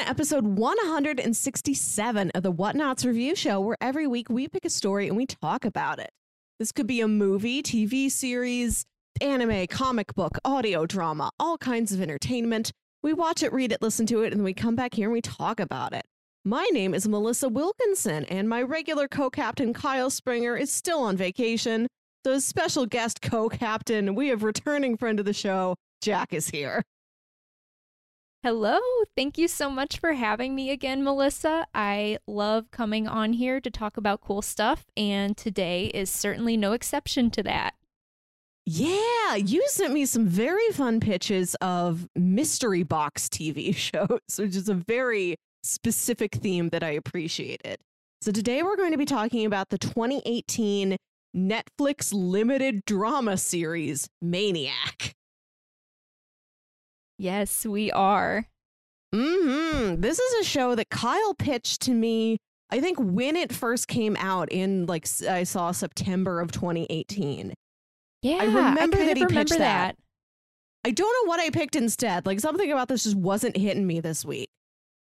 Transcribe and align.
to 0.00 0.08
episode 0.08 0.46
167 0.46 2.30
of 2.34 2.42
the 2.42 2.52
Whatnauts 2.52 3.04
Review 3.04 3.34
Show, 3.34 3.60
where 3.60 3.76
every 3.82 4.06
week 4.06 4.30
we 4.30 4.48
pick 4.48 4.64
a 4.64 4.70
story 4.70 5.08
and 5.08 5.16
we 5.16 5.26
talk 5.26 5.66
about 5.66 5.98
it. 5.98 6.08
This 6.58 6.72
could 6.72 6.86
be 6.86 7.02
a 7.02 7.08
movie, 7.08 7.62
TV 7.62 8.10
series, 8.10 8.86
anime, 9.20 9.66
comic 9.66 10.14
book, 10.14 10.38
audio 10.42 10.86
drama, 10.86 11.30
all 11.38 11.58
kinds 11.58 11.92
of 11.92 12.00
entertainment. 12.00 12.72
We 13.02 13.12
watch 13.12 13.42
it, 13.42 13.52
read 13.52 13.72
it, 13.72 13.82
listen 13.82 14.06
to 14.06 14.22
it, 14.22 14.28
and 14.28 14.40
then 14.40 14.44
we 14.44 14.54
come 14.54 14.74
back 14.74 14.94
here 14.94 15.08
and 15.08 15.12
we 15.12 15.20
talk 15.20 15.60
about 15.60 15.92
it. 15.92 16.06
My 16.46 16.66
name 16.72 16.94
is 16.94 17.06
Melissa 17.06 17.50
Wilkinson, 17.50 18.24
and 18.24 18.48
my 18.48 18.62
regular 18.62 19.06
co 19.06 19.28
captain 19.28 19.74
Kyle 19.74 20.08
Springer 20.08 20.56
is 20.56 20.72
still 20.72 21.00
on 21.00 21.18
vacation. 21.18 21.86
So, 22.24 22.38
special 22.38 22.86
guest 22.86 23.20
co 23.20 23.50
captain, 23.50 24.14
we 24.14 24.28
have 24.28 24.44
returning 24.44 24.96
friend 24.96 25.20
of 25.20 25.26
the 25.26 25.34
show, 25.34 25.74
Jacq 26.02 26.32
is 26.32 26.48
here. 26.48 26.82
Hello. 28.42 28.78
Thank 29.14 29.36
you 29.36 29.48
so 29.48 29.68
much 29.68 29.98
for 29.98 30.14
having 30.14 30.54
me 30.54 30.70
again, 30.70 31.04
Melissa. 31.04 31.66
I 31.74 32.16
love 32.26 32.70
coming 32.70 33.06
on 33.06 33.34
here 33.34 33.60
to 33.60 33.70
talk 33.70 33.98
about 33.98 34.22
cool 34.22 34.40
stuff, 34.40 34.86
and 34.96 35.36
today 35.36 35.90
is 35.92 36.08
certainly 36.08 36.56
no 36.56 36.72
exception 36.72 37.30
to 37.32 37.42
that. 37.42 37.74
Yeah, 38.64 39.34
you 39.34 39.62
sent 39.68 39.92
me 39.92 40.06
some 40.06 40.26
very 40.26 40.70
fun 40.72 41.00
pitches 41.00 41.54
of 41.56 42.08
mystery 42.16 42.82
box 42.82 43.28
TV 43.28 43.76
shows, 43.76 44.20
which 44.38 44.56
is 44.56 44.70
a 44.70 44.74
very 44.74 45.36
specific 45.62 46.36
theme 46.36 46.70
that 46.70 46.82
I 46.82 46.92
appreciated. 46.92 47.76
So 48.22 48.32
today 48.32 48.62
we're 48.62 48.76
going 48.76 48.92
to 48.92 48.98
be 48.98 49.04
talking 49.04 49.44
about 49.44 49.68
the 49.68 49.76
2018 49.76 50.96
Netflix 51.36 52.10
limited 52.14 52.86
drama 52.86 53.36
series, 53.36 54.08
Maniac. 54.22 55.14
Yes, 57.20 57.66
we 57.66 57.92
are. 57.92 58.46
Hmm. 59.14 60.00
This 60.00 60.18
is 60.18 60.40
a 60.40 60.48
show 60.48 60.74
that 60.74 60.88
Kyle 60.88 61.34
pitched 61.34 61.82
to 61.82 61.92
me. 61.92 62.38
I 62.70 62.80
think 62.80 62.96
when 62.98 63.36
it 63.36 63.52
first 63.52 63.88
came 63.88 64.16
out 64.16 64.50
in 64.50 64.86
like 64.86 65.06
I 65.28 65.44
saw 65.44 65.70
September 65.72 66.40
of 66.40 66.50
2018. 66.50 67.52
Yeah, 68.22 68.38
I 68.40 68.44
remember 68.46 68.96
I 68.96 69.04
that 69.04 69.18
he 69.18 69.24
remember 69.24 69.34
pitched 69.34 69.58
that. 69.58 69.58
that. 69.58 69.96
I 70.82 70.92
don't 70.92 71.12
know 71.12 71.28
what 71.28 71.40
I 71.40 71.50
picked 71.50 71.76
instead. 71.76 72.24
Like 72.24 72.40
something 72.40 72.72
about 72.72 72.88
this 72.88 73.04
just 73.04 73.16
wasn't 73.16 73.58
hitting 73.58 73.86
me 73.86 74.00
this 74.00 74.24
week. 74.24 74.48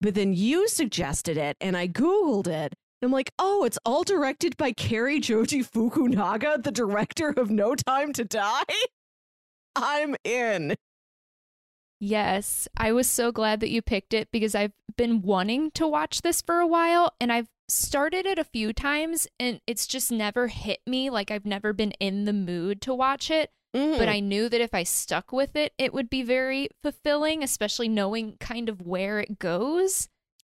But 0.01 0.13
then 0.13 0.33
you 0.33 0.67
suggested 0.67 1.37
it, 1.37 1.55
and 1.61 1.77
I 1.77 1.87
googled 1.87 2.47
it. 2.47 2.73
And 3.01 3.07
I'm 3.07 3.11
like, 3.11 3.31
oh, 3.39 3.63
it's 3.63 3.79
all 3.85 4.03
directed 4.03 4.57
by 4.57 4.73
Cary 4.73 5.21
Joji 5.21 5.63
Fukunaga, 5.63 6.61
the 6.61 6.71
director 6.71 7.29
of 7.29 7.49
No 7.49 7.73
Time 7.73 8.11
to 8.13 8.25
Die. 8.25 8.63
I'm 9.77 10.17
in. 10.25 10.75
Yes, 12.03 12.67
I 12.75 12.91
was 12.93 13.07
so 13.07 13.31
glad 13.31 13.59
that 13.59 13.69
you 13.69 13.83
picked 13.83 14.11
it 14.15 14.29
because 14.31 14.55
I've 14.55 14.73
been 14.97 15.21
wanting 15.21 15.69
to 15.71 15.87
watch 15.87 16.23
this 16.23 16.41
for 16.41 16.59
a 16.59 16.65
while 16.65 17.13
and 17.21 17.31
I've 17.31 17.47
started 17.67 18.25
it 18.25 18.39
a 18.39 18.43
few 18.43 18.73
times 18.73 19.27
and 19.39 19.61
it's 19.67 19.85
just 19.85 20.11
never 20.11 20.47
hit 20.47 20.79
me. 20.87 21.11
Like 21.11 21.29
I've 21.29 21.45
never 21.45 21.73
been 21.73 21.91
in 21.99 22.25
the 22.25 22.33
mood 22.33 22.81
to 22.81 22.93
watch 22.95 23.29
it. 23.29 23.51
Mhm. 23.75 23.99
But 23.99 24.09
I 24.09 24.19
knew 24.19 24.49
that 24.49 24.59
if 24.61 24.73
I 24.73 24.81
stuck 24.81 25.31
with 25.31 25.55
it, 25.55 25.73
it 25.77 25.93
would 25.93 26.09
be 26.09 26.23
very 26.23 26.69
fulfilling, 26.81 27.43
especially 27.43 27.87
knowing 27.87 28.35
kind 28.39 28.67
of 28.67 28.81
where 28.81 29.19
it 29.19 29.37
goes. 29.37 30.09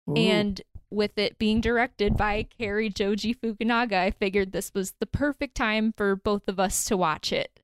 Ooh. 0.09 0.15
And 0.15 0.61
with 0.89 1.17
it 1.17 1.37
being 1.37 1.59
directed 1.59 2.15
by 2.15 2.43
Cary 2.43 2.89
Joji 2.89 3.33
Fukunaga, 3.35 3.97
I 3.97 4.11
figured 4.11 4.53
this 4.53 4.71
was 4.73 4.93
the 5.01 5.05
perfect 5.05 5.55
time 5.55 5.93
for 5.97 6.15
both 6.15 6.47
of 6.47 6.61
us 6.61 6.85
to 6.85 6.95
watch 6.95 7.33
it. 7.33 7.59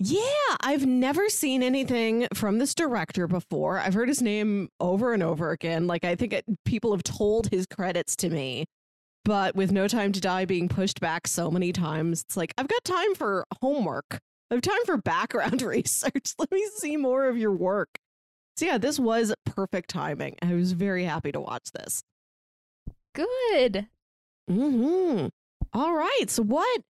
Yeah, 0.00 0.56
I've 0.60 0.84
never 0.86 1.28
seen 1.28 1.62
anything 1.62 2.26
from 2.34 2.58
this 2.58 2.74
director 2.74 3.28
before. 3.28 3.78
I've 3.78 3.94
heard 3.94 4.08
his 4.08 4.20
name 4.20 4.68
over 4.80 5.12
and 5.14 5.22
over 5.22 5.50
again. 5.50 5.86
Like, 5.86 6.04
I 6.04 6.16
think 6.16 6.32
it, 6.32 6.44
people 6.64 6.92
have 6.92 7.04
told 7.04 7.48
his 7.48 7.66
credits 7.66 8.16
to 8.16 8.28
me. 8.28 8.66
But 9.24 9.54
with 9.54 9.72
No 9.72 9.88
Time 9.88 10.12
to 10.12 10.20
Die 10.20 10.44
being 10.44 10.68
pushed 10.68 11.00
back 11.00 11.26
so 11.26 11.50
many 11.50 11.72
times, 11.72 12.22
it's 12.22 12.36
like, 12.36 12.52
I've 12.58 12.68
got 12.68 12.84
time 12.84 13.14
for 13.14 13.46
homework. 13.62 14.18
I 14.50 14.54
have 14.54 14.62
time 14.62 14.84
for 14.84 14.96
background 14.98 15.62
research. 15.62 16.34
Let 16.38 16.50
me 16.50 16.66
see 16.76 16.96
more 16.96 17.26
of 17.26 17.38
your 17.38 17.52
work. 17.52 17.88
So, 18.56 18.66
yeah, 18.66 18.78
this 18.78 18.98
was 18.98 19.32
perfect 19.46 19.90
timing. 19.90 20.36
I 20.42 20.54
was 20.54 20.72
very 20.72 21.04
happy 21.04 21.32
to 21.32 21.40
watch 21.40 21.70
this. 21.72 22.02
Good. 23.14 23.86
hmm 24.48 25.28
All 25.72 25.94
right. 25.94 26.24
So, 26.28 26.42
what 26.42 26.82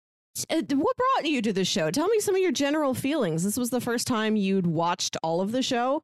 uh, 0.51 0.63
what 0.75 0.97
brought 0.97 1.29
you 1.31 1.41
to 1.43 1.53
the 1.53 1.65
show? 1.65 1.91
Tell 1.91 2.09
me 2.09 2.21
some 2.21 2.35
of 2.35 2.41
your 2.41 2.53
general 2.53 2.95
feelings. 2.95 3.45
This 3.45 3.57
was 3.57 3.71
the 3.71 3.81
first 3.81 4.07
time 4.07 4.37
you'd 4.37 4.67
watched 4.67 5.17
all 5.23 5.41
of 5.41 5.53
the 5.53 5.63
show. 5.63 6.03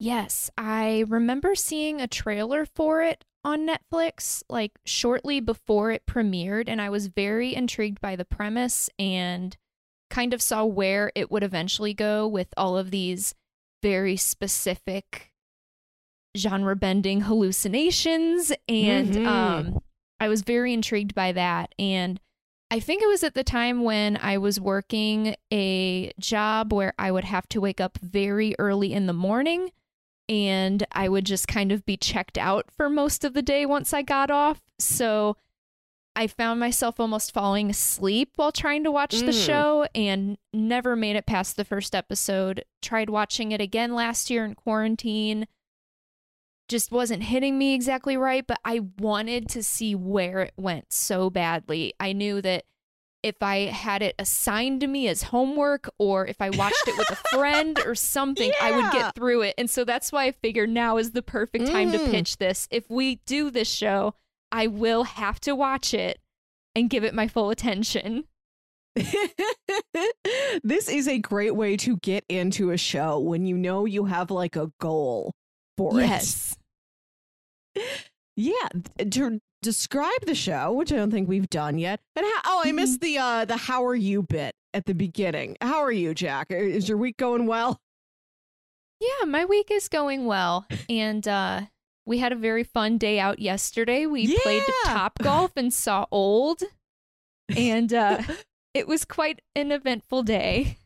Yes, 0.00 0.50
I 0.56 1.04
remember 1.08 1.54
seeing 1.54 2.00
a 2.00 2.06
trailer 2.06 2.66
for 2.66 3.02
it 3.02 3.24
on 3.44 3.66
Netflix 3.68 4.42
like 4.48 4.72
shortly 4.84 5.40
before 5.40 5.90
it 5.90 6.06
premiered, 6.06 6.64
and 6.68 6.80
I 6.80 6.90
was 6.90 7.08
very 7.08 7.54
intrigued 7.54 8.00
by 8.00 8.14
the 8.16 8.24
premise 8.24 8.88
and 8.98 9.56
kind 10.10 10.32
of 10.32 10.40
saw 10.42 10.64
where 10.64 11.10
it 11.14 11.30
would 11.30 11.42
eventually 11.42 11.94
go 11.94 12.26
with 12.26 12.48
all 12.56 12.78
of 12.78 12.90
these 12.90 13.34
very 13.82 14.16
specific 14.16 15.32
genre 16.36 16.76
bending 16.76 17.22
hallucinations. 17.22 18.52
And 18.68 19.12
Mhm. 19.14 19.26
um, 19.26 19.80
I 20.20 20.28
was 20.28 20.42
very 20.42 20.72
intrigued 20.72 21.14
by 21.14 21.32
that. 21.32 21.74
And 21.78 22.20
I 22.70 22.80
think 22.80 23.02
it 23.02 23.06
was 23.08 23.22
at 23.24 23.34
the 23.34 23.44
time 23.44 23.82
when 23.82 24.18
I 24.18 24.36
was 24.38 24.60
working 24.60 25.34
a 25.52 26.12
job 26.20 26.72
where 26.72 26.92
I 26.98 27.10
would 27.10 27.24
have 27.24 27.48
to 27.50 27.60
wake 27.60 27.80
up 27.80 27.98
very 28.02 28.54
early 28.58 28.92
in 28.92 29.06
the 29.06 29.12
morning 29.14 29.70
and 30.28 30.84
I 30.92 31.08
would 31.08 31.24
just 31.24 31.48
kind 31.48 31.72
of 31.72 31.86
be 31.86 31.96
checked 31.96 32.36
out 32.36 32.66
for 32.70 32.90
most 32.90 33.24
of 33.24 33.32
the 33.32 33.40
day 33.40 33.64
once 33.64 33.94
I 33.94 34.02
got 34.02 34.30
off. 34.30 34.60
So 34.78 35.36
I 36.14 36.26
found 36.26 36.60
myself 36.60 37.00
almost 37.00 37.32
falling 37.32 37.70
asleep 37.70 38.32
while 38.36 38.52
trying 38.52 38.84
to 38.84 38.90
watch 38.90 39.18
the 39.20 39.26
Mm. 39.32 39.46
show 39.46 39.86
and 39.94 40.36
never 40.52 40.94
made 40.96 41.16
it 41.16 41.24
past 41.24 41.56
the 41.56 41.64
first 41.64 41.94
episode. 41.94 42.64
Tried 42.82 43.08
watching 43.08 43.52
it 43.52 43.62
again 43.62 43.94
last 43.94 44.28
year 44.28 44.44
in 44.44 44.54
quarantine. 44.54 45.46
Just 46.68 46.92
wasn't 46.92 47.22
hitting 47.22 47.56
me 47.58 47.74
exactly 47.74 48.16
right, 48.16 48.46
but 48.46 48.58
I 48.64 48.80
wanted 48.98 49.48
to 49.50 49.62
see 49.62 49.94
where 49.94 50.40
it 50.40 50.52
went 50.56 50.92
so 50.92 51.30
badly. 51.30 51.94
I 51.98 52.12
knew 52.12 52.42
that 52.42 52.64
if 53.22 53.42
I 53.42 53.60
had 53.66 54.02
it 54.02 54.14
assigned 54.18 54.80
to 54.82 54.86
me 54.86 55.08
as 55.08 55.24
homework 55.24 55.88
or 55.98 56.26
if 56.26 56.40
I 56.40 56.50
watched 56.50 56.86
it 56.86 56.96
with 56.96 57.10
a 57.10 57.16
friend 57.36 57.80
or 57.84 57.94
something, 57.94 58.52
I 58.60 58.70
would 58.72 58.92
get 58.92 59.14
through 59.14 59.42
it. 59.42 59.54
And 59.58 59.68
so 59.68 59.84
that's 59.84 60.12
why 60.12 60.26
I 60.26 60.32
figured 60.32 60.68
now 60.70 60.98
is 60.98 61.12
the 61.12 61.22
perfect 61.22 61.66
time 61.66 61.90
to 61.92 61.98
Mm. 61.98 62.10
pitch 62.10 62.36
this. 62.36 62.68
If 62.70 62.88
we 62.90 63.16
do 63.26 63.50
this 63.50 63.68
show, 63.68 64.14
I 64.52 64.66
will 64.68 65.04
have 65.04 65.40
to 65.40 65.56
watch 65.56 65.92
it 65.94 66.20
and 66.76 66.88
give 66.90 67.02
it 67.02 67.14
my 67.14 67.26
full 67.28 67.50
attention. 67.50 68.24
this 70.62 70.88
is 70.88 71.08
a 71.08 71.18
great 71.18 71.54
way 71.56 71.76
to 71.78 71.96
get 71.98 72.24
into 72.28 72.70
a 72.70 72.76
show 72.76 73.18
when 73.18 73.46
you 73.46 73.56
know 73.56 73.84
you 73.84 74.04
have 74.04 74.30
like 74.30 74.56
a 74.56 74.70
goal 74.80 75.32
for 75.78 75.98
Yes. 75.98 76.56
it. 77.74 77.84
Yeah, 78.36 78.68
to 79.10 79.40
describe 79.62 80.26
the 80.26 80.34
show, 80.34 80.72
which 80.72 80.92
I 80.92 80.96
don't 80.96 81.10
think 81.10 81.28
we've 81.28 81.48
done 81.50 81.78
yet. 81.78 82.00
And 82.14 82.24
how, 82.26 82.40
oh, 82.44 82.62
I 82.64 82.72
missed 82.72 83.00
the 83.00 83.18
uh 83.18 83.44
the 83.46 83.56
how 83.56 83.84
are 83.86 83.94
you 83.94 84.22
bit 84.22 84.54
at 84.74 84.86
the 84.86 84.94
beginning. 84.94 85.56
How 85.60 85.78
are 85.78 85.90
you, 85.92 86.14
Jacq? 86.14 86.50
Is 86.50 86.88
your 86.88 86.98
week 86.98 87.16
going 87.16 87.46
well? 87.46 87.80
Yeah, 89.00 89.26
my 89.26 89.44
week 89.44 89.70
is 89.70 89.88
going 89.88 90.26
well. 90.26 90.66
And 90.88 91.26
uh 91.26 91.62
we 92.06 92.18
had 92.18 92.32
a 92.32 92.36
very 92.36 92.64
fun 92.64 92.98
day 92.98 93.18
out 93.20 93.38
yesterday. 93.38 94.06
We 94.06 94.36
played 94.42 94.62
Top 94.84 95.18
Golf 95.22 95.52
and 95.56 95.72
saw 95.72 96.06
Old. 96.10 96.62
And 97.56 97.92
uh 97.92 98.22
it 98.74 98.86
was 98.86 99.04
quite 99.04 99.40
an 99.56 99.72
eventful 99.72 100.22
day. 100.24 100.78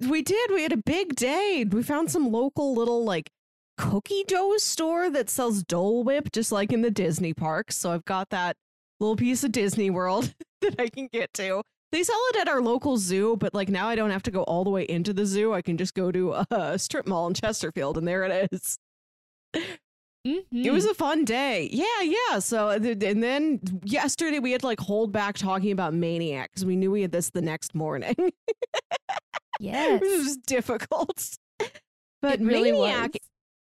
We 0.00 0.22
did. 0.22 0.50
We 0.52 0.62
had 0.62 0.72
a 0.72 0.76
big 0.76 1.16
day. 1.16 1.64
We 1.68 1.82
found 1.82 2.10
some 2.10 2.30
local 2.30 2.74
little 2.74 3.04
like 3.04 3.30
cookie 3.76 4.24
dough 4.26 4.56
store 4.58 5.10
that 5.10 5.28
sells 5.30 5.62
Dole 5.62 6.04
Whip, 6.04 6.30
just 6.32 6.52
like 6.52 6.72
in 6.72 6.82
the 6.82 6.90
Disney 6.90 7.34
parks. 7.34 7.76
So 7.76 7.92
I've 7.92 8.04
got 8.04 8.30
that 8.30 8.56
little 9.00 9.16
piece 9.16 9.44
of 9.44 9.52
Disney 9.52 9.90
World 9.90 10.32
that 10.60 10.74
I 10.80 10.88
can 10.88 11.08
get 11.12 11.32
to. 11.34 11.62
They 11.92 12.02
sell 12.02 12.20
it 12.30 12.36
at 12.40 12.48
our 12.48 12.60
local 12.60 12.96
zoo, 12.96 13.36
but 13.36 13.54
like 13.54 13.68
now 13.68 13.88
I 13.88 13.94
don't 13.94 14.10
have 14.10 14.22
to 14.24 14.30
go 14.32 14.42
all 14.44 14.64
the 14.64 14.70
way 14.70 14.82
into 14.84 15.12
the 15.12 15.26
zoo. 15.26 15.52
I 15.52 15.62
can 15.62 15.76
just 15.76 15.94
go 15.94 16.10
to 16.10 16.34
a 16.50 16.78
strip 16.78 17.06
mall 17.06 17.26
in 17.28 17.34
Chesterfield, 17.34 17.98
and 17.98 18.06
there 18.08 18.24
it 18.24 18.48
is. 18.52 18.78
It 20.24 20.46
Mhm. 20.52 20.72
was 20.72 20.86
a 20.86 20.94
fun 20.94 21.24
day. 21.24 21.68
Yeah, 21.70 22.00
yeah. 22.02 22.38
So, 22.38 22.70
uh, 22.70 22.78
and 22.82 23.22
then 23.22 23.60
yesterday 23.84 24.38
we 24.38 24.52
had 24.52 24.62
to 24.62 24.66
like 24.66 24.80
hold 24.80 25.12
back 25.12 25.36
talking 25.36 25.70
about 25.70 25.92
Maniac 25.94 26.50
because 26.50 26.64
we 26.64 26.76
knew 26.76 26.90
we 26.90 27.02
had 27.02 27.12
this 27.12 27.28
the 27.30 27.42
next 27.42 27.74
morning. 27.74 28.14
yes. 29.60 30.00
it 30.02 30.18
was 30.18 30.36
difficult. 30.38 31.36
But 32.22 32.40
it 32.40 32.40
really 32.40 32.72
Maniac 32.72 33.12
was. 33.12 33.20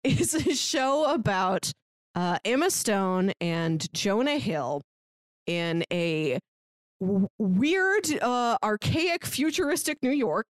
is 0.05 0.35
a 0.35 0.55
show 0.55 1.13
about 1.13 1.71
uh, 2.15 2.39
Emma 2.45 2.71
Stone 2.71 3.33
and 3.41 3.87
Jonah 3.95 4.39
Hill 4.39 4.83
in 5.47 5.85
a 5.93 6.39
w- 7.01 7.29
weird, 7.39 8.13
uh, 8.21 8.59
archaic, 8.63 9.25
futuristic 9.25 9.99
New 10.03 10.11
York 10.11 10.47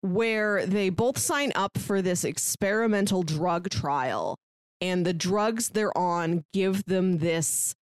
where 0.00 0.66
they 0.66 0.90
both 0.90 1.16
sign 1.16 1.50
up 1.54 1.78
for 1.78 2.02
this 2.02 2.24
experimental 2.24 3.22
drug 3.22 3.70
trial 3.70 4.36
and 4.82 5.06
the 5.06 5.14
drugs 5.14 5.70
they're 5.70 5.96
on 5.96 6.44
give 6.52 6.84
them 6.84 7.18
this 7.18 7.74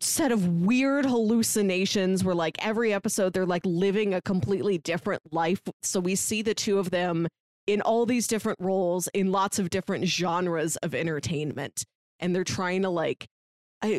set 0.00 0.30
of 0.30 0.46
weird 0.62 1.04
hallucinations 1.04 2.22
where 2.22 2.34
like 2.34 2.56
every 2.64 2.92
episode 2.92 3.32
they're 3.32 3.46
like 3.46 3.64
living 3.64 4.14
a 4.14 4.20
completely 4.20 4.78
different 4.78 5.22
life. 5.32 5.60
So 5.82 5.98
we 5.98 6.14
see 6.14 6.42
the 6.42 6.54
two 6.54 6.78
of 6.78 6.90
them 6.90 7.26
in 7.68 7.82
all 7.82 8.06
these 8.06 8.26
different 8.26 8.58
roles 8.60 9.08
in 9.08 9.30
lots 9.30 9.58
of 9.58 9.68
different 9.68 10.06
genres 10.06 10.76
of 10.76 10.94
entertainment 10.94 11.84
and 12.18 12.34
they're 12.34 12.42
trying 12.42 12.82
to 12.82 12.88
like 12.88 13.28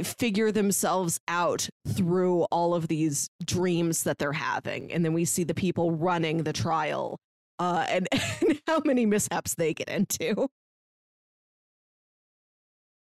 figure 0.04 0.51
themselves 0.51 1.19
out 1.27 1.69
through 1.88 2.42
all 2.45 2.74
of 2.74 2.88
these 2.88 3.30
dreams 3.45 4.04
that 4.04 4.18
they're 4.18 4.33
having 4.33 4.92
and 4.92 5.06
then 5.06 5.13
we 5.13 5.24
see 5.24 5.44
the 5.44 5.54
people 5.54 5.92
running 5.92 6.44
the 6.44 6.51
trial 6.51 7.18
uh, 7.60 7.86
and, 7.88 8.07
and 8.42 8.60
how 8.68 8.81
many 8.83 9.06
mishaps 9.06 9.54
they 9.56 9.74
get 9.74 9.88
into 9.88 10.50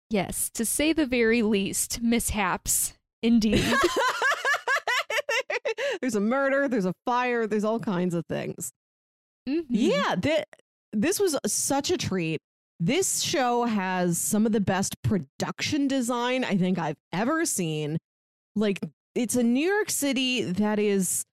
Yes, 0.08 0.50
to 0.50 0.64
say 0.64 0.92
the 0.92 1.06
very 1.06 1.42
least, 1.42 2.00
mishaps. 2.00 2.94
Indeed. 3.22 3.64
there's 6.00 6.14
a 6.14 6.20
murder, 6.20 6.68
there's 6.68 6.84
a 6.84 6.94
fire, 7.04 7.48
there's 7.48 7.64
all 7.64 7.80
kinds 7.80 8.14
of 8.14 8.24
things. 8.26 8.70
Mhm. 9.48 9.64
Yeah, 9.68 10.14
th- 10.16 10.44
this 10.92 11.20
was 11.20 11.36
such 11.46 11.90
a 11.90 11.96
treat. 11.96 12.40
This 12.80 13.20
show 13.20 13.64
has 13.64 14.18
some 14.18 14.44
of 14.44 14.52
the 14.52 14.60
best 14.60 15.00
production 15.02 15.88
design 15.88 16.44
I 16.44 16.56
think 16.56 16.78
I've 16.78 16.96
ever 17.12 17.44
seen. 17.46 17.98
Like, 18.54 18.80
it's 19.14 19.36
a 19.36 19.42
New 19.42 19.66
York 19.66 19.88
City 19.90 20.42
that 20.42 20.78
is, 20.78 21.24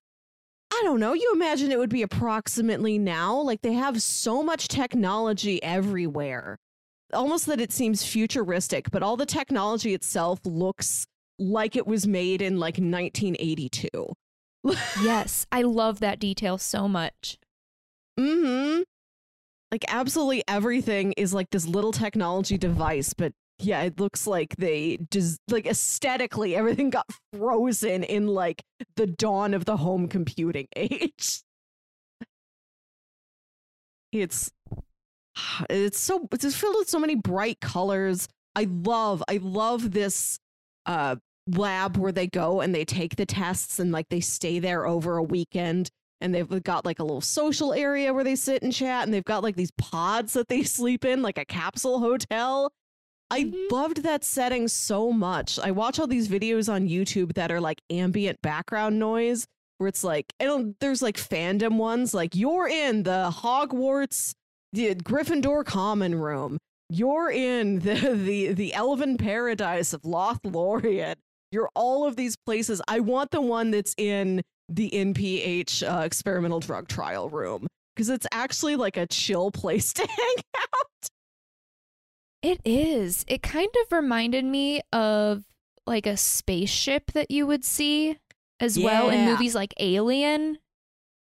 I 0.72 0.82
don't 0.84 1.00
know, 1.00 1.14
you 1.14 1.32
imagine 1.34 1.72
it 1.72 1.80
would 1.80 1.90
be 1.90 2.02
approximately 2.02 2.98
now. 2.98 3.42
Like, 3.42 3.62
they 3.62 3.74
have 3.74 4.02
so 4.02 4.42
much 4.44 4.68
technology 4.68 5.62
everywhere, 5.62 6.58
almost 7.14 7.46
that 7.48 7.60
it 7.62 7.74
seems 7.74 8.04
futuristic, 8.04 8.90
but 8.92 9.04
all 9.04 9.18
the 9.18 9.26
technology 9.26 9.94
itself 9.94 10.40
looks 10.46 11.06
like 11.40 11.76
it 11.76 11.88
was 11.88 12.08
made 12.08 12.42
in 12.42 12.58
like 12.60 12.76
1982. 12.78 13.90
yes, 15.04 15.46
I 15.52 15.64
love 15.64 16.00
that 16.00 16.20
detail 16.20 16.58
so 16.58 16.88
much. 16.88 17.38
Mm-hmm. 18.20 18.82
Like 19.72 19.86
absolutely 19.88 20.44
everything 20.48 21.14
is 21.14 21.34
like 21.34 21.50
this 21.50 21.66
little 21.66 21.92
technology 21.92 22.58
device, 22.58 23.14
but 23.14 23.34
yeah, 23.60 23.82
it 23.84 24.00
looks 24.00 24.28
like 24.28 24.56
they 24.58 25.00
just 25.10 25.40
like 25.50 25.66
aesthetically 25.66 26.56
everything 26.56 26.90
got 26.90 27.08
frozen 27.32 28.04
in 28.04 28.28
like 28.28 28.64
the 28.96 29.08
dawn 29.08 29.54
of 29.54 29.66
the 29.66 29.78
home 29.78 30.08
computing 30.08 30.68
age. 30.76 31.42
It's 34.12 34.52
it's 35.70 36.00
so 36.00 36.28
it's 36.32 36.44
just 36.44 36.58
filled 36.58 36.76
with 36.78 36.90
so 36.90 37.00
many 37.00 37.16
bright 37.16 37.60
colors. 37.60 38.28
I 38.56 38.68
love 38.70 39.24
I 39.28 39.40
love 39.42 39.92
this 39.92 40.40
uh 40.86 41.16
lab 41.48 41.98
where 41.98 42.12
they 42.12 42.28
go 42.28 42.62
and 42.62 42.74
they 42.74 42.86
take 42.86 43.16
the 43.16 43.26
tests 43.26 43.80
and 43.80 43.92
like 43.92 44.08
they 44.10 44.22
stay 44.22 44.60
there 44.60 44.86
over 44.86 45.18
a 45.18 45.24
weekend 45.24 45.90
and 46.22 46.34
they've 46.34 46.64
got 46.64 46.86
like 46.86 47.00
a 47.00 47.04
little 47.04 47.22
social 47.22 47.74
area 47.74 48.14
where 48.14 48.24
they 48.24 48.36
sit 48.36 48.64
and 48.64 48.72
chat 48.74 49.04
and 49.04 49.14
they've 49.14 49.24
got 49.26 49.44
like 49.44 49.56
these 49.56 49.72
pods 49.78 50.34
that 50.34 50.48
they 50.48 50.64
sleep 50.78 51.04
in 51.06 51.22
like 51.22 51.38
a 51.38 51.46
capsule 51.46 52.00
hotel. 52.00 52.72
I 53.32 53.46
Mhm. 53.46 53.72
loved 53.72 54.04
that 54.04 54.24
setting 54.24 54.68
so 54.68 55.12
much. 55.12 55.58
I 55.60 55.72
watch 55.72 56.00
all 56.00 56.08
these 56.08 56.28
videos 56.28 56.72
on 56.72 56.88
youtube 56.88 57.34
that 57.34 57.52
are 57.52 57.62
like 57.62 57.82
ambient 57.90 58.42
background 58.42 59.00
noise 59.00 59.46
where 59.80 59.88
it's 59.88 60.04
like 60.04 60.32
and 60.40 60.76
there's 60.80 61.02
like 61.02 61.18
fandom 61.18 61.78
ones 61.78 62.14
like 62.14 62.36
you're 62.36 62.68
in 62.68 63.04
the 63.04 63.34
hogwarts 63.36 64.34
the 64.72 64.96
gryffindor 64.96 65.66
common 65.66 66.16
room. 66.16 66.58
You're 66.90 67.32
in 67.32 67.80
the 67.88 68.14
the 68.16 68.54
the 68.54 68.74
elven 68.74 69.18
paradise 69.18 69.94
of 69.94 70.02
lothlorien. 70.04 71.16
You're 71.52 71.70
all 71.76 72.06
of 72.08 72.16
these 72.16 72.36
places. 72.36 72.82
I 72.88 73.00
want 73.00 73.32
the 73.32 73.42
one 73.42 73.72
that's 73.72 73.94
in 73.98 74.42
the 74.70 74.90
NPH 74.92 75.84
uh, 75.84 76.02
experimental 76.02 76.60
drug 76.60 76.88
trial 76.88 77.30
room 77.30 77.68
because 77.96 78.10
it's 78.10 78.28
actually 78.32 78.76
like 78.76 78.98
a 78.98 79.06
chill 79.08 79.52
place 79.52 79.94
to 79.94 80.08
hang 80.08 80.36
out. 80.58 81.10
It 82.42 82.62
is. 82.66 83.24
It 83.28 83.42
kind 83.42 83.70
of 83.84 83.92
reminded 83.92 84.44
me 84.46 84.82
of 84.92 85.44
like 85.86 86.06
a 86.08 86.18
spaceship 86.18 87.12
that 87.14 87.32
you 87.32 87.46
would 87.48 87.64
see 87.64 88.18
as 88.60 88.78
well 88.80 89.10
in 89.10 89.26
movies 89.26 89.56
like 89.56 89.74
Alien. 89.80 90.58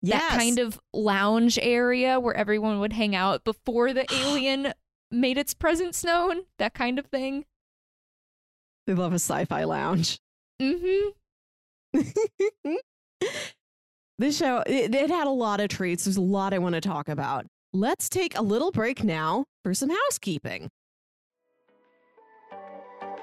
That 0.03 0.29
kind 0.31 0.59
of 0.59 0.79
lounge 0.93 1.59
area 1.63 2.21
where 2.21 2.35
everyone 2.35 2.79
would 2.81 2.93
hang 2.93 3.17
out 3.17 3.43
before 3.43 3.95
the 3.95 4.05
alien 4.15 4.75
made 5.11 5.39
its 5.39 5.55
presence 5.55 6.05
known. 6.05 6.43
That 6.59 6.75
kind 6.75 6.99
of 6.99 7.07
thing. 7.07 7.47
they 8.87 8.93
love 8.93 9.13
a 9.13 9.17
sci-fi 9.17 9.65
lounge. 9.65 10.19
Mm-hmm. 10.61 11.11
this 14.19 14.37
show 14.37 14.63
it, 14.67 14.95
it 14.95 15.11
had 15.11 15.27
a 15.27 15.31
lot 15.31 15.61
of 15.61 15.69
treats. 15.69 16.05
There's 16.05 16.17
a 16.17 16.23
lot 16.23 16.55
I 16.55 16.59
want 16.59 16.75
to 16.75 16.81
talk 16.81 17.09
about. 17.09 17.47
Let's 17.73 18.09
take 18.09 18.39
a 18.39 18.43
little 18.43 18.71
break 18.71 19.03
now 19.03 19.45
for 19.65 19.75
some 19.75 19.91
housekeeping. 19.91 20.69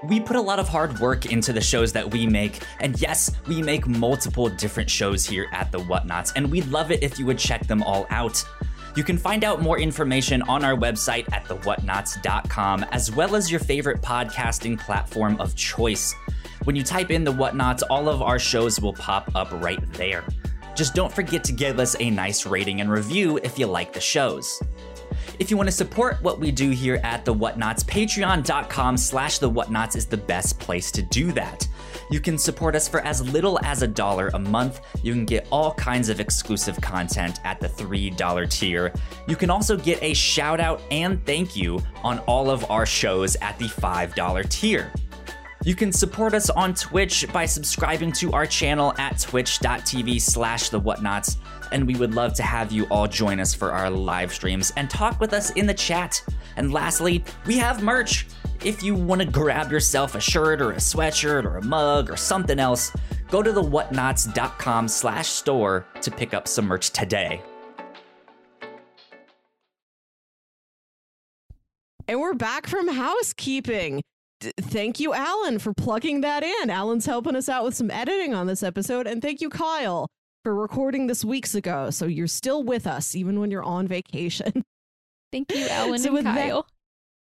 We 0.08 0.20
put 0.20 0.36
a 0.36 0.42
lot 0.42 0.58
of 0.58 0.68
hard 0.68 1.00
work 1.00 1.28
into 1.28 1.54
the 1.54 1.62
shows 1.62 1.94
that 1.94 2.12
we 2.12 2.26
make, 2.26 2.64
and 2.80 3.00
yes, 3.00 3.32
we 3.48 3.62
make 3.62 3.86
multiple 3.86 4.50
different 4.50 4.90
shows 4.90 5.24
here 5.26 5.48
at 5.52 5.72
the 5.72 5.78
Whatnauts, 5.78 6.34
and 6.36 6.50
we'd 6.50 6.66
love 6.70 6.90
it 6.90 7.04
if 7.04 7.20
you 7.20 7.26
would 7.28 7.38
check 7.38 7.68
them 7.68 7.84
all 7.84 8.08
out. 8.10 8.44
You 8.96 9.04
can 9.04 9.18
find 9.18 9.44
out 9.44 9.62
more 9.62 9.80
information 9.80 10.42
on 10.44 10.66
our 10.66 10.76
website 10.76 11.32
at 11.32 11.46
thewhatnauts.com, 11.46 12.86
as 12.92 13.12
well 13.12 13.36
as 13.36 13.50
your 13.50 13.60
favorite 13.60 14.02
podcasting 14.02 14.80
platform 14.80 15.40
of 15.40 15.56
choice. 15.56 16.14
When 16.66 16.76
you 16.76 16.84
type 16.84 17.10
in 17.10 17.24
the 17.24 17.34
Whatnauts, 17.34 17.84
all 17.90 18.10
of 18.10 18.22
our 18.22 18.38
shows 18.38 18.80
will 18.80 18.94
pop 18.94 19.32
up 19.34 19.50
right 19.64 19.82
there. 19.94 20.26
Just 20.76 20.94
don't 20.94 21.12
forget 21.12 21.44
to 21.46 21.54
give 21.54 21.80
us 21.80 21.96
a 22.00 22.10
nice 22.10 22.46
rating 22.46 22.82
and 22.82 22.92
review 22.92 23.40
if 23.44 23.58
you 23.58 23.66
like 23.66 23.94
the 23.94 24.02
shows. 24.02 24.62
If 25.40 25.50
you 25.50 25.58
want 25.58 25.68
to 25.68 25.76
support 25.76 26.22
what 26.22 26.40
we 26.40 26.52
do 26.52 26.70
here 26.70 27.00
at 27.04 27.26
The 27.26 27.34
Whatnauts, 27.34 27.84
patreon.com 27.84 28.98
slash 28.98 29.40
The 29.40 29.50
Whatnauts 29.50 29.96
is 29.96 30.06
the 30.06 30.18
best 30.18 30.60
place 30.60 30.92
to 30.92 31.02
do 31.02 31.32
that. 31.32 31.68
You 32.12 32.20
can 32.20 32.38
support 32.38 32.76
us 32.76 32.90
for 32.90 33.00
as 33.00 33.22
little 33.32 33.58
as 33.64 33.82
a 33.82 33.88
dollar 33.88 34.30
a 34.34 34.40
month. 34.40 34.82
You 35.02 35.14
can 35.14 35.26
get 35.26 35.48
all 35.50 35.74
kinds 35.76 36.10
of 36.10 36.20
exclusive 36.20 36.80
content 36.82 37.40
at 37.46 37.62
the 37.62 37.70
$3 37.70 38.50
tier. 38.50 38.94
You 39.28 39.38
can 39.38 39.50
also 39.50 39.78
get 39.78 40.04
a 40.04 40.14
shout 40.14 40.60
out 40.60 40.82
and 40.92 41.26
thank 41.26 41.56
you 41.56 41.82
on 42.04 42.20
all 42.20 42.50
of 42.50 42.70
our 42.70 42.86
shows 42.86 43.38
at 43.38 43.58
the 43.58 43.66
$5 43.66 44.50
tier. 44.50 44.92
You 45.64 45.76
can 45.76 45.92
support 45.92 46.34
us 46.34 46.50
on 46.50 46.74
Twitch 46.74 47.26
by 47.32 47.46
subscribing 47.46 48.12
to 48.14 48.34
our 48.34 48.48
channel 48.48 48.94
at 48.98 49.20
twitch.tv 49.20 50.20
slash 50.20 50.70
the 50.70 50.82
whatnauts, 50.82 51.38
and 51.72 51.88
we 51.88 51.96
would 51.96 52.14
love 52.14 52.34
to 52.36 52.44
have 52.44 52.72
you 52.72 52.86
all 52.86 53.08
join 53.08 53.40
us 53.40 53.54
for 53.54 53.72
our 53.72 53.90
live 53.90 54.34
streams 54.34 54.72
and 54.78 54.90
talk 54.90 55.20
with 55.20 55.34
us 55.34 55.52
in 55.52 55.66
the 55.66 55.74
chat. 55.74 56.24
And 56.58 56.74
lastly, 56.74 57.24
we 57.46 57.58
have 57.58 57.82
merch. 57.84 58.28
If 58.64 58.84
you 58.84 58.94
want 58.94 59.22
to 59.22 59.28
grab 59.28 59.72
yourself 59.72 60.16
a 60.16 60.20
shirt 60.20 60.62
or 60.62 60.72
a 60.72 60.78
sweatshirt 60.78 61.46
or 61.46 61.58
a 61.58 61.64
mug 61.64 62.10
or 62.10 62.18
something 62.18 62.60
else, 62.60 62.92
go 63.30 63.42
to 63.42 63.52
the 63.52 63.64
whatnauts.com 63.64 64.88
slash 64.88 65.28
store 65.28 65.86
to 66.02 66.12
pick 66.12 66.34
up 66.34 66.48
some 66.48 66.66
merch 66.66 66.92
today. 66.92 67.42
And 72.08 72.20
we're 72.20 72.34
back 72.34 72.68
from 72.68 72.90
housekeeping. 72.90 74.02
D- 74.42 74.52
thank 74.60 75.00
you, 75.00 75.14
Alan, 75.14 75.60
for 75.60 75.74
plugging 75.74 76.22
that 76.22 76.44
in. 76.44 76.70
Alan's 76.70 77.06
helping 77.06 77.36
us 77.36 77.48
out 77.48 77.64
with 77.64 77.74
some 77.74 77.90
editing 77.90 78.34
on 78.34 78.48
this 78.48 78.64
episode. 78.64 79.08
And 79.08 79.22
thank 79.22 79.40
you, 79.40 79.50
Kyle, 79.50 80.08
for 80.44 80.54
recording 80.56 81.08
this 81.08 81.24
weeks 81.24 81.56
ago. 81.56 81.90
So 81.90 82.06
you're 82.06 82.28
still 82.28 82.64
with 82.64 82.88
us, 82.88 83.16
even 83.16 83.40
when 83.40 83.52
you're 83.52 83.64
on 83.64 83.88
vacation. 83.88 84.64
Thank 85.32 85.54
you, 85.54 85.68
Ellen 85.70 86.00
So 86.00 86.08
and 86.08 86.14
with 86.16 86.24
that- 86.26 86.36
Kyle. 86.38 86.68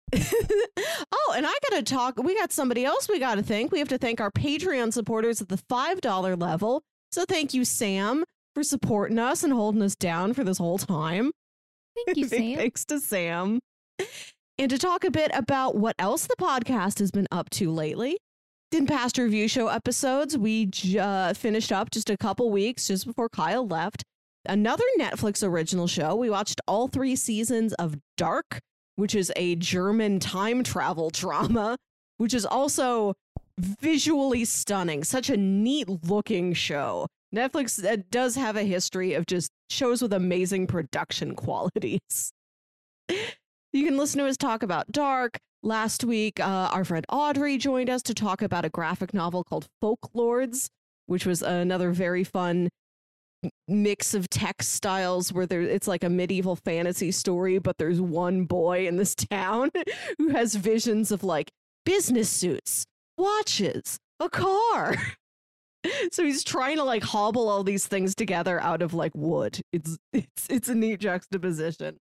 oh, 0.15 1.33
and 1.35 1.45
I 1.45 1.53
got 1.69 1.75
to 1.77 1.83
talk. 1.83 2.17
We 2.23 2.33
got 2.37 2.53
somebody 2.53 2.85
else 2.85 3.09
we 3.09 3.19
got 3.19 3.35
to 3.35 3.43
thank. 3.43 3.73
We 3.73 3.79
have 3.79 3.89
to 3.89 3.97
thank 3.97 4.21
our 4.21 4.31
Patreon 4.31 4.93
supporters 4.93 5.41
at 5.41 5.49
the 5.49 5.57
$5 5.57 6.41
level. 6.41 6.81
So 7.11 7.25
thank 7.25 7.53
you, 7.53 7.65
Sam, 7.65 8.23
for 8.55 8.63
supporting 8.63 9.19
us 9.19 9.43
and 9.43 9.51
holding 9.51 9.81
us 9.81 9.95
down 9.95 10.33
for 10.33 10.45
this 10.45 10.57
whole 10.59 10.77
time. 10.77 11.31
Thank 12.05 12.17
you, 12.17 12.27
Sam. 12.29 12.55
Thanks 12.55 12.85
to 12.85 13.01
Sam. 13.01 13.59
And 14.57 14.69
to 14.69 14.77
talk 14.77 15.03
a 15.03 15.11
bit 15.11 15.31
about 15.33 15.75
what 15.75 15.95
else 15.99 16.25
the 16.27 16.35
podcast 16.39 16.99
has 16.99 17.11
been 17.11 17.27
up 17.31 17.49
to 17.51 17.69
lately. 17.71 18.17
In 18.73 18.85
past 18.85 19.17
review 19.17 19.47
show 19.47 19.69
episodes, 19.69 20.37
we 20.37 20.69
uh, 20.99 21.33
finished 21.33 21.71
up 21.71 21.89
just 21.89 22.09
a 22.09 22.17
couple 22.17 22.51
weeks 22.51 22.87
just 22.87 23.07
before 23.07 23.29
Kyle 23.29 23.65
left. 23.65 24.03
Another 24.45 24.83
Netflix 24.99 25.41
original 25.41 25.87
show. 25.87 26.15
We 26.15 26.29
watched 26.29 26.59
all 26.67 26.89
three 26.89 27.15
seasons 27.15 27.71
of 27.75 27.95
Dark, 28.17 28.59
which 28.97 29.15
is 29.15 29.31
a 29.37 29.55
German 29.55 30.19
time 30.19 30.63
travel 30.63 31.09
drama, 31.13 31.77
which 32.17 32.33
is 32.33 32.45
also 32.45 33.13
visually 33.57 34.43
stunning. 34.43 35.05
Such 35.05 35.29
a 35.29 35.37
neat 35.37 35.87
looking 36.05 36.51
show. 36.51 37.07
Netflix 37.33 37.81
uh, 37.89 38.03
does 38.11 38.35
have 38.35 38.57
a 38.57 38.63
history 38.63 39.13
of 39.13 39.25
just 39.27 39.49
shows 39.69 40.01
with 40.01 40.11
amazing 40.11 40.67
production 40.67 41.35
qualities. 41.37 42.33
You 43.07 43.85
can 43.85 43.95
listen 43.95 44.19
to 44.19 44.27
us 44.27 44.35
talk 44.35 44.61
about 44.61 44.91
Dark, 44.91 45.39
Last 45.63 46.03
week, 46.03 46.39
uh, 46.39 46.69
our 46.71 46.85
friend 46.85 47.05
Audrey 47.09 47.57
joined 47.57 47.89
us 47.89 48.01
to 48.03 48.13
talk 48.13 48.41
about 48.41 48.63
a 48.63 48.69
graphic 48.69 49.13
novel 49.13 49.43
called 49.43 49.67
Folklords, 49.83 50.69
which 51.07 51.25
was 51.25 51.41
another 51.41 51.91
very 51.91 52.23
fun 52.23 52.69
mix 53.67 54.13
of 54.13 54.29
text 54.29 54.73
styles 54.73 55.31
where 55.31 55.45
there 55.45 55.61
it's 55.61 55.87
like 55.87 56.03
a 56.03 56.09
medieval 56.09 56.55
fantasy 56.55 57.11
story, 57.11 57.57
but 57.59 57.77
there's 57.77 57.99
one 57.99 58.45
boy 58.45 58.87
in 58.87 58.97
this 58.97 59.15
town 59.31 59.71
who 60.17 60.29
has 60.29 60.55
visions 60.55 61.11
of 61.11 61.23
like 61.23 61.51
business 61.85 62.29
suits, 62.29 62.85
watches, 63.17 63.97
a 64.19 64.29
car. 64.29 64.95
so 66.11 66.23
he's 66.23 66.43
trying 66.43 66.77
to 66.77 66.83
like 66.83 67.03
hobble 67.03 67.49
all 67.49 67.63
these 67.63 67.87
things 67.87 68.13
together 68.15 68.61
out 68.61 68.81
of 68.81 68.93
like 68.93 69.11
wood. 69.15 69.59
It's 69.73 69.97
it's 70.13 70.47
it's 70.49 70.69
a 70.69 70.75
neat 70.75 70.99
juxtaposition. 70.99 71.97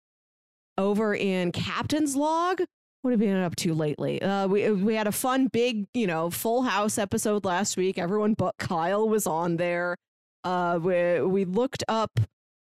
Over 0.78 1.16
in 1.16 1.54
Captain's 1.54 2.18
Log, 2.18 2.62
what 3.06 3.12
have 3.12 3.22
you 3.22 3.28
been 3.28 3.44
up 3.44 3.56
to 3.56 3.76
lately? 3.76 4.20
Uh, 4.20 4.48
we 4.48 4.72
we 4.72 4.96
had 4.96 5.06
a 5.06 5.12
fun 5.12 5.46
big, 5.46 5.86
you 5.94 6.08
know, 6.08 6.32
Full 6.32 6.64
House 6.64 6.98
episode 6.98 7.46
last 7.46 7.78
week. 7.78 8.00
Everyone 8.00 8.34
but 8.34 8.58
Kyle 8.58 9.08
was 9.08 9.28
on 9.28 9.58
there. 9.58 9.96
Uh, 10.44 10.80
we 10.82 11.22
we 11.22 11.46
looked 11.46 11.84
up, 11.88 12.20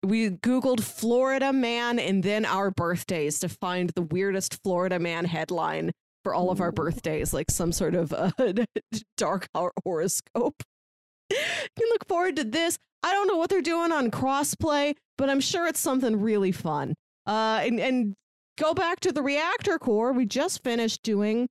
we 0.03 0.31
googled 0.31 0.81
Florida 0.81 1.53
man 1.53 1.99
and 1.99 2.21
then 2.21 2.43
our 2.43 2.69
birthdays 2.69 3.39
to 3.39 3.47
find 3.47 3.91
the 3.91 4.01
weirdest 4.01 4.61
Florida 4.61 4.99
man 4.99 5.23
headline 5.23 5.93
for 6.21 6.33
all 6.33 6.51
of 6.51 6.59
our 6.59 6.73
birthdays, 6.73 7.33
like 7.33 7.49
some 7.49 7.71
sort 7.71 7.95
of 7.95 8.11
uh, 8.11 8.31
dark 9.15 9.47
horoscope. 9.85 10.61
you 11.29 11.37
can 11.77 11.87
look 11.91 12.05
forward 12.09 12.35
to 12.35 12.43
this. 12.43 12.77
I 13.03 13.13
don't 13.13 13.29
know 13.29 13.37
what 13.37 13.49
they're 13.49 13.61
doing 13.61 13.93
on 13.93 14.11
crossplay, 14.11 14.95
but 15.17 15.29
I'm 15.29 15.39
sure 15.39 15.65
it's 15.65 15.79
something 15.79 16.19
really 16.19 16.51
fun. 16.51 16.93
Uh, 17.25 17.61
and, 17.63 17.79
and 17.79 18.15
go 18.57 18.73
back 18.73 18.99
to 19.01 19.11
the 19.11 19.21
reactor 19.21 19.77
core. 19.77 20.11
We 20.11 20.25
just 20.25 20.63
finished 20.63 21.03
doing 21.03 21.47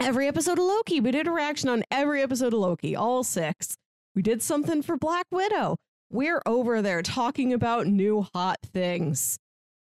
every 0.00 0.26
episode 0.28 0.58
of 0.58 0.64
Loki. 0.64 1.00
We 1.00 1.10
did 1.10 1.26
a 1.26 1.32
reaction 1.32 1.68
on 1.68 1.84
every 1.90 2.22
episode 2.22 2.52
of 2.52 2.60
Loki, 2.60 2.94
all 2.96 3.24
six. 3.24 3.76
We 4.14 4.22
did 4.22 4.42
something 4.42 4.82
for 4.82 4.96
Black 4.96 5.26
Widow. 5.30 5.76
We're 6.10 6.42
over 6.44 6.82
there 6.82 7.02
talking 7.02 7.52
about 7.52 7.86
new 7.86 8.26
hot 8.34 8.58
things. 8.64 9.38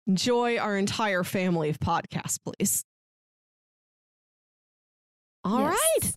Enjoy 0.06 0.58
our 0.58 0.76
entire 0.76 1.22
family 1.22 1.68
of 1.68 1.78
podcasts, 1.78 2.38
please. 2.44 2.82
All 5.44 5.60
yes. 5.60 5.78
right 6.02 6.12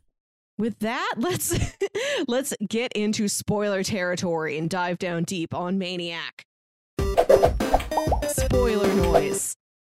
with 0.57 0.79
that, 0.79 1.13
let's 1.17 1.57
let's 2.27 2.53
get 2.67 2.91
into 2.93 3.27
spoiler 3.27 3.83
territory 3.83 4.57
and 4.57 4.69
dive 4.69 4.97
down 4.97 5.23
deep 5.23 5.53
on 5.53 5.77
Maniac. 5.77 6.43
Spoiler 8.27 8.93
noise 8.95 9.55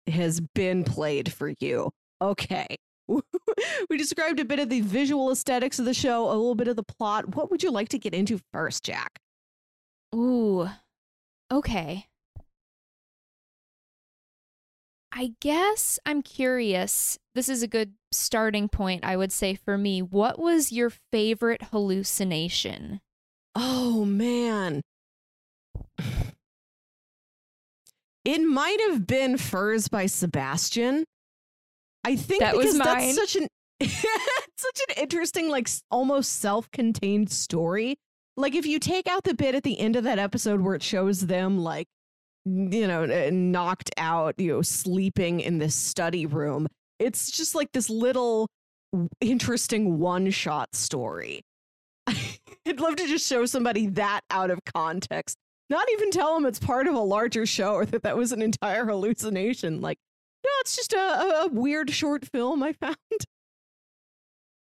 has 0.10 0.40
been 0.40 0.84
played 0.84 1.32
for 1.32 1.54
you. 1.60 1.92
Okay. 2.22 2.78
we 3.90 3.98
described 3.98 4.40
a 4.40 4.46
bit 4.46 4.60
of 4.60 4.70
the 4.70 4.82
visual 4.82 5.32
aesthetics 5.32 5.80
of 5.80 5.86
the 5.86 5.94
show, 5.94 6.26
a 6.26 6.36
little 6.36 6.56
bit 6.56 6.68
of 6.68 6.76
the 6.76 6.84
plot. 6.84 7.36
What 7.36 7.50
would 7.52 7.64
you 7.64 7.72
like 7.72 7.90
to 7.90 8.00
get 8.00 8.14
into 8.14 8.40
first, 8.52 8.86
Jacq? 8.86 9.08
Ooh. 10.16 10.70
Okay. 11.52 12.06
I 15.12 15.34
guess 15.40 15.98
I'm 16.06 16.22
curious. 16.22 17.18
This 17.34 17.50
is 17.50 17.64
a 17.64 17.68
good 17.68 17.94
starting 18.12 18.68
point, 18.70 19.04
I 19.04 19.18
would 19.18 19.32
say, 19.32 19.56
for 19.56 19.78
me. 19.78 20.02
What 20.02 20.38
was 20.38 20.72
your 20.72 20.92
favorite 21.12 21.64
hallucination? 21.72 23.02
Oh, 23.56 24.06
man. 24.06 24.82
It 28.28 28.42
might 28.42 28.78
have 28.90 29.08
been 29.08 29.38
Furs 29.38 29.88
by 29.88 30.06
Sebastian. 30.06 31.06
I 32.04 32.18
think 32.18 32.42
that 32.42 32.56
because 32.56 32.74
was 32.74 32.78
mine. 32.78 33.16
that's 33.16 33.16
such 33.16 33.36
an 33.38 33.48
such 33.88 34.82
an 34.90 35.02
interesting, 35.02 35.50
like 35.50 35.70
almost 35.90 36.40
self-contained 36.40 37.30
story. 37.32 37.96
Like 38.36 38.54
if 38.54 38.66
you 38.66 38.80
take 38.80 39.08
out 39.08 39.24
the 39.24 39.34
bit 39.34 39.56
at 39.56 39.64
the 39.64 39.80
end 39.80 39.96
of 39.96 40.04
that 40.04 40.20
episode 40.20 40.60
where 40.60 40.76
it 40.76 40.84
shows 40.84 41.22
them 41.28 41.60
like 41.60 41.88
you 42.46 42.86
know, 42.86 43.06
knocked 43.30 43.92
out, 43.98 44.36
you 44.38 44.52
know, 44.54 44.62
sleeping 44.62 45.40
in 45.40 45.60
this 45.60 45.76
study 45.76 46.26
room. 46.26 46.68
It's 47.00 47.32
just 47.32 47.56
like 47.56 47.72
this 47.72 47.90
little 47.90 48.48
interesting 49.22 50.00
one 50.00 50.32
shot 50.32 50.76
story. 50.76 51.44
I'd 52.08 52.80
love 52.82 52.98
to 52.98 53.08
just 53.08 53.26
show 53.26 53.46
somebody 53.46 53.88
that 53.88 54.22
out 54.30 54.52
of 54.52 54.60
context. 54.66 55.38
Not 55.70 55.88
even 55.92 56.12
tell 56.12 56.34
them 56.34 56.46
it's 56.46 56.60
part 56.60 56.88
of 56.88 56.96
a 56.96 57.00
larger 57.00 57.46
show 57.46 57.74
or 57.74 57.86
that 57.86 58.04
that 58.04 58.18
was 58.18 58.32
an 58.32 58.42
entire 58.42 58.86
hallucination. 58.86 59.82
Like, 59.82 60.00
no, 60.46 60.50
it's 60.62 60.76
just 60.76 60.94
a, 60.94 60.98
a 60.98 61.48
weird 61.52 61.90
short 61.90 62.26
film 62.26 62.64
I 62.64 62.74
found. 62.74 62.98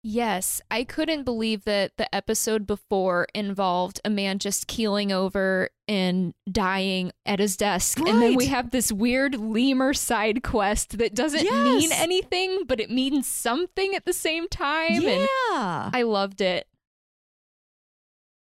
Yes, 0.08 0.60
I 0.70 0.84
couldn't 0.84 1.24
believe 1.24 1.64
that 1.64 1.96
the 1.96 2.14
episode 2.14 2.64
before 2.64 3.26
involved 3.34 4.00
a 4.04 4.10
man 4.10 4.38
just 4.38 4.68
keeling 4.68 5.10
over 5.10 5.70
and 5.88 6.32
dying 6.48 7.10
at 7.26 7.40
his 7.40 7.56
desk. 7.56 7.98
Right. 7.98 8.10
And 8.10 8.22
then 8.22 8.36
we 8.36 8.46
have 8.46 8.70
this 8.70 8.92
weird 8.92 9.34
lemur 9.34 9.94
side 9.94 10.44
quest 10.44 10.98
that 10.98 11.12
doesn't 11.16 11.42
yes. 11.42 11.52
mean 11.52 11.90
anything, 11.90 12.66
but 12.68 12.78
it 12.78 12.88
means 12.88 13.26
something 13.26 13.96
at 13.96 14.04
the 14.04 14.12
same 14.12 14.48
time. 14.48 15.02
Yeah. 15.02 15.86
And 15.86 15.96
I 15.96 16.02
loved 16.02 16.40
it. 16.40 16.68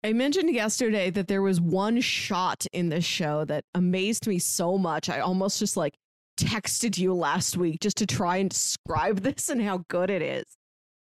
I 0.09 0.15
mentioned 0.15 0.55
yesterday 0.55 1.11
that 1.11 1.29
there 1.29 1.43
was 1.43 1.61
one 1.61 2.00
shot 2.00 2.65
in 2.73 2.88
this 2.88 3.05
show 3.05 3.45
that 3.45 3.65
amazed 3.75 4.27
me 4.27 4.38
so 4.38 4.79
much. 4.79 5.11
I 5.11 5.21
almost 5.21 5.59
just 5.59 5.77
like 5.77 5.99
texted 6.41 6.97
you 6.97 7.12
last 7.12 7.59
week 7.59 7.81
just 7.81 7.99
to 7.99 8.07
try 8.07 8.38
and 8.38 8.49
describe 8.49 9.19
this 9.23 9.50
and 9.50 9.61
how 9.61 9.85
good 9.88 10.09
it 10.09 10.23
is 10.23 10.47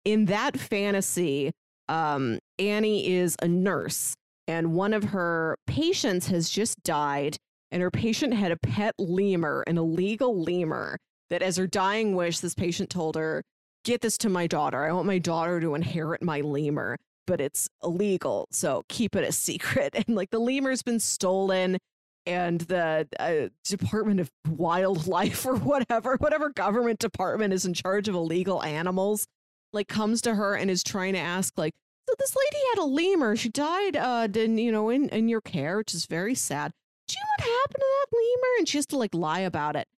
in 0.04 0.24
that 0.24 0.58
fantasy, 0.58 1.52
um, 1.88 2.40
Annie 2.58 3.12
is 3.12 3.36
a 3.40 3.46
nurse, 3.46 4.16
and 4.48 4.72
one 4.72 4.92
of 4.92 5.04
her 5.04 5.56
patients 5.68 6.26
has 6.26 6.50
just 6.50 6.82
died, 6.82 7.36
and 7.70 7.82
her 7.82 7.92
patient 7.92 8.34
had 8.34 8.50
a 8.50 8.56
pet 8.56 8.92
lemur, 8.98 9.62
an 9.68 9.78
illegal 9.78 10.42
lemur. 10.42 10.98
That, 11.30 11.42
as 11.42 11.56
her 11.58 11.68
dying 11.68 12.16
wish, 12.16 12.40
this 12.40 12.54
patient 12.54 12.90
told 12.90 13.14
her, 13.14 13.44
"Get 13.84 14.00
this 14.00 14.18
to 14.18 14.28
my 14.28 14.48
daughter. 14.48 14.84
I 14.84 14.90
want 14.90 15.06
my 15.06 15.18
daughter 15.18 15.60
to 15.60 15.76
inherit 15.76 16.22
my 16.22 16.40
lemur." 16.40 16.96
But 17.26 17.40
it's 17.40 17.68
illegal, 17.82 18.48
so 18.50 18.84
keep 18.88 19.16
it 19.16 19.24
a 19.24 19.32
secret. 19.32 19.94
And 20.06 20.16
like 20.16 20.30
the 20.30 20.38
lemur's 20.38 20.82
been 20.82 21.00
stolen, 21.00 21.78
and 22.26 22.60
the 22.62 23.08
uh, 23.18 23.48
Department 23.64 24.20
of 24.20 24.30
Wildlife 24.48 25.46
or 25.46 25.56
whatever, 25.56 26.16
whatever 26.16 26.50
government 26.50 26.98
department 26.98 27.52
is 27.52 27.64
in 27.64 27.74
charge 27.74 28.08
of 28.08 28.14
illegal 28.14 28.62
animals, 28.62 29.26
like 29.72 29.88
comes 29.88 30.20
to 30.22 30.34
her 30.34 30.54
and 30.54 30.70
is 30.70 30.82
trying 30.82 31.12
to 31.12 31.18
ask 31.18 31.56
like 31.56 31.74
so 32.08 32.14
this 32.18 32.36
lady 32.36 32.64
had 32.70 32.82
a 32.82 32.86
lemur. 32.86 33.36
She 33.36 33.48
died 33.48 33.96
uh 33.96 34.28
in 34.34 34.58
you 34.58 34.72
know 34.72 34.90
in 34.90 35.08
in 35.10 35.28
your 35.28 35.40
care 35.40 35.78
which 35.78 35.94
is 35.94 36.06
very 36.06 36.34
sad. 36.34 36.72
Do 37.08 37.14
you 37.14 37.22
know 37.22 37.44
what 37.44 37.60
happened 37.60 37.80
to 37.80 37.86
that 37.86 38.16
lemur? 38.16 38.58
And 38.58 38.68
she 38.68 38.78
has 38.78 38.86
to 38.86 38.98
like 38.98 39.14
lie 39.14 39.40
about 39.40 39.76
it. 39.76 39.88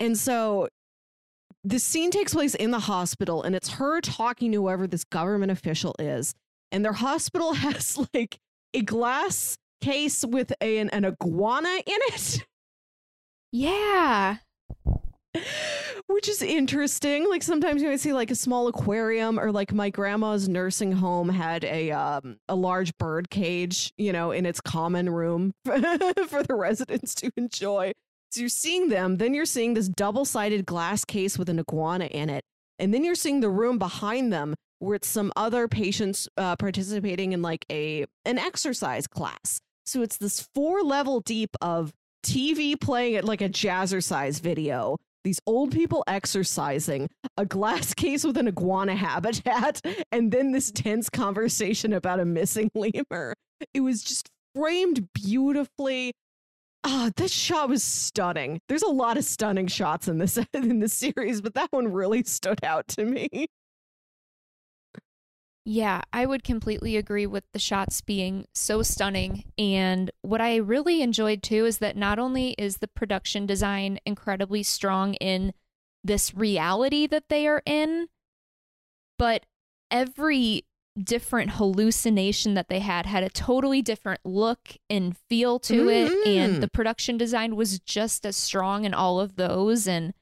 And 0.00 0.18
so 0.18 0.68
the 1.64 1.78
scene 1.78 2.10
takes 2.10 2.34
place 2.34 2.54
in 2.56 2.72
the 2.72 2.80
hospital 2.80 3.42
and 3.42 3.54
it's 3.54 3.70
her 3.70 4.00
talking 4.00 4.50
to 4.52 4.62
whoever 4.62 4.86
this 4.86 5.04
government 5.04 5.52
official 5.52 5.94
is 5.98 6.34
and 6.72 6.84
their 6.84 6.94
hospital 6.94 7.52
has 7.54 7.96
like 8.12 8.38
a 8.74 8.82
glass 8.82 9.56
case 9.80 10.24
with 10.24 10.52
a, 10.60 10.78
an, 10.78 10.90
an 10.90 11.04
iguana 11.04 11.68
in 11.68 11.98
it 12.08 12.44
yeah 13.52 14.38
which 16.06 16.28
is 16.28 16.42
interesting. 16.42 17.28
Like 17.28 17.42
sometimes 17.42 17.82
you 17.82 17.88
might 17.88 18.00
see 18.00 18.12
like 18.12 18.30
a 18.30 18.34
small 18.34 18.68
aquarium, 18.68 19.38
or 19.40 19.50
like 19.50 19.72
my 19.72 19.90
grandma's 19.90 20.48
nursing 20.48 20.92
home 20.92 21.28
had 21.28 21.64
a 21.64 21.90
um 21.90 22.36
a 22.48 22.54
large 22.54 22.96
bird 22.98 23.30
cage, 23.30 23.92
you 23.96 24.12
know, 24.12 24.30
in 24.30 24.46
its 24.46 24.60
common 24.60 25.10
room 25.10 25.52
for 25.64 25.78
the 26.42 26.54
residents 26.54 27.14
to 27.16 27.30
enjoy. 27.36 27.92
So 28.30 28.40
you're 28.40 28.48
seeing 28.48 28.88
them, 28.88 29.18
then 29.18 29.34
you're 29.34 29.44
seeing 29.44 29.74
this 29.74 29.88
double 29.88 30.24
sided 30.24 30.64
glass 30.64 31.04
case 31.04 31.38
with 31.38 31.48
an 31.48 31.58
iguana 31.58 32.06
in 32.06 32.30
it, 32.30 32.44
and 32.78 32.92
then 32.92 33.04
you're 33.04 33.14
seeing 33.14 33.40
the 33.40 33.50
room 33.50 33.78
behind 33.78 34.32
them 34.32 34.54
it's 34.90 35.08
some 35.08 35.32
other 35.36 35.68
patients 35.68 36.28
uh, 36.36 36.56
participating 36.56 37.32
in 37.32 37.42
like 37.42 37.64
a 37.70 38.06
an 38.24 38.38
exercise 38.38 39.06
class. 39.06 39.60
So 39.86 40.02
it's 40.02 40.16
this 40.16 40.48
four 40.54 40.82
level 40.82 41.20
deep 41.20 41.50
of 41.60 41.92
TV 42.24 42.80
playing 42.80 43.16
at 43.16 43.24
like 43.24 43.40
a 43.40 43.48
jazzercise 43.48 44.40
video 44.40 44.96
these 45.24 45.40
old 45.46 45.72
people 45.72 46.02
exercising, 46.06 47.08
a 47.36 47.46
glass 47.46 47.94
case 47.94 48.24
with 48.24 48.36
an 48.36 48.48
iguana 48.48 48.96
habitat, 48.96 49.80
and 50.10 50.32
then 50.32 50.52
this 50.52 50.70
tense 50.70 51.08
conversation 51.08 51.92
about 51.92 52.20
a 52.20 52.24
missing 52.24 52.70
lemur. 52.74 53.34
It 53.74 53.80
was 53.80 54.02
just 54.02 54.28
framed 54.54 55.08
beautifully. 55.14 56.12
Ah, 56.84 57.10
that 57.16 57.30
shot 57.30 57.68
was 57.68 57.84
stunning. 57.84 58.60
There's 58.68 58.82
a 58.82 58.88
lot 58.88 59.16
of 59.16 59.24
stunning 59.24 59.68
shots 59.68 60.08
in 60.08 60.18
this 60.18 60.38
in 60.52 60.80
this 60.80 60.94
series, 60.94 61.40
but 61.40 61.54
that 61.54 61.68
one 61.70 61.92
really 61.92 62.24
stood 62.24 62.62
out 62.64 62.88
to 62.88 63.04
me. 63.04 63.46
Yeah, 65.64 66.02
I 66.12 66.26
would 66.26 66.42
completely 66.42 66.96
agree 66.96 67.26
with 67.26 67.44
the 67.52 67.58
shots 67.60 68.00
being 68.00 68.46
so 68.52 68.82
stunning. 68.82 69.44
And 69.56 70.10
what 70.22 70.40
I 70.40 70.56
really 70.56 71.02
enjoyed 71.02 71.42
too 71.42 71.66
is 71.66 71.78
that 71.78 71.96
not 71.96 72.18
only 72.18 72.50
is 72.58 72.78
the 72.78 72.88
production 72.88 73.46
design 73.46 74.00
incredibly 74.04 74.64
strong 74.64 75.14
in 75.14 75.52
this 76.02 76.34
reality 76.34 77.06
that 77.06 77.28
they 77.28 77.46
are 77.46 77.62
in. 77.64 78.08
But 79.18 79.46
every 79.90 80.64
different 81.00 81.52
hallucination 81.52 82.54
that 82.54 82.68
they 82.68 82.80
had 82.80 83.06
had 83.06 83.22
a 83.22 83.30
totally 83.30 83.82
different 83.82 84.20
look 84.24 84.76
and 84.90 85.16
feel 85.28 85.58
to 85.60 85.88
it 85.88 86.10
Mhm. 86.12 86.26
and 86.26 86.62
the 86.62 86.68
production 86.68 87.16
design 87.16 87.56
was 87.56 87.78
just 87.78 88.26
as 88.26 88.36
strong 88.36 88.84
in 88.84 88.92
all 88.92 89.18
of 89.18 89.36
those 89.36 89.88
and 89.88 90.12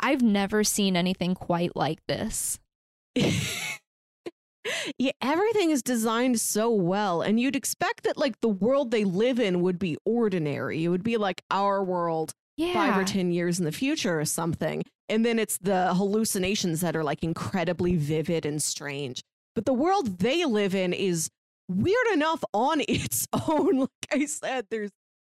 I've 0.00 0.22
never 0.22 0.64
seen 0.64 0.96
anything 0.96 1.34
quite 1.34 1.76
like 1.76 1.98
this. 2.06 2.58
yeah, 4.98 5.12
everything 5.20 5.70
is 5.70 5.82
designed 5.82 6.40
so 6.40 6.70
well, 6.70 7.22
and 7.22 7.38
you'd 7.40 7.56
expect 7.56 8.04
that 8.04 8.16
like 8.16 8.40
the 8.40 8.48
world 8.48 8.90
they 8.90 9.04
live 9.04 9.38
in 9.38 9.60
would 9.62 9.78
be 9.78 9.96
ordinary. 10.04 10.84
It 10.84 10.88
would 10.88 11.02
be 11.04 11.16
like 11.16 11.42
our 11.50 11.82
world 11.82 12.32
Yeah. 12.56 12.72
five 12.72 12.96
or 12.96 13.04
ten 13.04 13.30
years 13.30 13.58
in 13.58 13.64
the 13.64 13.72
future 13.72 14.18
or 14.18 14.24
something. 14.24 14.82
And 15.08 15.24
then 15.24 15.38
it's 15.38 15.58
the 15.58 15.92
hallucinations 15.94 16.80
that 16.80 16.96
are 16.96 17.04
like 17.04 17.22
incredibly 17.22 17.96
vivid 17.96 18.46
and 18.46 18.62
strange. 18.62 19.20
But 19.54 19.66
the 19.66 19.74
world 19.74 20.18
they 20.18 20.44
live 20.44 20.74
in 20.74 20.92
is 20.92 21.28
weird 21.68 22.06
enough 22.12 22.42
on 22.54 22.80
its 22.88 23.26
own. 23.48 23.80
Like 23.80 23.88
I 24.10 24.24
said, 24.26 24.66
there's 24.70 24.90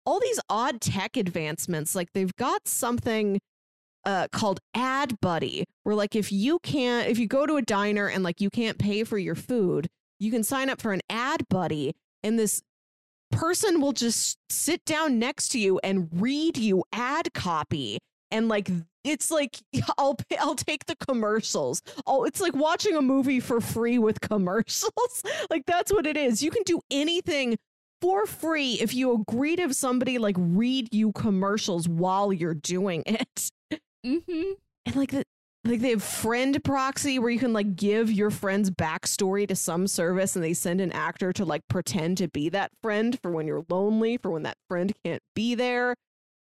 all 0.06 0.20
these 0.22 0.40
odd 0.50 0.80
tech 0.80 1.18
advancements. 1.18 1.96
Like 1.96 2.08
they've 2.14 2.34
got 2.38 2.68
something 2.68 3.40
uh, 4.06 4.28
called 4.32 4.60
Ad 4.74 5.20
Buddy, 5.22 5.66
where 5.84 5.96
like 5.96 6.16
if 6.16 6.32
you 6.32 6.60
can't, 6.60 7.10
if 7.10 7.20
you 7.20 7.28
go 7.28 7.46
to 7.46 7.58
a 7.58 7.62
diner 7.62 8.08
and 8.08 8.24
like 8.24 8.42
you 8.42 8.50
can't 8.50 8.78
pay 8.78 9.04
for 9.04 9.18
your 9.18 9.36
food, 9.36 9.88
you 10.20 10.32
can 10.32 10.44
sign 10.44 10.70
up 10.70 10.82
for 10.82 10.94
an 10.94 11.02
Ad 11.10 11.48
Buddy, 11.50 11.94
and 12.24 12.40
this 12.40 12.62
person 13.32 13.82
will 13.82 13.92
just 13.92 14.38
sit 14.50 14.84
down 14.86 15.20
next 15.20 15.50
to 15.50 15.60
you 15.60 15.80
and 15.84 16.10
read 16.14 16.58
you 16.58 16.84
ad 16.94 17.34
copy 17.34 17.98
and 18.32 18.48
like 18.48 18.70
it's 19.04 19.32
like 19.32 19.60
I'll 19.98 20.16
pay, 20.16 20.38
I'll 20.38 20.56
take 20.56 20.86
the 20.86 20.96
commercials. 20.96 21.82
Oh, 22.06 22.24
it's 22.24 22.42
like 22.42 22.56
watching 22.56 22.96
a 22.96 23.02
movie 23.02 23.40
for 23.40 23.62
free 23.62 23.98
with 23.98 24.22
commercials. 24.22 25.24
like 25.50 25.66
that's 25.66 25.92
what 25.92 26.06
it 26.06 26.18
is. 26.18 26.44
You 26.44 26.52
can 26.52 26.64
do 26.64 26.82
anything 26.92 27.58
for 28.02 28.26
free 28.28 28.74
if 28.74 28.94
you 28.94 29.14
agree 29.14 29.56
to 29.56 29.64
have 29.64 29.76
somebody 29.76 30.18
like 30.18 30.36
read 30.38 30.90
you 30.92 31.12
commercials 31.14 31.88
while 31.88 32.32
you're 32.32 32.54
doing 32.54 33.04
it. 33.06 33.50
Mhm. 34.08 34.54
And 34.86 34.96
like 34.96 35.12
the 35.12 35.24
like 35.66 35.82
they 35.82 35.90
have 35.90 36.04
friend 36.04 36.64
proxy 36.64 37.20
where 37.20 37.30
you 37.30 37.40
can 37.40 37.52
like 37.52 37.76
give 37.76 38.10
your 38.10 38.30
friend's 38.30 38.72
backstory 38.72 39.46
to 39.50 39.56
some 39.56 39.86
service 39.86 40.36
and 40.36 40.46
they 40.46 40.54
send 40.54 40.80
an 40.80 40.94
actor 40.94 41.34
to 41.34 41.44
like 41.44 41.62
pretend 41.68 42.18
to 42.20 42.30
be 42.30 42.48
that 42.50 42.72
friend 42.82 43.20
for 43.22 43.32
when 43.32 43.48
you're 43.48 43.66
lonely, 43.70 44.18
for 44.18 44.32
when 44.32 44.44
that 44.44 44.56
friend 44.70 44.94
can't 45.04 45.22
be 45.36 45.56
there. 45.56 45.94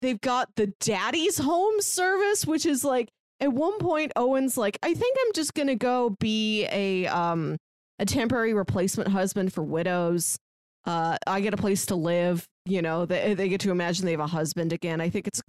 They've 0.01 0.21
got 0.21 0.49
the 0.57 0.73
daddy's 0.81 1.39
home 1.39 1.81
service, 1.81 2.45
which 2.47 2.67
is 2.67 2.85
like 2.85 3.11
at 3.39 3.53
one 3.53 3.79
point 3.79 4.11
Owen's 4.17 4.57
like, 4.57 4.77
I 4.83 4.93
think 4.95 5.17
I'm 5.25 5.33
just 5.35 5.55
gonna 5.55 5.77
go 5.77 6.17
be 6.19 6.67
a 6.73 7.07
um 7.07 7.57
a 8.01 8.05
temporary 8.07 8.55
replacement 8.55 9.11
husband 9.11 9.53
for 9.53 9.63
widows. 9.63 10.37
Uh 10.85 11.17
I 11.29 11.41
get 11.41 11.55
a 11.55 11.59
place 11.59 11.87
to 11.87 11.95
live, 11.95 12.45
you 12.65 12.83
know, 12.83 13.07
they 13.07 13.35
they 13.35 13.49
get 13.49 13.61
to 13.61 13.71
imagine 13.71 14.05
they 14.07 14.13
have 14.13 14.21
a 14.21 14.27
husband 14.27 14.73
again. 14.73 15.01
I 15.01 15.11
think 15.11 15.29
it's 15.29 15.41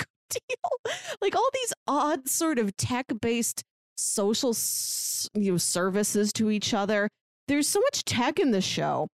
deal. 0.50 0.94
like 1.22 1.36
all 1.36 1.50
these 1.54 1.74
odd 1.88 2.28
sort 2.28 2.60
of 2.60 2.76
tech-based 2.78 3.64
social 3.98 4.56
you 5.34 5.52
know 5.52 5.58
services 5.58 6.34
to 6.34 6.50
each 6.50 6.74
other. 6.74 7.10
There's 7.48 7.68
so 7.68 7.80
much 7.82 8.04
tech 8.06 8.40
in 8.40 8.52
this 8.52 8.64
show, 8.66 9.08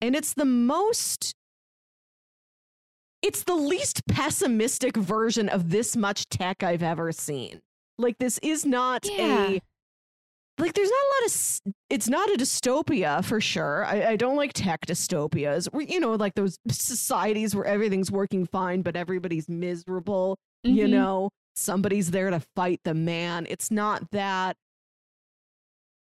and 0.00 0.14
it's 0.16 0.34
the 0.34 0.44
most 0.44 1.32
it's 3.22 3.42
the 3.44 3.54
least 3.54 4.06
pessimistic 4.06 4.96
version 4.96 5.48
of 5.48 5.70
this 5.70 5.96
much 5.96 6.28
tech 6.28 6.62
I've 6.62 6.82
ever 6.82 7.10
seen. 7.12 7.60
Like 7.98 8.16
this 8.18 8.38
is 8.42 8.64
not 8.64 9.04
Yeah. 9.04 9.48
a 9.50 9.60
like 10.60 10.72
there's 10.74 10.90
not 10.90 10.96
a 10.96 11.10
lot 11.22 11.26
of 11.26 11.72
it's 11.90 12.08
not 12.08 12.28
a 12.30 12.36
dystopia 12.36 13.24
for 13.24 13.40
sure 13.40 13.84
I, 13.84 14.10
I 14.10 14.16
don't 14.16 14.36
like 14.36 14.52
tech 14.52 14.86
dystopias 14.86 15.66
where 15.72 15.82
you 15.82 16.00
know 16.00 16.14
like 16.14 16.34
those 16.34 16.58
societies 16.68 17.54
where 17.54 17.64
everything's 17.64 18.10
working 18.10 18.44
fine 18.46 18.82
but 18.82 18.96
everybody's 18.96 19.48
miserable 19.48 20.36
you 20.62 20.86
Mhm. 20.86 20.90
know 20.90 21.30
somebody's 21.56 22.10
there 22.10 22.30
to 22.30 22.40
fight 22.54 22.80
the 22.84 22.94
man. 22.94 23.46
It's 23.48 23.70
not 23.70 24.10
that 24.12 24.56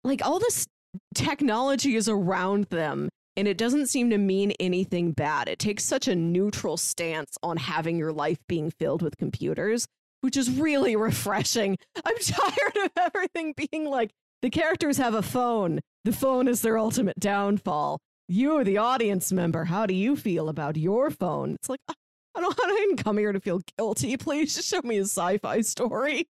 like 0.03 0.25
all 0.25 0.38
this 0.38 0.67
technology 1.14 1.97
is 1.97 2.09
around 2.09 2.64
them 2.67 3.09
and 3.37 3.49
it 3.49 3.57
doesn't 3.59 3.87
seem 3.88 4.11
to 4.11 4.19
mean 4.19 4.53
anything 4.61 5.12
bad. 5.12 5.49
It 5.49 5.59
takes 5.59 5.85
such 5.85 6.07
a 6.09 6.14
neutral 6.14 6.77
stance 6.77 7.37
on 7.43 7.57
having 7.57 7.97
your 7.99 8.12
life 8.12 8.38
being 8.49 8.71
filled 8.71 9.03
with 9.03 9.17
computers 9.17 9.87
which 10.21 10.37
is 10.38 10.51
really 10.51 10.97
refreshing. 11.09 11.77
I'm 12.05 12.17
tired 12.21 12.77
of 12.85 12.90
everything 12.97 13.55
being 13.57 13.85
like 13.85 14.11
the 14.43 14.51
characters 14.51 14.97
have 14.99 15.14
a 15.14 15.23
phone. 15.23 15.81
The 16.05 16.12
phone 16.12 16.49
is 16.49 16.62
their 16.62 16.79
ultimate 16.79 17.19
downfall. 17.19 17.99
You 18.29 18.57
are 18.57 18.64
the 18.64 18.79
audience 18.79 19.33
member 19.33 19.64
how 19.64 19.87
do 19.87 19.95
you 19.95 20.17
feel 20.17 20.49
about 20.49 20.77
your 20.77 21.11
phone? 21.11 21.55
It's 21.55 21.69
like 21.69 21.81
I 22.35 22.40
don't, 22.40 22.59
I 22.64 22.68
didn't 22.68 22.97
come 23.05 23.18
here 23.18 23.33
to 23.33 23.40
feel 23.40 23.61
guilty. 23.79 24.16
Please 24.18 24.55
just 24.55 24.68
show 24.68 24.81
me 24.83 24.99
a 24.99 25.03
sci-fi 25.03 25.61
story. 25.61 26.29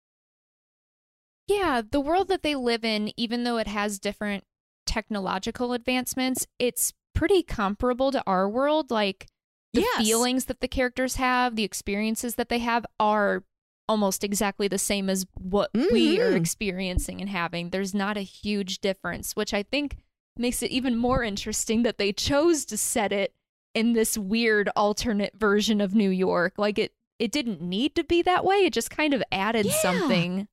Yeah, 1.47 1.81
the 1.89 2.01
world 2.01 2.27
that 2.27 2.43
they 2.43 2.55
live 2.55 2.83
in, 2.83 3.11
even 3.17 3.43
though 3.43 3.57
it 3.57 3.67
has 3.67 3.99
different 3.99 4.43
technological 4.85 5.73
advancements, 5.73 6.45
it's 6.59 6.93
pretty 7.15 7.41
comparable 7.41 8.11
to 8.11 8.23
our 8.27 8.49
world. 8.49 8.91
Like 8.91 9.27
the 9.73 9.81
Yes. 9.81 10.05
feelings 10.05 10.45
that 10.45 10.59
the 10.59 10.67
characters 10.67 11.15
have, 11.15 11.55
the 11.55 11.63
experiences 11.63 12.35
that 12.35 12.49
they 12.49 12.59
have 12.59 12.85
are 12.99 13.43
almost 13.89 14.23
exactly 14.25 14.67
the 14.67 14.77
same 14.77 15.09
as 15.09 15.25
what 15.35 15.69
we 15.73 16.19
are 16.19 16.31
Mhm. 16.31 16.35
experiencing 16.35 17.21
and 17.21 17.29
having. 17.29 17.69
There's 17.69 17.93
not 17.93 18.17
a 18.17 18.21
huge 18.21 18.79
difference, 18.79 19.33
which 19.33 19.53
I 19.53 19.63
think 19.63 19.95
makes 20.35 20.61
it 20.61 20.71
even 20.71 20.97
more 20.97 21.23
interesting 21.23 21.83
that 21.83 21.97
they 21.97 22.11
chose 22.11 22.65
to 22.65 22.77
set 22.77 23.13
it 23.13 23.33
in 23.77 23.93
this 23.93 24.17
weird 24.17 24.69
alternate 24.75 25.33
version 25.37 25.79
of 25.81 25.93
New 25.93 26.09
York. 26.09 26.53
Like 26.57 26.77
it 26.79 26.93
it 27.19 27.31
didn't 27.31 27.61
need 27.61 27.95
to 27.95 28.03
be 28.03 28.21
that 28.23 28.43
way. 28.43 28.57
It 28.57 28.73
just 28.73 28.89
kind 28.89 29.13
of 29.13 29.23
added 29.31 29.65
Yeah. 29.67 29.81
something. 29.81 30.47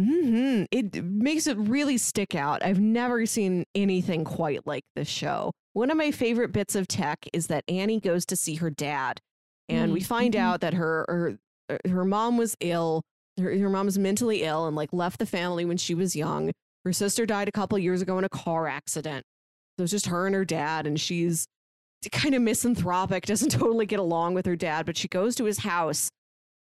hmm 0.00 0.64
It 0.70 1.02
makes 1.04 1.46
it 1.46 1.56
really 1.58 1.98
stick 1.98 2.34
out. 2.34 2.64
I've 2.64 2.80
never 2.80 3.26
seen 3.26 3.64
anything 3.74 4.24
quite 4.24 4.66
like 4.66 4.84
this 4.96 5.08
show. 5.08 5.52
One 5.74 5.90
of 5.90 5.96
my 5.96 6.10
favorite 6.10 6.52
bits 6.52 6.74
of 6.74 6.88
tech 6.88 7.26
is 7.32 7.46
that 7.48 7.64
Annie 7.68 8.00
goes 8.00 8.26
to 8.26 8.36
see 8.36 8.56
her 8.56 8.70
dad, 8.70 9.20
and 9.68 9.92
we 9.92 10.00
Mm, 10.00 10.06
find 10.06 10.34
mhm. 10.34 10.40
out 10.40 10.60
that 10.60 10.74
her 10.74 11.04
her 11.08 11.38
uh, 11.70 11.88
her 11.88 12.04
mom 12.04 12.36
was 12.36 12.56
ill. 12.60 13.02
Her, 13.38 13.56
her 13.58 13.70
mom 13.70 13.86
was 13.86 13.98
mentally 13.98 14.42
ill 14.42 14.66
and 14.66 14.76
like 14.76 14.92
left 14.92 15.18
the 15.18 15.26
family 15.26 15.64
when 15.64 15.76
she 15.78 15.94
was 15.94 16.14
young. 16.16 16.52
Her 16.84 16.92
sister 16.92 17.24
died 17.24 17.48
a 17.48 17.52
couple 17.52 17.78
years 17.78 18.02
ago 18.02 18.18
in 18.18 18.24
a 18.24 18.28
car 18.28 18.66
accident. 18.66 19.24
So 19.78 19.84
it's 19.84 19.92
just 19.92 20.06
her 20.06 20.26
and 20.26 20.34
her 20.34 20.44
dad, 20.44 20.86
and 20.86 21.00
she's 21.00 21.46
kind 22.10 22.34
of 22.34 22.42
misanthropic, 22.42 23.26
doesn't 23.26 23.50
totally 23.50 23.86
get 23.86 23.98
along 24.00 24.34
with 24.34 24.46
her 24.46 24.56
dad, 24.56 24.86
but 24.86 24.96
she 24.96 25.08
goes 25.08 25.34
to 25.36 25.44
his 25.44 25.58
house. 25.58 26.08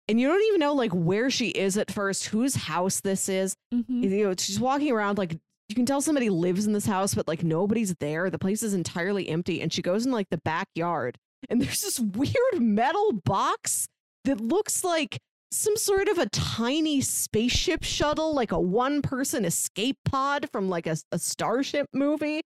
And 0.09 0.21
you 0.21 0.27
don't 0.29 0.43
even 0.49 0.61
know 0.61 0.75
like 0.75 0.93
where 0.93 1.31
she 1.31 1.49
is 1.49 1.77
at 1.77 1.91
first, 1.91 2.27
whose 2.27 2.55
house 2.55 3.01
this 3.01 3.29
is. 3.29 3.55
Mhm. 3.73 4.03
You 4.03 4.25
know, 4.25 4.35
she's 4.37 4.59
walking 4.59 4.91
around 4.91 5.19
like 5.19 5.37
you 5.69 5.75
can 5.77 5.87
tell 5.87 6.01
somebody 6.01 6.31
lives 6.31 6.67
in 6.67 6.73
this 6.73 6.87
house, 6.87 7.15
but 7.15 7.29
like 7.29 7.45
nobody's 7.45 7.95
there. 8.01 8.29
The 8.29 8.39
place 8.39 8.63
is 8.65 8.75
entirely 8.75 9.29
empty. 9.29 9.61
And 9.61 9.73
she 9.73 9.83
goes 9.83 10.05
in 10.05 10.11
like 10.13 10.29
the 10.31 10.41
backyard, 10.45 11.17
and 11.49 11.61
there's 11.63 11.81
this 11.83 12.01
weird 12.01 12.61
metal 12.61 13.13
box 13.25 13.87
that 14.25 14.41
looks 14.41 14.83
like 14.85 15.19
some 15.53 15.77
sort 15.77 16.09
of 16.09 16.19
a 16.19 16.29
tiny 16.29 17.01
spaceship 17.01 17.83
shuttle, 17.85 18.35
like 18.35 18.53
a 18.53 18.61
one 18.61 19.03
person 19.03 19.45
escape 19.45 19.97
pod 20.05 20.49
from 20.53 20.69
like 20.69 20.87
a, 20.87 20.97
a 21.13 21.19
Starship 21.19 21.87
movie. 21.93 22.41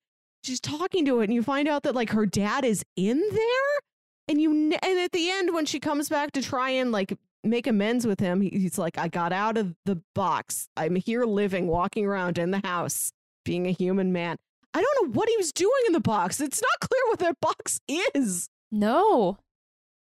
She's 0.45 0.61
talking 0.61 1.05
to 1.07 1.21
it, 1.21 1.25
and 1.25 1.35
you 1.35 1.43
find 1.43 1.67
out 1.67 1.85
that 1.85 1.95
like 1.95 2.11
her 2.11 2.27
dad 2.27 2.65
is 2.65 2.85
in 2.97 3.19
there. 3.33 3.81
And 4.29 4.41
you, 4.41 4.51
and 4.51 4.99
at 4.99 5.13
the 5.13 5.31
end, 5.31 5.53
when 5.53 5.67
she 5.67 5.81
comes 5.81 6.09
back 6.09 6.33
to 6.33 6.43
try 6.43 6.71
and 6.71 6.93
like 6.93 7.17
make 7.43 7.67
amends 7.67 8.07
with 8.07 8.21
him, 8.21 8.41
he's 8.41 8.79
like, 8.79 8.99
I 8.99 9.09
got 9.09 9.33
out 9.33 9.57
of 9.59 9.75
the 9.85 10.01
box. 10.15 10.69
I'm 10.77 10.97
here 10.97 11.25
living, 11.25 11.67
walking 11.67 12.07
around 12.07 12.39
in 12.39 12.51
the 12.51 12.61
house, 12.65 13.13
being 13.45 13.67
a 13.67 13.71
human 13.71 14.13
man. 14.13 14.37
I 14.73 14.83
don't 14.83 15.07
know 15.07 15.13
what 15.13 15.29
he 15.29 15.37
was 15.37 15.53
doing 15.53 15.83
in 15.87 15.93
the 15.93 16.01
box. 16.01 16.41
It's 16.41 16.61
not 16.61 16.89
clear 16.89 17.03
what 17.09 17.21
that 17.21 17.41
box 17.41 17.81
is. 17.89 18.49
No. 18.73 19.39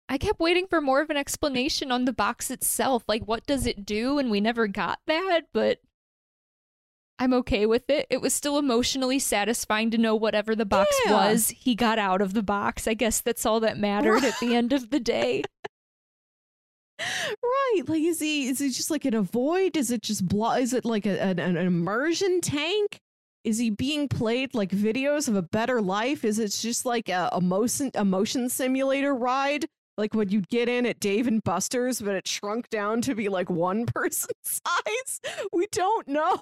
I 0.07 0.17
kept 0.17 0.39
waiting 0.39 0.67
for 0.67 0.81
more 0.81 1.01
of 1.01 1.09
an 1.09 1.17
explanation 1.17 1.91
on 1.91 2.05
the 2.05 2.13
box 2.13 2.49
itself. 2.49 3.03
Like, 3.07 3.23
what 3.23 3.45
does 3.45 3.65
it 3.65 3.85
do? 3.85 4.19
And 4.19 4.31
we 4.31 4.41
never 4.41 4.67
got 4.67 4.99
that, 5.07 5.41
but 5.53 5.79
I'm 7.19 7.33
okay 7.33 7.65
with 7.65 7.89
it. 7.89 8.07
It 8.09 8.21
was 8.21 8.33
still 8.33 8.57
emotionally 8.57 9.19
satisfying 9.19 9.91
to 9.91 9.97
know 9.97 10.15
whatever 10.15 10.55
the 10.55 10.65
box 10.65 10.95
Yeah. 11.05 11.11
was, 11.13 11.49
he 11.49 11.75
got 11.75 11.99
out 11.99 12.21
of 12.21 12.33
the 12.33 12.41
box. 12.41 12.87
I 12.87 12.93
guess 12.93 13.19
that's 13.21 13.45
all 13.45 13.59
that 13.59 13.77
mattered 13.77 14.23
at 14.23 14.39
the 14.39 14.55
end 14.55 14.73
of 14.73 14.89
the 14.89 14.99
day. 14.99 15.43
Right. 17.41 17.81
Like, 17.87 18.01
is 18.01 18.19
he, 18.19 18.49
is 18.49 18.59
he 18.59 18.69
just 18.71 18.91
like 18.91 19.05
in 19.05 19.13
a 19.13 19.21
void? 19.21 19.77
Is 19.77 19.89
it 19.89 20.01
just, 20.01 20.27
blo- 20.27 20.55
is 20.55 20.73
it 20.73 20.83
like 20.83 21.05
a, 21.05 21.21
an, 21.21 21.39
an 21.39 21.55
immersion 21.55 22.41
tank? 22.41 22.99
Is 23.45 23.57
he 23.57 23.69
being 23.69 24.09
played 24.09 24.53
like 24.53 24.71
videos 24.71 25.29
of 25.29 25.35
a 25.35 25.41
better 25.41 25.81
life? 25.81 26.25
Is 26.25 26.39
it 26.39 26.49
just 26.49 26.85
like 26.85 27.07
a, 27.07 27.29
a 27.31 27.39
motion, 27.39 27.91
a 27.95 28.03
motion 28.03 28.49
simulator 28.49 29.15
ride 29.15 29.65
like 29.97 30.13
what 30.13 30.31
you'd 30.31 30.49
get 30.49 30.67
in 30.69 30.85
at 30.85 30.99
Dave 30.99 31.27
and 31.27 31.43
Buster's, 31.43 32.01
but 32.01 32.15
it 32.15 32.27
shrunk 32.27 32.69
down 32.69 33.01
to 33.01 33.15
be 33.15 33.27
like 33.29 33.49
one 33.49 33.85
person 33.95 34.31
size. 34.43 35.21
We 35.53 35.67
don't 35.71 36.07
know. 36.07 36.41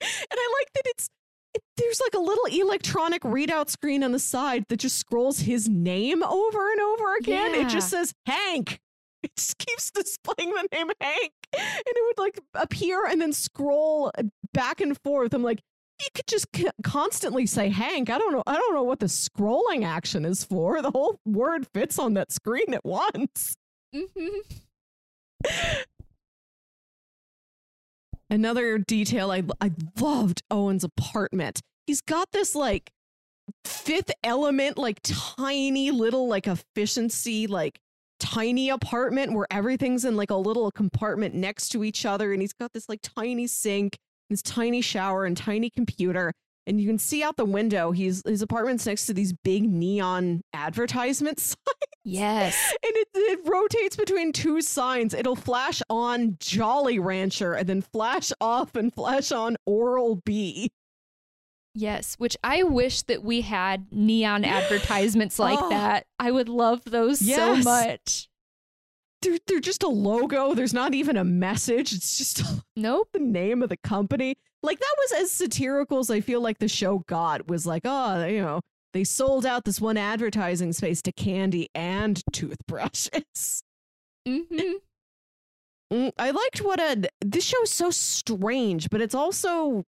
And 0.00 0.10
I 0.32 0.54
like 0.60 0.72
that 0.74 0.82
it's 0.86 1.08
it, 1.54 1.62
there's 1.78 2.00
like 2.00 2.14
a 2.14 2.18
little 2.18 2.44
electronic 2.46 3.22
readout 3.22 3.70
screen 3.70 4.04
on 4.04 4.12
the 4.12 4.18
side 4.18 4.64
that 4.68 4.76
just 4.78 4.98
scrolls 4.98 5.40
his 5.40 5.68
name 5.68 6.22
over 6.22 6.70
and 6.70 6.80
over 6.80 7.16
again. 7.16 7.54
It 7.54 7.68
just 7.68 7.88
says 7.88 8.12
Hank. 8.26 8.78
It 9.22 9.34
just 9.36 9.56
keeps 9.66 9.90
displaying 9.90 10.50
the 10.50 10.68
name 10.72 10.88
Hank. 11.00 11.32
And 11.54 11.62
it 11.86 12.04
would 12.06 12.22
like 12.22 12.40
appear 12.54 13.06
and 13.06 13.20
then 13.22 13.32
scroll 13.32 14.12
back 14.52 14.80
and 14.82 14.98
forth. 15.02 15.32
I'm 15.32 15.42
like, 15.42 15.60
you 15.98 16.06
could 16.14 16.26
just 16.26 16.46
c- 16.54 16.68
constantly 16.82 17.46
say 17.46 17.70
Hank. 17.70 18.10
I 18.10 18.18
don't 18.18 18.32
know. 18.32 18.42
I 18.46 18.56
don't 18.56 18.74
know 18.74 18.82
what 18.82 19.00
the 19.00 19.06
scrolling 19.06 19.82
action 19.84 20.26
is 20.26 20.44
for. 20.44 20.82
The 20.82 20.90
whole 20.90 21.18
word 21.24 21.66
fits 21.72 21.98
on 21.98 22.14
that 22.14 22.32
screen 22.32 22.74
at 22.74 22.84
once. 22.84 23.56
Mm-hmm. 23.94 24.40
Another 28.28 28.78
detail 28.78 29.30
I 29.30 29.42
I 29.60 29.70
loved 30.00 30.42
Owen's 30.50 30.84
apartment. 30.84 31.60
He's 31.86 32.00
got 32.00 32.32
this 32.32 32.54
like 32.54 32.90
fifth 33.64 34.10
element, 34.24 34.78
like 34.78 34.98
tiny 35.04 35.90
little 35.90 36.26
like 36.28 36.46
efficiency, 36.46 37.46
like 37.46 37.78
tiny 38.18 38.68
apartment 38.68 39.32
where 39.32 39.46
everything's 39.50 40.04
in 40.04 40.16
like 40.16 40.30
a 40.30 40.36
little 40.36 40.70
compartment 40.72 41.34
next 41.34 41.68
to 41.70 41.84
each 41.84 42.04
other, 42.04 42.32
and 42.32 42.42
he's 42.42 42.52
got 42.52 42.72
this 42.72 42.88
like 42.88 43.00
tiny 43.02 43.46
sink 43.46 43.96
this 44.30 44.42
tiny 44.42 44.80
shower 44.80 45.24
and 45.24 45.36
tiny 45.36 45.70
computer 45.70 46.32
and 46.66 46.80
you 46.80 46.86
can 46.88 46.98
see 46.98 47.22
out 47.22 47.36
the 47.36 47.44
window 47.44 47.92
he's 47.92 48.22
his 48.26 48.42
apartment's 48.42 48.86
next 48.86 49.06
to 49.06 49.14
these 49.14 49.32
big 49.32 49.68
neon 49.68 50.42
advertisement 50.52 51.38
signs 51.40 51.56
Yes. 52.04 52.72
and 52.84 52.92
it, 52.96 53.08
it 53.14 53.40
rotates 53.44 53.96
between 53.96 54.32
two 54.32 54.60
signs 54.60 55.12
it'll 55.14 55.34
flash 55.36 55.82
on 55.90 56.36
jolly 56.40 56.98
rancher 56.98 57.52
and 57.54 57.68
then 57.68 57.82
flash 57.82 58.30
off 58.40 58.74
and 58.76 58.92
flash 58.94 59.32
on 59.32 59.56
oral 59.66 60.16
b 60.24 60.70
Yes, 61.78 62.14
which 62.14 62.38
I 62.42 62.62
wish 62.62 63.02
that 63.02 63.22
we 63.22 63.42
had 63.42 63.92
neon 63.92 64.44
advertisements 64.46 65.38
like 65.38 65.58
Oh. 65.60 65.68
that. 65.68 66.06
I 66.18 66.30
would 66.30 66.48
love 66.48 66.82
those 66.84 67.20
Yes. 67.20 67.36
so 67.36 67.70
much. 67.70 68.28
they're, 69.20 69.36
they're 69.46 69.60
just 69.60 69.82
a 69.82 69.88
logo 69.88 70.54
there's 70.54 70.72
not 70.72 70.94
even 70.94 71.16
a 71.18 71.24
message 71.24 71.92
it's 71.92 72.16
just 72.16 72.42
Nope. 72.76 73.08
the 73.12 73.18
name 73.18 73.62
of 73.62 73.68
the 73.68 73.76
company. 73.76 74.36
Like 74.66 74.80
that 74.80 74.94
was 74.98 75.22
as 75.22 75.32
satirical 75.32 76.00
as 76.00 76.10
I 76.10 76.20
feel 76.20 76.40
like 76.40 76.58
the 76.58 76.68
show 76.68 76.98
got 77.06 77.48
was 77.48 77.66
like, 77.66 77.82
oh, 77.84 78.26
you 78.26 78.42
know, 78.42 78.60
they 78.92 79.04
sold 79.04 79.46
out 79.46 79.64
this 79.64 79.80
one 79.80 79.96
advertising 79.96 80.72
space 80.72 81.00
to 81.02 81.12
candy 81.12 81.68
and 81.74 82.20
toothbrushes. 82.32 83.62
hmm 84.26 84.42
Mm, 85.92 86.10
I 86.18 86.32
liked 86.32 86.62
what 86.62 86.80
a 86.80 87.08
this 87.20 87.44
show 87.44 87.62
is 87.62 87.70
so 87.70 87.90
strange, 87.90 88.90
but 88.90 89.00
it's 89.00 89.14
also 89.14 89.84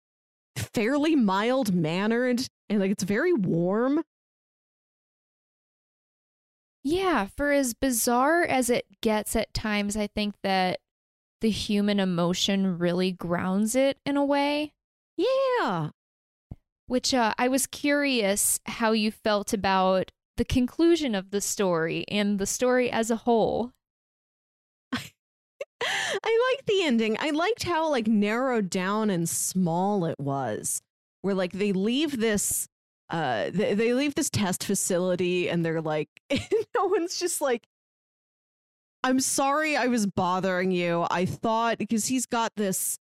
fairly 0.56 1.16
mild 1.16 1.74
mannered 1.74 2.46
and 2.68 2.80
like 2.80 2.90
it's 2.90 3.04
very 3.04 3.32
warm. 3.32 4.02
Yeah, 6.82 7.28
for 7.36 7.50
as 7.50 7.74
bizarre 7.74 8.42
as 8.42 8.70
it 8.70 8.86
gets 9.00 9.34
at 9.34 9.52
times, 9.54 9.96
I 9.96 10.06
think 10.06 10.34
that 10.42 10.80
the 11.40 11.50
human 11.50 12.00
emotion 12.00 12.78
really 12.78 13.12
grounds 13.12 13.74
it 13.74 13.98
in 14.06 14.16
a 14.16 14.24
way. 14.24 14.72
Yeah. 15.16 15.90
Which 16.86 17.12
uh, 17.12 17.34
I 17.38 17.48
was 17.48 17.66
curious 17.66 18.60
how 18.66 18.92
you 18.92 19.10
felt 19.10 19.52
about 19.52 20.12
the 20.36 20.44
conclusion 20.44 21.14
of 21.14 21.30
the 21.30 21.40
story 21.40 22.04
and 22.08 22.38
the 22.38 22.46
story 22.46 22.90
as 22.90 23.10
a 23.10 23.16
whole. 23.16 23.72
I 24.92 26.52
liked 26.52 26.66
the 26.66 26.82
ending. 26.84 27.16
I 27.18 27.30
liked 27.30 27.64
how 27.64 27.90
like 27.90 28.06
narrowed 28.06 28.70
down 28.70 29.10
and 29.10 29.28
small 29.28 30.04
it 30.04 30.18
was. 30.18 30.80
Where 31.22 31.34
like 31.34 31.52
they 31.52 31.72
leave 31.72 32.20
this 32.20 32.68
uh 33.10 33.50
they, 33.52 33.74
they 33.74 33.94
leave 33.94 34.14
this 34.14 34.30
test 34.30 34.64
facility 34.64 35.48
and 35.48 35.64
they're 35.64 35.80
like 35.80 36.08
no 36.30 36.86
one's 36.86 37.18
just 37.18 37.40
like 37.40 37.62
I'm 39.06 39.20
sorry 39.20 39.76
I 39.76 39.86
was 39.86 40.04
bothering 40.04 40.72
you. 40.72 41.06
I 41.08 41.26
thought 41.26 41.78
because 41.78 42.06
he's 42.06 42.26
got 42.26 42.50
this 42.56 42.98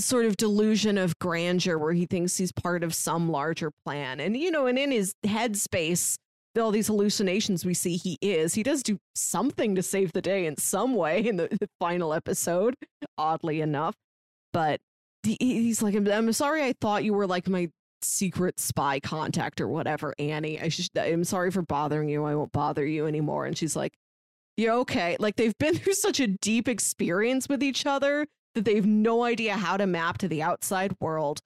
sort 0.00 0.24
of 0.24 0.36
delusion 0.36 0.98
of 0.98 1.16
grandeur 1.20 1.78
where 1.78 1.92
he 1.92 2.06
thinks 2.06 2.36
he's 2.36 2.50
part 2.50 2.82
of 2.82 2.92
some 2.92 3.30
larger 3.30 3.70
plan. 3.70 4.18
And 4.18 4.36
you 4.36 4.50
know, 4.50 4.66
and 4.66 4.76
in 4.76 4.90
his 4.90 5.14
headspace 5.24 6.16
all 6.58 6.72
these 6.72 6.88
hallucinations 6.88 7.64
we 7.64 7.72
see 7.72 7.96
he 7.96 8.18
is. 8.20 8.54
He 8.54 8.64
does 8.64 8.82
do 8.82 8.98
something 9.14 9.76
to 9.76 9.82
save 9.82 10.12
the 10.12 10.20
day 10.20 10.44
in 10.44 10.56
some 10.56 10.96
way 10.96 11.24
in 11.24 11.36
the, 11.36 11.48
final 11.78 12.12
episode 12.12 12.74
oddly 13.16 13.60
enough. 13.60 13.94
But 14.52 14.80
he, 15.22 15.36
he's 15.38 15.82
like 15.82 15.94
I'm, 15.94 16.08
I'm 16.08 16.32
sorry 16.32 16.64
i 16.64 16.74
thought 16.80 17.04
you 17.04 17.14
were 17.14 17.28
like 17.28 17.48
my 17.48 17.70
secret 18.02 18.58
spy 18.58 18.98
contact 18.98 19.60
or 19.60 19.68
whatever 19.68 20.14
annie. 20.18 20.60
I 20.60 20.68
should 20.68 20.88
i'm 20.98 21.22
sorry 21.22 21.52
for 21.52 21.62
bothering 21.62 22.08
you. 22.08 22.24
I 22.24 22.34
won't 22.34 22.50
bother 22.50 22.84
you 22.84 23.06
anymore. 23.06 23.46
And 23.46 23.56
she's 23.56 23.76
like 23.76 23.92
yeah 24.58 24.74
okay 24.74 25.16
like 25.18 25.36
they've 25.36 25.56
been 25.58 25.74
through 25.78 25.94
such 25.94 26.20
a 26.20 26.26
deep 26.26 26.68
experience 26.68 27.48
with 27.48 27.62
each 27.62 27.86
other 27.86 28.26
that 28.54 28.66
they've 28.66 28.84
no 28.86 29.22
idea 29.24 29.54
how 29.54 29.78
to 29.78 29.86
map 29.86 30.18
to 30.18 30.28
the 30.28 30.42
outside 30.42 30.92
world 31.00 31.40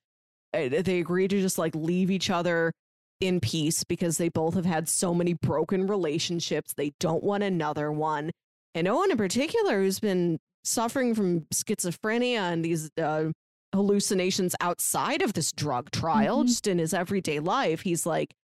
Uh, 0.54 0.68
they 0.68 0.98
agree 0.98 1.28
to 1.28 1.40
just 1.40 1.58
like 1.58 1.74
leave 1.76 2.10
each 2.10 2.28
other 2.30 2.72
in 3.20 3.38
peace 3.40 3.84
because 3.84 4.18
they 4.18 4.28
both 4.28 4.54
have 4.54 4.66
had 4.66 4.88
so 4.88 5.14
many 5.14 5.32
broken 5.32 5.86
relationships. 5.86 6.74
They 6.76 6.90
don't 6.98 7.22
want 7.22 7.42
another 7.44 7.92
one. 7.92 8.32
And 8.74 8.88
Owen, 8.88 9.12
in 9.12 9.16
particular, 9.16 9.80
who's 9.80 10.00
been 10.00 10.38
suffering 10.64 11.14
from 11.14 11.42
schizophrenia 11.54 12.40
and 12.52 12.64
these 12.64 12.90
uh, 13.00 13.26
hallucinations 13.72 14.54
outside 14.60 15.22
of 15.22 15.32
this 15.34 15.52
drug 15.52 15.90
trial, 15.92 16.42
Mhm. 16.42 16.48
just 16.48 16.66
in 16.66 16.78
his 16.78 16.92
everyday 16.92 17.38
life, 17.38 17.82
he's 17.82 18.04
like, 18.04 18.34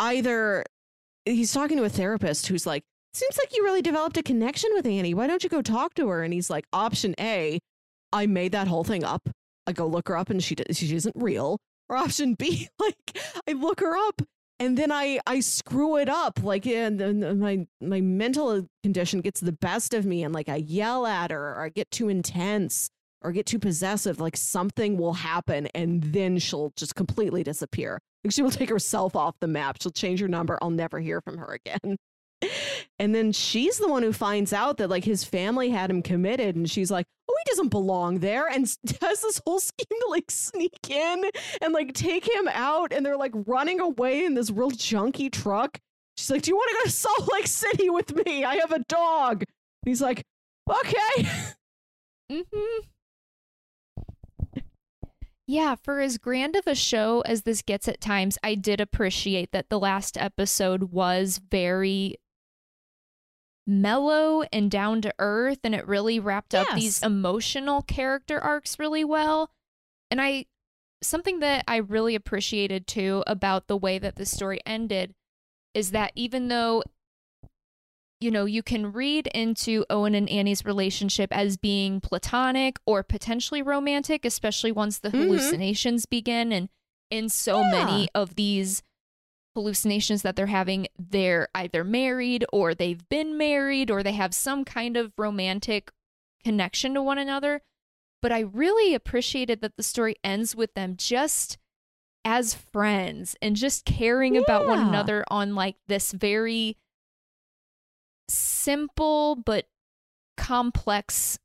either 0.00 0.64
he's 1.24 1.52
talking 1.52 1.76
to 1.76 1.84
a 1.84 1.88
therapist 1.90 2.46
who's 2.46 2.66
like, 2.66 2.82
seems 3.14 3.38
like 3.38 3.56
you 3.56 3.64
really 3.64 3.82
developed 3.82 4.16
a 4.16 4.22
connection 4.22 4.70
with 4.74 4.86
Annie. 4.86 5.14
Why 5.14 5.26
don't 5.26 5.42
you 5.42 5.50
go 5.50 5.62
talk 5.62 5.94
to 5.94 6.08
her? 6.08 6.22
And 6.22 6.32
he's 6.32 6.50
like, 6.50 6.66
option 6.72 7.14
A, 7.20 7.58
I 8.12 8.26
made 8.26 8.52
that 8.52 8.68
whole 8.68 8.84
thing 8.84 9.04
up. 9.04 9.28
I 9.66 9.72
go 9.72 9.86
look 9.86 10.08
her 10.08 10.16
up 10.16 10.30
and 10.30 10.42
she 10.42 10.56
she 10.72 10.94
isn't 10.94 11.16
real. 11.16 11.58
Or 11.88 11.96
option 11.96 12.34
B, 12.34 12.68
like 12.78 13.18
I 13.48 13.52
look 13.52 13.80
her 13.80 13.96
up 13.96 14.22
and 14.58 14.76
then 14.76 14.90
I 14.90 15.20
I 15.26 15.40
screw 15.40 15.96
it 15.96 16.08
up 16.08 16.42
like 16.42 16.66
and 16.66 17.40
my 17.40 17.66
my 17.80 18.00
mental 18.00 18.48
uh, 18.48 18.62
condition 18.82 19.20
gets 19.20 19.40
the 19.40 19.52
best 19.52 19.94
of 19.94 20.04
me 20.04 20.22
and 20.22 20.34
like 20.34 20.48
I 20.48 20.56
yell 20.56 21.06
at 21.06 21.30
her 21.30 21.54
or 21.54 21.60
I 21.62 21.68
get 21.68 21.90
too 21.90 22.08
intense 22.08 22.90
or 23.22 23.32
get 23.32 23.46
too 23.46 23.58
possessive 23.58 24.20
like 24.20 24.36
something 24.36 24.96
will 24.96 25.14
happen 25.14 25.66
and 25.74 26.02
then 26.02 26.38
she'll 26.38 26.72
just 26.76 26.94
completely 26.94 27.42
disappear. 27.42 28.00
Like 28.24 28.32
she 28.32 28.42
will 28.42 28.50
take 28.50 28.70
herself 28.70 29.14
off 29.16 29.36
the 29.40 29.48
map. 29.48 29.78
She'll 29.80 29.92
change 29.92 30.20
her 30.20 30.28
number. 30.28 30.58
I'll 30.60 30.70
never 30.70 30.98
hear 30.98 31.20
from 31.20 31.38
her 31.38 31.58
again. 31.64 31.96
And 32.98 33.14
then 33.14 33.32
she's 33.32 33.78
the 33.78 33.88
one 33.88 34.02
who 34.02 34.12
finds 34.12 34.52
out 34.52 34.76
that 34.78 34.90
like 34.90 35.04
his 35.04 35.24
family 35.24 35.70
had 35.70 35.90
him 35.90 36.02
committed 36.02 36.56
and 36.56 36.68
she's 36.68 36.90
like, 36.90 37.06
"Oh, 37.28 37.36
he 37.38 37.50
doesn't 37.50 37.68
belong 37.68 38.18
there." 38.18 38.48
And 38.48 38.64
does 38.84 39.22
this 39.22 39.40
whole 39.46 39.60
scheme 39.60 40.00
to 40.00 40.06
like 40.08 40.30
sneak 40.30 40.90
in 40.90 41.24
and 41.62 41.72
like 41.72 41.94
take 41.94 42.28
him 42.28 42.48
out 42.52 42.92
and 42.92 43.04
they're 43.04 43.16
like 43.16 43.32
running 43.46 43.80
away 43.80 44.24
in 44.24 44.34
this 44.34 44.50
real 44.50 44.70
junky 44.70 45.30
truck. 45.30 45.78
She's 46.16 46.30
like, 46.30 46.42
"Do 46.42 46.50
you 46.50 46.56
want 46.56 46.70
to 46.70 46.76
go 46.76 46.84
to 46.84 46.90
Salt 46.90 47.32
Lake 47.32 47.46
City 47.46 47.90
with 47.90 48.14
me? 48.26 48.44
I 48.44 48.56
have 48.56 48.72
a 48.72 48.80
dog." 48.88 49.42
And 49.42 49.90
he's 49.90 50.02
like, 50.02 50.24
"Okay." 50.68 51.28
mm-hmm 52.32 52.86
Yeah, 55.46 55.76
for 55.76 56.00
as 56.00 56.18
grand 56.18 56.56
of 56.56 56.66
a 56.66 56.74
show 56.74 57.22
as 57.22 57.42
this 57.42 57.62
gets 57.62 57.88
at 57.88 58.00
times, 58.00 58.36
I 58.42 58.54
did 58.54 58.80
appreciate 58.80 59.52
that 59.52 59.70
the 59.70 59.78
last 59.78 60.18
episode 60.18 60.92
was 60.92 61.40
very 61.50 62.16
mellow 63.68 64.42
and 64.52 64.70
down 64.70 65.02
to 65.02 65.14
earth, 65.18 65.58
and 65.62 65.74
it 65.74 65.86
really 65.86 66.18
wrapped 66.18 66.54
up 66.54 66.66
these 66.74 67.02
emotional 67.02 67.82
character 67.82 68.40
arcs 68.40 68.78
really 68.78 69.04
well. 69.04 69.50
And 70.10 70.20
I, 70.20 70.46
something 71.02 71.40
that 71.40 71.64
I 71.68 71.76
really 71.76 72.14
appreciated 72.14 72.86
too 72.86 73.22
about 73.26 73.66
the 73.68 73.76
way 73.76 73.98
that 73.98 74.16
the 74.16 74.24
story 74.26 74.58
ended 74.66 75.14
is 75.74 75.90
that 75.90 76.12
even 76.16 76.48
though 76.48 76.82
you 78.20 78.32
know, 78.32 78.46
you 78.46 78.64
can 78.64 78.92
read 78.92 79.28
into 79.28 79.84
Owen 79.88 80.12
and 80.16 80.28
Annie's 80.28 80.64
relationship 80.64 81.28
as 81.32 81.56
being 81.56 82.00
platonic 82.00 82.80
or 82.84 83.04
potentially 83.04 83.62
romantic, 83.62 84.24
especially 84.24 84.72
once 84.72 84.98
the 84.98 85.10
Mhm. 85.10 85.20
hallucinations 85.28 86.04
begin. 86.04 86.50
And 86.52 86.68
in 87.10 87.28
so 87.28 87.62
Yeah. 87.62 87.70
many 87.70 88.08
of 88.16 88.34
these 88.34 88.82
hallucinations 89.58 90.22
that 90.22 90.36
they're 90.36 90.46
having, 90.46 90.86
they're 90.96 91.48
either 91.52 91.82
married 91.82 92.44
or 92.52 92.74
they've 92.74 93.08
been 93.08 93.36
married 93.36 93.90
or 93.90 94.04
they 94.04 94.12
have 94.12 94.32
some 94.32 94.64
kind 94.64 94.96
of 94.96 95.12
romantic 95.18 95.90
connection 96.44 96.94
to 96.94 97.02
one 97.02 97.18
another. 97.18 97.60
But 98.22 98.30
I 98.30 98.40
really 98.40 98.94
appreciated 98.94 99.60
that 99.60 99.76
the 99.76 99.82
story 99.82 100.14
ends 100.22 100.54
with 100.54 100.74
them 100.74 100.94
just 100.96 101.58
as 102.24 102.54
friends 102.54 103.34
and 103.42 103.56
just 103.56 103.84
caring 103.84 104.36
about 104.36 104.64
one 104.66 104.78
another 104.78 105.24
on 105.28 105.56
like 105.56 105.74
this 105.88 106.12
very 106.12 106.76
simple 108.28 109.34
but 109.34 109.66
complex 110.36 111.38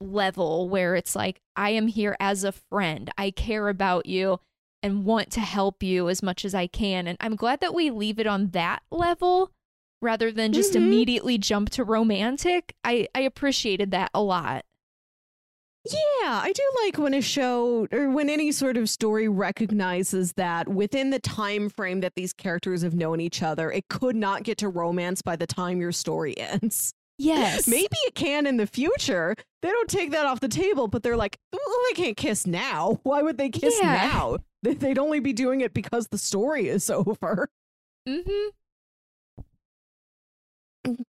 level 0.00 0.68
where 0.68 0.94
it's 0.94 1.16
like, 1.16 1.40
I 1.56 1.70
am 1.70 1.88
here 1.88 2.16
as 2.20 2.44
a 2.44 2.52
friend. 2.52 3.10
I 3.18 3.32
care 3.32 3.68
about 3.68 4.06
you 4.06 4.38
and 4.82 5.04
want 5.04 5.30
to 5.32 5.40
help 5.40 5.82
you 5.82 6.08
as 6.08 6.22
much 6.22 6.44
as 6.44 6.54
I 6.54 6.66
can. 6.66 7.06
And 7.06 7.16
I'm 7.20 7.36
glad 7.36 7.60
that 7.60 7.74
we 7.74 7.90
leave 7.90 8.18
it 8.18 8.26
on 8.26 8.48
that 8.50 8.82
level 8.90 9.50
rather 10.00 10.30
than 10.30 10.52
just 10.52 10.74
Mhm. 10.74 10.76
immediately 10.76 11.38
jump 11.38 11.70
to 11.70 11.84
romantic. 11.84 12.74
I, 12.84 13.08
I 13.14 13.20
appreciated 13.22 13.90
that 13.90 14.10
a 14.14 14.22
lot. 14.22 14.64
Yeah, 15.84 16.40
I 16.42 16.52
do 16.54 16.62
like 16.84 16.98
when 16.98 17.14
a 17.14 17.22
show 17.22 17.86
or 17.92 18.10
when 18.10 18.28
any 18.28 18.52
sort 18.52 18.76
of 18.76 18.90
story 18.90 19.26
recognizes 19.28 20.34
that 20.34 20.68
within 20.68 21.10
the 21.10 21.18
time 21.18 21.70
frame 21.70 22.00
that 22.00 22.14
these 22.14 22.32
characters 22.32 22.82
have 22.82 22.94
known 22.94 23.20
each 23.20 23.42
other, 23.42 23.70
it 23.72 23.88
could 23.88 24.14
not 24.16 24.42
get 24.42 24.58
to 24.58 24.68
romance 24.68 25.22
by 25.22 25.34
the 25.36 25.46
time 25.46 25.80
your 25.80 25.92
story 25.92 26.36
ends. 26.38 26.92
Yes. 27.18 27.66
Maybe 27.66 27.96
it 28.06 28.14
can 28.14 28.46
in 28.46 28.56
the 28.58 28.66
future. 28.66 29.34
They 29.62 29.68
don't 29.70 29.88
take 29.90 30.12
that 30.12 30.24
off 30.24 30.38
the 30.40 30.48
table, 30.48 30.86
but 30.86 31.02
they're 31.02 31.16
like, 31.16 31.36
well, 31.52 31.60
they 31.88 31.94
can't 32.02 32.16
kiss 32.16 32.46
now. 32.46 33.00
Why 33.04 33.22
would 33.22 33.38
they 33.38 33.48
kiss 33.50 33.76
Yeah. 33.80 34.08
now? 34.12 34.36
They- 34.62 34.74
They'd 34.74 34.98
only 34.98 35.20
be 35.20 35.32
doing 35.32 35.60
it 35.60 35.72
because 35.74 36.08
the 36.08 36.18
story 36.18 36.68
is 36.68 36.88
over. 36.90 37.48
Mm-hmm. 38.08 38.48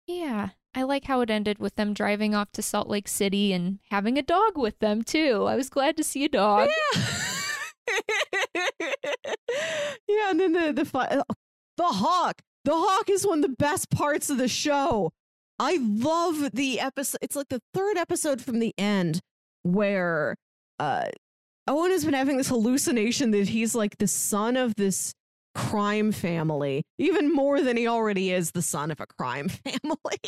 Yeah. 0.07 0.51
I 0.75 0.83
like 0.83 1.05
how 1.05 1.21
it 1.23 1.31
ended 1.31 1.59
with 1.59 1.75
them 1.77 1.95
driving 1.95 2.35
off 2.35 2.53
to 2.53 2.63
Salt 2.63 2.89
Lake 2.89 3.09
City 3.09 3.53
and 3.53 3.79
having 3.91 4.19
a 4.19 4.23
dog 4.23 4.57
with 4.59 4.79
them 4.81 5.03
too. 5.03 5.45
I 5.49 5.57
was 5.57 5.71
glad 5.71 5.97
to 5.97 6.05
see 6.05 6.25
a 6.25 6.29
dog. 6.29 6.69
Yeah. 6.95 7.03
yeah, 10.09 10.31
and 10.31 10.41
then 10.41 10.53
the 10.53 10.73
the 10.75 10.85
fi- 10.85 11.07
uh, 11.07 11.23
the 11.77 11.85
hawk. 11.85 12.43
The 12.65 12.73
hawk 12.75 13.09
is 13.09 13.27
one 13.27 13.39
of 13.39 13.43
the 13.43 13.57
best 13.57 13.91
parts 13.91 14.29
of 14.29 14.39
the 14.39 14.49
show. 14.49 15.13
I 15.59 15.79
love 15.81 16.51
the 16.53 16.81
episode. 16.81 17.19
It's 17.23 17.37
like 17.37 17.49
the 17.49 17.61
third 17.73 17.97
episode 17.97 18.41
from 18.43 18.59
the 18.59 18.75
end 18.79 19.21
where 19.63 20.37
uh 20.79 21.07
Owen 21.69 21.91
has 21.91 22.05
been 22.05 22.15
having 22.15 22.37
this 22.37 22.49
hallucination 22.49 23.33
that 23.33 23.49
he's 23.49 23.75
like 23.75 23.99
the 23.99 24.07
son 24.07 24.57
of 24.57 24.75
this 24.77 25.13
crime 25.55 26.13
family, 26.13 26.83
even 26.99 27.33
more 27.33 27.61
than 27.61 27.77
he 27.77 27.89
already 27.89 28.31
is 28.31 28.53
the 28.53 28.63
son 28.63 28.91
of 28.91 29.01
a 29.01 29.07
crime 29.07 29.49
family 29.65 30.19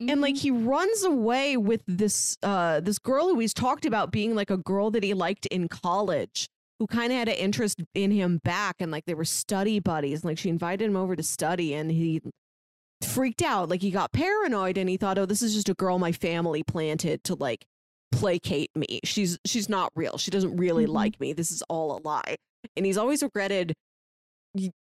and 0.00 0.22
like 0.22 0.34
Mhm. 0.36 0.38
he 0.38 0.50
runs 0.50 1.04
away 1.04 1.56
with 1.58 1.82
this 1.86 2.38
uh 2.42 2.80
this 2.80 2.98
girl 2.98 3.28
who 3.28 3.38
he's 3.38 3.52
talked 3.52 3.84
about 3.84 4.10
being 4.10 4.34
like 4.34 4.48
a 4.50 4.56
girl 4.56 4.90
that 4.90 5.02
he 5.02 5.12
liked 5.12 5.44
in 5.46 5.68
college 5.68 6.48
who 6.78 6.86
kind 6.86 7.12
of 7.12 7.18
had 7.18 7.28
an 7.28 7.34
interest 7.34 7.82
in 7.94 8.10
him 8.10 8.38
back 8.42 8.76
and 8.80 8.90
like 8.90 9.04
they 9.04 9.12
were 9.14 9.24
study 9.24 9.78
buddies 9.78 10.24
like 10.24 10.38
she 10.38 10.48
invited 10.48 10.86
him 10.88 10.96
over 10.96 11.14
to 11.14 11.22
study 11.22 11.74
and 11.74 11.90
he 11.90 12.22
freaked 13.02 13.42
out 13.42 13.68
like 13.68 13.82
he 13.82 13.90
got 13.90 14.12
paranoid 14.12 14.78
and 14.78 14.88
he 14.88 14.96
thought 14.96 15.18
oh 15.18 15.26
this 15.26 15.42
is 15.42 15.54
just 15.54 15.68
a 15.68 15.74
girl 15.74 15.98
my 15.98 16.12
family 16.12 16.62
planted 16.62 17.22
to 17.24 17.34
like 17.34 17.64
placate 18.12 18.70
me 18.74 19.00
she's 19.04 19.38
she's 19.44 19.68
not 19.68 19.92
real 19.94 20.16
she 20.16 20.30
doesn't 20.30 20.56
really 20.56 20.86
Mhm. 20.86 20.92
like 20.94 21.20
me 21.20 21.32
this 21.32 21.50
is 21.50 21.62
all 21.68 21.98
a 21.98 22.00
lie 22.06 22.36
and 22.76 22.86
he's 22.86 22.96
always 22.96 23.22
regretted 23.22 23.74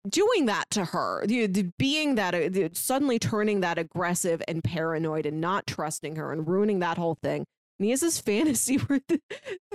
doing 0.09 0.45
that 0.45 0.69
to 0.71 0.85
her, 0.85 1.25
the, 1.27 1.47
the- 1.47 1.69
being 1.77 2.15
that 2.15 2.33
uh, 2.33 2.47
the- 2.49 2.69
suddenly 2.73 3.19
turning 3.19 3.59
that 3.59 3.77
aggressive 3.77 4.41
and 4.47 4.63
paranoid 4.63 5.25
and 5.25 5.41
not 5.41 5.67
trusting 5.67 6.15
her 6.15 6.31
and 6.31 6.47
ruining 6.47 6.79
that 6.79 6.97
whole 6.97 7.17
thing. 7.21 7.43
And 7.79 7.83
he 7.85 7.89
has 7.89 7.99
this 7.99 8.19
fantasy 8.21 8.75
where, 8.87 9.01
the, 9.09 9.19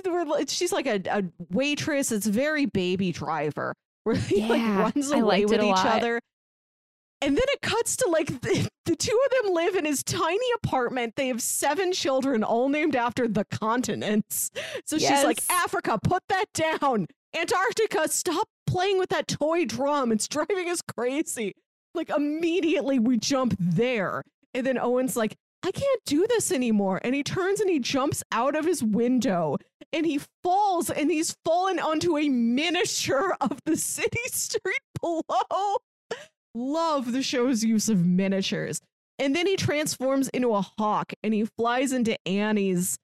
where 0.06 0.24
she's 0.48 0.72
like 0.72 0.86
a, 0.86 1.02
a 1.10 1.22
waitress. 1.50 2.12
It's 2.12 2.24
very 2.26 2.64
baby 2.64 3.12
driver 3.12 3.74
where 4.04 4.16
he 4.16 4.40
like 4.46 4.62
runs 4.94 5.10
away 5.10 5.44
with 5.44 5.60
each 5.60 5.66
lot. 5.68 5.86
other. 5.86 6.20
And 7.22 7.36
then 7.36 7.44
it 7.48 7.60
cuts 7.60 7.96
to 7.96 8.08
like 8.08 8.28
the, 8.40 8.68
the 8.86 8.96
two 8.96 9.18
of 9.26 9.44
them 9.44 9.54
live 9.54 9.74
in 9.76 9.84
his 9.84 10.02
tiny 10.02 10.46
apartment. 10.62 11.14
They 11.16 11.28
have 11.28 11.42
seven 11.42 11.92
children, 11.92 12.42
all 12.42 12.68
named 12.68 12.96
after 12.96 13.28
the 13.28 13.44
continents. 13.44 14.50
So 14.86 14.98
she's 14.98 15.24
like, 15.24 15.42
Africa, 15.50 15.98
put 16.02 16.22
that 16.28 16.46
down. 16.54 17.06
Antarctica, 17.36 18.08
stop 18.08 18.48
playing 18.66 18.98
with 18.98 19.10
that 19.10 19.28
toy 19.28 19.64
drum. 19.64 20.12
It's 20.12 20.26
driving 20.26 20.68
us 20.68 20.82
crazy. 20.82 21.54
Like, 21.94 22.10
immediately 22.10 22.98
we 22.98 23.18
jump 23.18 23.54
there. 23.58 24.22
And 24.54 24.66
then 24.66 24.78
Owen's 24.78 25.16
like, 25.16 25.36
I 25.62 25.70
can't 25.70 26.00
do 26.06 26.26
this 26.26 26.50
anymore. 26.50 27.00
And 27.04 27.14
he 27.14 27.22
turns 27.22 27.60
and 27.60 27.68
he 27.68 27.78
jumps 27.78 28.22
out 28.32 28.56
of 28.56 28.64
his 28.64 28.82
window 28.82 29.58
and 29.92 30.06
he 30.06 30.20
falls 30.42 30.88
and 30.90 31.10
he's 31.10 31.36
fallen 31.44 31.78
onto 31.78 32.16
a 32.16 32.28
miniature 32.28 33.36
of 33.40 33.58
the 33.66 33.76
city 33.76 34.22
street 34.26 34.80
below. 35.00 35.76
Love 36.54 37.12
the 37.12 37.22
show's 37.22 37.64
use 37.64 37.88
of 37.88 38.04
miniatures. 38.04 38.80
And 39.18 39.36
then 39.36 39.46
he 39.46 39.56
transforms 39.56 40.28
into 40.30 40.54
a 40.54 40.62
hawk 40.62 41.12
and 41.22 41.34
he 41.34 41.44
flies 41.44 41.92
into 41.92 42.16
Annie's 42.26 42.98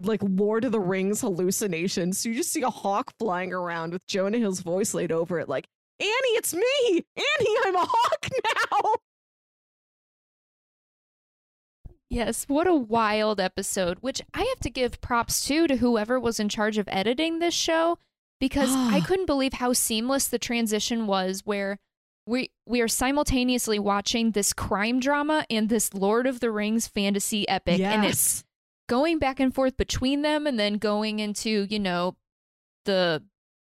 like 0.00 0.20
Lord 0.22 0.64
of 0.64 0.72
the 0.72 0.80
Rings 0.80 1.20
hallucinations. 1.20 2.18
So 2.18 2.28
you 2.28 2.34
just 2.34 2.52
see 2.52 2.62
a 2.62 2.70
hawk 2.70 3.12
flying 3.18 3.52
around 3.52 3.92
with 3.92 4.06
Jonah 4.06 4.38
Hill's 4.38 4.60
voice 4.60 4.94
laid 4.94 5.12
over 5.12 5.38
it, 5.40 5.48
like, 5.48 5.66
Annie, 5.98 6.12
it's 6.12 6.54
me! 6.54 7.04
Annie, 7.16 7.56
I'm 7.64 7.76
a 7.76 7.86
hawk 7.88 8.28
now! 8.72 8.94
Yes, 12.08 12.44
what 12.48 12.66
a 12.66 12.74
wild 12.74 13.40
episode, 13.40 13.98
which 14.00 14.22
I 14.32 14.42
have 14.42 14.60
to 14.60 14.70
give 14.70 15.00
props 15.00 15.44
to 15.46 15.66
to 15.66 15.76
whoever 15.76 16.20
was 16.20 16.38
in 16.38 16.48
charge 16.48 16.78
of 16.78 16.88
editing 16.90 17.38
this 17.38 17.54
show 17.54 17.98
because 18.38 18.70
I 18.72 19.00
couldn't 19.06 19.26
believe 19.26 19.54
how 19.54 19.72
seamless 19.72 20.28
the 20.28 20.38
transition 20.38 21.06
was 21.06 21.42
where 21.44 21.78
we 22.26 22.50
we 22.66 22.80
are 22.80 22.88
simultaneously 22.88 23.78
watching 23.78 24.32
this 24.32 24.52
crime 24.52 25.00
drama 25.00 25.46
and 25.48 25.68
this 25.68 25.94
Lord 25.94 26.26
of 26.26 26.40
the 26.40 26.50
Rings 26.50 26.88
fantasy 26.88 27.48
epic 27.48 27.78
and 27.92 28.04
it's 28.04 28.44
going 28.88 29.18
back 29.18 29.40
and 29.40 29.54
forth 29.54 29.76
between 29.76 30.22
them 30.22 30.46
and 30.46 30.58
then 30.58 30.78
going 30.78 31.18
into, 31.20 31.66
you 31.70 31.78
know, 31.78 32.16
the 32.84 33.22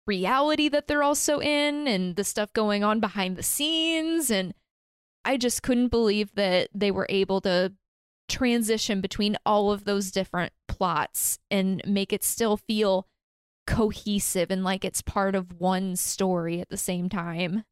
reality 0.07 0.69
that 0.69 0.87
they're 0.87 1.03
also 1.03 1.39
in 1.39 1.87
and 1.87 2.15
the 2.15 2.23
stuff 2.23 2.53
going 2.53 2.83
on 2.83 2.99
behind 2.99 3.35
the 3.35 3.43
scenes 3.43 4.29
and 4.29 4.53
I 5.25 5.37
just 5.37 5.63
couldn't 5.63 5.87
believe 5.87 6.35
that 6.35 6.69
they 6.73 6.91
were 6.91 7.07
able 7.09 7.41
to 7.41 7.73
transition 8.29 9.01
between 9.01 9.37
all 9.45 9.71
of 9.71 9.85
those 9.85 10.11
different 10.11 10.53
plots 10.67 11.39
and 11.49 11.81
make 11.85 12.13
it 12.13 12.23
still 12.23 12.57
feel 12.57 13.07
cohesive 13.65 14.51
and 14.51 14.63
like 14.63 14.85
it's 14.85 15.01
part 15.01 15.33
of 15.33 15.59
one 15.59 15.95
story 15.95 16.61
at 16.61 16.69
the 16.69 16.77
same 16.77 17.09
time. 17.09 17.63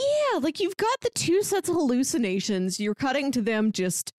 Yeah, 0.00 0.38
like 0.38 0.60
you've 0.60 0.76
got 0.76 1.00
the 1.00 1.10
two 1.14 1.42
sets 1.42 1.68
of 1.68 1.74
hallucinations. 1.74 2.80
You're 2.80 2.94
cutting 2.94 3.32
to 3.32 3.42
them 3.42 3.72
just, 3.72 4.12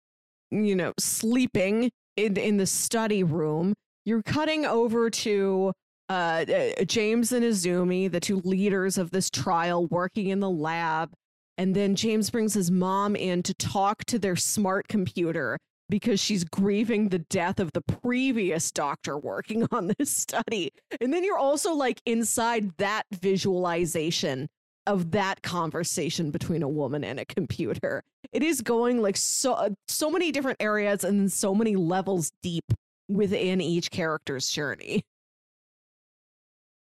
you 0.51 0.75
know, 0.75 0.93
sleeping 0.99 1.91
in 2.17 2.37
in 2.37 2.57
the 2.57 2.67
study 2.67 3.23
room. 3.23 3.73
You're 4.05 4.23
cutting 4.23 4.65
over 4.65 5.09
to 5.09 5.73
uh, 6.09 6.45
uh, 6.47 6.83
James 6.83 7.31
and 7.31 7.45
Azumi, 7.45 8.11
the 8.11 8.19
two 8.19 8.41
leaders 8.43 8.97
of 8.97 9.11
this 9.11 9.29
trial, 9.29 9.87
working 9.87 10.27
in 10.27 10.39
the 10.39 10.49
lab. 10.49 11.11
And 11.57 11.75
then 11.75 11.95
James 11.95 12.29
brings 12.29 12.53
his 12.53 12.71
mom 12.71 13.15
in 13.15 13.43
to 13.43 13.53
talk 13.53 14.03
to 14.05 14.19
their 14.19 14.35
smart 14.35 14.87
computer 14.87 15.57
because 15.89 16.19
she's 16.19 16.43
grieving 16.43 17.09
the 17.09 17.19
death 17.19 17.59
of 17.59 17.71
the 17.73 17.81
previous 17.81 18.71
doctor 18.71 19.17
working 19.17 19.67
on 19.71 19.93
this 19.97 20.09
study. 20.09 20.71
And 20.99 21.13
then 21.13 21.23
you're 21.23 21.37
also 21.37 21.73
like 21.73 22.01
inside 22.05 22.71
that 22.77 23.05
visualization 23.11 24.47
of 24.87 25.11
that 25.11 25.41
conversation 25.43 26.31
between 26.31 26.63
a 26.63 26.67
woman 26.69 27.03
and 27.03 27.19
a 27.19 27.25
computer. 27.25 28.03
It 28.31 28.43
is 28.43 28.61
going 28.61 29.01
like 29.01 29.17
so 29.17 29.53
uh, 29.53 29.69
so 29.87 30.09
many 30.09 30.31
different 30.31 30.57
areas 30.61 31.03
and 31.03 31.31
so 31.31 31.53
many 31.53 31.75
levels 31.75 32.31
deep 32.41 32.65
within 33.09 33.61
each 33.61 33.91
character's 33.91 34.49
journey. 34.49 35.03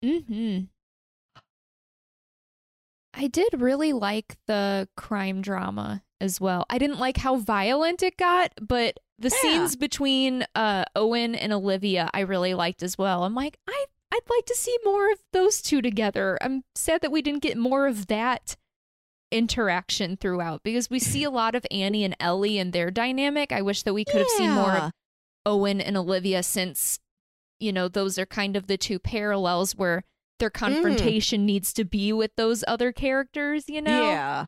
Mhm. 0.03 0.67
I 3.13 3.27
did 3.27 3.61
really 3.61 3.93
like 3.93 4.35
the 4.47 4.87
crime 4.97 5.41
drama 5.41 6.03
as 6.19 6.41
well. 6.41 6.65
I 6.69 6.77
didn't 6.77 6.99
like 6.99 7.17
how 7.17 7.35
violent 7.37 8.01
it 8.01 8.17
got, 8.17 8.51
but 8.61 8.97
the 9.19 9.29
Yeah. 9.29 9.37
scenes 9.41 9.75
between 9.75 10.45
uh 10.55 10.85
Owen 10.95 11.35
and 11.35 11.53
Olivia 11.53 12.09
I 12.13 12.21
really 12.21 12.53
liked 12.53 12.81
as 12.81 12.97
well. 12.97 13.23
I'm 13.23 13.35
like, 13.35 13.57
I 13.67 13.85
I'd 14.13 14.29
like 14.29 14.45
to 14.45 14.55
see 14.55 14.77
more 14.85 15.11
of 15.11 15.17
those 15.31 15.59
two 15.59 15.81
together. 15.81 16.37
I'm 16.39 16.63
sad 16.75 17.01
that 17.01 17.11
we 17.11 17.23
didn't 17.23 17.41
get 17.41 17.57
more 17.57 17.87
of 17.87 18.05
that 18.07 18.55
interaction 19.31 20.17
throughout 20.17 20.61
because 20.61 20.87
we 20.91 20.99
see 20.99 21.23
a 21.23 21.31
lot 21.31 21.55
of 21.55 21.65
Annie 21.71 22.03
and 22.03 22.15
Ellie 22.19 22.59
and 22.59 22.73
their 22.73 22.91
dynamic. 22.91 23.51
I 23.51 23.63
wish 23.63 23.81
that 23.81 23.93
we 23.95 24.05
could 24.05 24.21
have 24.21 24.29
seen 24.29 24.51
more 24.51 24.71
of 24.71 24.91
Owen 25.47 25.81
and 25.81 25.97
Olivia 25.97 26.43
since 26.43 26.99
you 27.59 27.73
know 27.73 27.87
those 27.87 28.19
are 28.19 28.27
kind 28.27 28.55
of 28.55 28.67
the 28.67 28.77
two 28.77 28.99
parallels 28.99 29.75
where 29.75 30.03
their 30.37 30.51
mm. 30.51 30.53
confrontation 30.53 31.43
needs 31.43 31.73
to 31.73 31.83
be 31.83 32.13
with 32.13 32.35
those 32.35 32.63
other 32.67 32.91
characters, 32.91 33.65
you 33.67 33.81
know? 33.81 34.09
Yeah. 34.09 34.45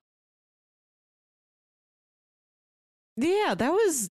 Yeah, 3.17 3.56
that 3.56 3.71
was. 3.71 4.10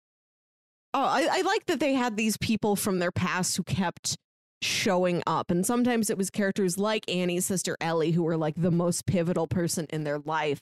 Oh, 0.93 1.03
I, 1.03 1.27
I 1.29 1.41
like 1.41 1.65
that 1.65 1.81
they 1.81 1.93
had 1.93 2.15
these 2.15 2.37
people 2.37 2.77
from 2.77 2.99
their 2.99 3.11
past 3.11 3.57
who 3.57 3.63
kept 3.63 4.17
showing 4.61 5.23
up. 5.25 5.51
And 5.51 5.65
sometimes 5.65 6.09
it 6.09 6.17
was 6.17 6.29
characters 6.29 6.77
like 6.77 7.09
Annie's 7.09 7.45
sister 7.45 7.77
Ellie 7.81 8.11
who 8.11 8.23
were 8.23 8.37
like 8.37 8.55
the 8.55 8.71
most 8.71 9.05
pivotal 9.05 9.47
person 9.47 9.87
in 9.89 10.03
their 10.03 10.19
life. 10.19 10.59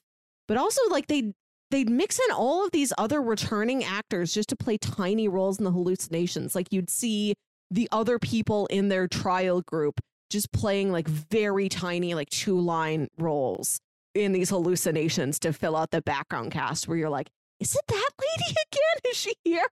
But 0.48 0.58
also, 0.58 0.82
like, 0.90 1.08
they 1.08 1.34
they'd 1.72 1.90
mix 1.90 2.20
in 2.20 2.32
all 2.32 2.66
of 2.66 2.72
these 2.72 2.92
other 2.98 3.22
returning 3.22 3.84
actors 3.84 4.34
just 4.34 4.50
to 4.50 4.56
play 4.56 4.78
tiny 4.78 5.28
roles 5.28 5.60
in 5.60 5.66
the 5.66 5.72
hallucinations. 5.72 6.56
Like 6.56 6.68
you'd 6.72 6.90
see 6.90 7.36
the 7.70 7.88
other 7.92 8.18
people 8.18 8.66
in 8.68 8.90
their 8.90 9.08
trial 9.08 9.62
group 9.62 10.00
just 10.30 10.52
playing 10.52 10.92
like 10.92 11.08
very 11.08 11.70
tiny, 11.70 12.16
like 12.16 12.30
two 12.30 12.60
line 12.60 13.08
roles 13.18 13.80
in 14.16 14.32
these 14.32 14.50
hallucinations 14.50 15.40
to 15.40 15.54
fill 15.54 15.76
out 15.76 15.92
the 15.92 16.02
background 16.02 16.52
cast 16.52 16.88
where 16.88 16.98
you're 16.98 17.10
like, 17.10 17.30
is 17.60 17.76
it 17.76 17.84
that 17.88 18.10
lady 18.20 18.52
again? 18.72 19.12
Is 19.12 19.18
she 19.18 19.34
here? 19.44 19.68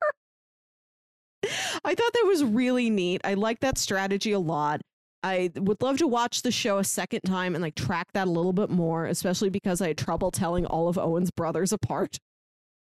I 1.43 1.95
thought 1.95 2.13
that 2.13 2.25
was 2.25 2.43
really 2.43 2.89
neat. 2.89 3.21
I 3.23 3.35
like 3.35 3.59
that 3.59 3.77
strategy 3.77 4.31
a 4.31 4.39
lot. 4.39 4.81
I 5.23 5.51
would 5.55 5.81
love 5.81 5.97
to 5.97 6.07
watch 6.07 6.41
the 6.41 6.51
show 6.51 6.77
a 6.77 6.83
second 6.83 7.21
time 7.21 7.55
and 7.55 7.61
like 7.61 7.75
track 7.75 8.07
that 8.13 8.27
a 8.27 8.31
little 8.31 8.53
bit 8.53 8.69
more, 8.69 9.05
especially 9.05 9.49
because 9.49 9.81
I 9.81 9.89
had 9.89 9.97
trouble 9.97 10.31
telling 10.31 10.65
all 10.65 10.87
of 10.87 10.97
Owen's 10.97 11.31
brothers 11.31 11.71
apart. 11.71 12.19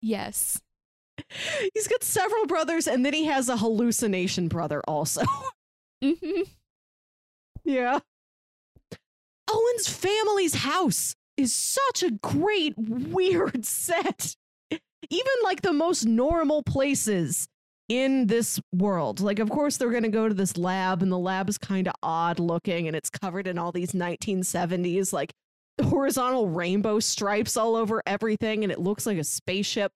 Yes. 0.01 0.59
He's 1.73 1.87
got 1.87 2.03
several 2.03 2.45
brothers 2.47 2.87
and 2.87 3.05
then 3.05 3.13
he 3.13 3.25
has 3.25 3.49
a 3.49 3.57
hallucination 3.57 4.47
brother 4.47 4.81
also. 4.87 5.23
hmm 6.03 6.41
yeah. 7.63 7.99
Owen's 9.49 9.87
family's 9.87 10.55
house 10.55 11.15
is 11.37 11.53
such 11.53 12.03
a 12.03 12.11
great, 12.11 12.73
weird 12.77 13.65
set. 13.65 14.35
Even 14.71 15.33
like 15.43 15.61
the 15.61 15.73
most 15.73 16.05
normal 16.05 16.63
places 16.63 17.47
in 17.97 18.27
this 18.27 18.59
world. 18.73 19.19
Like, 19.19 19.39
of 19.39 19.49
course, 19.49 19.77
they're 19.77 19.89
going 19.91 20.03
to 20.03 20.09
go 20.09 20.27
to 20.27 20.33
this 20.33 20.57
lab, 20.57 21.01
and 21.03 21.11
the 21.11 21.17
lab 21.19 21.49
is 21.49 21.57
kind 21.57 21.87
of 21.87 21.93
odd 22.01 22.39
looking, 22.39 22.87
and 22.87 22.95
it's 22.95 23.09
covered 23.09 23.47
in 23.47 23.57
all 23.57 23.71
these 23.71 23.91
1970s, 23.91 25.13
like 25.13 25.31
horizontal 25.81 26.49
rainbow 26.49 26.99
stripes 26.99 27.57
all 27.57 27.75
over 27.75 28.01
everything, 28.05 28.63
and 28.63 28.71
it 28.71 28.79
looks 28.79 29.05
like 29.05 29.17
a 29.17 29.23
spaceship. 29.23 29.91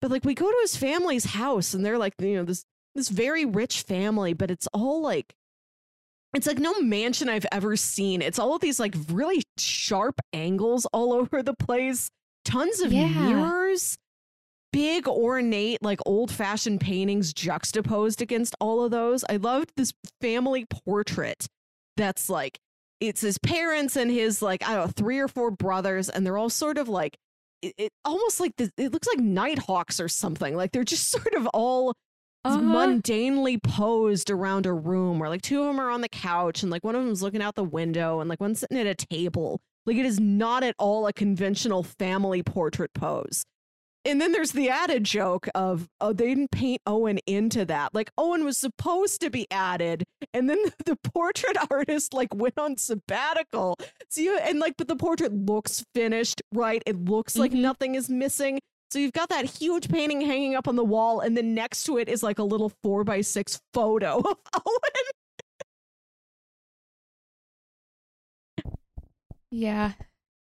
But 0.00 0.10
like, 0.10 0.24
we 0.24 0.34
go 0.34 0.50
to 0.50 0.58
his 0.62 0.76
family's 0.76 1.24
house, 1.26 1.74
and 1.74 1.84
they're 1.84 1.98
like, 1.98 2.14
you 2.20 2.36
know, 2.36 2.44
this 2.44 2.64
this 2.94 3.08
very 3.08 3.44
rich 3.44 3.82
family, 3.82 4.32
but 4.32 4.50
it's 4.50 4.66
all 4.72 5.00
like 5.00 5.32
it's 6.34 6.46
like 6.46 6.58
no 6.58 6.80
mansion 6.80 7.28
I've 7.28 7.46
ever 7.52 7.76
seen. 7.76 8.20
It's 8.22 8.38
all 8.38 8.54
of 8.54 8.60
these 8.60 8.80
like 8.80 8.94
really 9.10 9.42
sharp 9.58 10.20
angles 10.32 10.86
all 10.92 11.12
over 11.20 11.42
the 11.42 11.54
place, 11.54 12.10
tons 12.44 12.80
of 12.80 12.92
Yeah. 12.92 13.08
mirrors, 13.08 13.96
big 14.72 15.08
ornate 15.08 15.82
like 15.82 16.00
old-fashioned 16.06 16.80
paintings 16.80 17.32
juxtaposed 17.32 18.22
against 18.22 18.54
all 18.60 18.84
of 18.84 18.90
those. 18.90 19.24
I 19.28 19.36
loved 19.36 19.72
this 19.76 19.92
family 20.20 20.66
portrait 20.66 21.46
that's 21.96 22.28
like 22.30 22.58
it's 23.00 23.20
his 23.22 23.38
parents 23.38 23.96
and 23.96 24.10
his 24.10 24.42
like 24.42 24.62
I 24.66 24.74
don't 24.74 24.86
know 24.86 24.92
three 24.96 25.18
or 25.18 25.28
four 25.28 25.50
brothers 25.50 26.08
and 26.08 26.24
they're 26.24 26.38
all 26.38 26.50
sort 26.50 26.78
of 26.78 26.88
like 26.88 27.16
it, 27.62 27.74
it 27.76 27.92
almost 28.04 28.40
like 28.40 28.56
the, 28.56 28.70
it 28.76 28.92
looks 28.92 29.08
like 29.08 29.18
nighthawks 29.18 30.00
or 30.00 30.08
something. 30.08 30.54
Like 30.56 30.72
they're 30.72 30.84
just 30.84 31.08
sort 31.16 31.34
of 31.34 31.46
all 31.48 31.94
Uh-huh. 32.44 32.58
mundanely 32.58 33.62
posed 33.62 34.30
around 34.30 34.64
a 34.66 34.72
room 34.72 35.18
where 35.18 35.28
like 35.28 35.42
two 35.42 35.60
of 35.60 35.66
them 35.66 35.78
are 35.80 35.90
on 35.90 36.00
the 36.00 36.08
couch 36.08 36.62
and 36.62 36.70
like 36.72 36.84
one 36.84 36.94
of 36.94 37.04
them's 37.04 37.22
looking 37.22 37.42
out 37.42 37.54
the 37.54 37.64
window 37.64 38.20
and 38.20 38.30
like 38.30 38.40
one's 38.40 38.60
sitting 38.60 38.78
at 38.78 38.86
a 38.86 38.94
table. 38.94 39.60
Like 39.86 39.96
it 39.96 40.06
is 40.06 40.18
not 40.20 40.62
at 40.62 40.74
all 40.78 41.06
a 41.06 41.12
conventional 41.12 41.82
family 41.82 42.42
portrait 42.42 42.92
pose. 42.94 43.44
And 44.06 44.18
then 44.18 44.32
there's 44.32 44.52
the 44.52 44.70
added 44.70 45.04
joke 45.04 45.46
of 45.54 45.86
oh 46.00 46.12
they 46.14 46.28
didn't 46.28 46.50
paint 46.50 46.80
Owen 46.86 47.18
into 47.26 47.64
that. 47.66 47.94
Like 47.94 48.10
Owen 48.16 48.44
was 48.44 48.56
supposed 48.56 49.20
to 49.20 49.28
be 49.30 49.46
added 49.50 50.04
and 50.32 50.48
then 50.48 50.58
the 50.86 50.96
portrait 51.12 51.56
artist 51.70 52.14
like 52.14 52.34
went 52.34 52.58
on 52.58 52.78
sabbatical. 52.78 53.76
So 54.08 54.22
you 54.22 54.38
and 54.38 54.58
like 54.58 54.76
but 54.78 54.88
the 54.88 54.96
portrait 54.96 55.32
looks 55.34 55.84
finished, 55.94 56.40
right? 56.52 56.82
It 56.86 56.96
looks 57.04 57.36
like 57.36 57.52
Mhm. 57.52 57.60
nothing 57.60 57.94
is 57.94 58.08
missing. 58.08 58.58
So 58.90 58.98
you've 58.98 59.12
got 59.12 59.28
that 59.28 59.44
huge 59.44 59.88
painting 59.88 60.20
hanging 60.22 60.56
up 60.56 60.66
on 60.66 60.74
the 60.76 60.84
wall, 60.84 61.20
and 61.20 61.36
then 61.36 61.54
next 61.54 61.84
to 61.84 61.96
it 61.98 62.08
is 62.08 62.22
like 62.24 62.40
a 62.40 62.42
little 62.42 62.72
four 62.82 63.04
by 63.04 63.20
six 63.20 63.60
photo 63.72 64.16
of 64.18 64.36
Owen. 64.66 65.04
Yeah. 69.50 69.92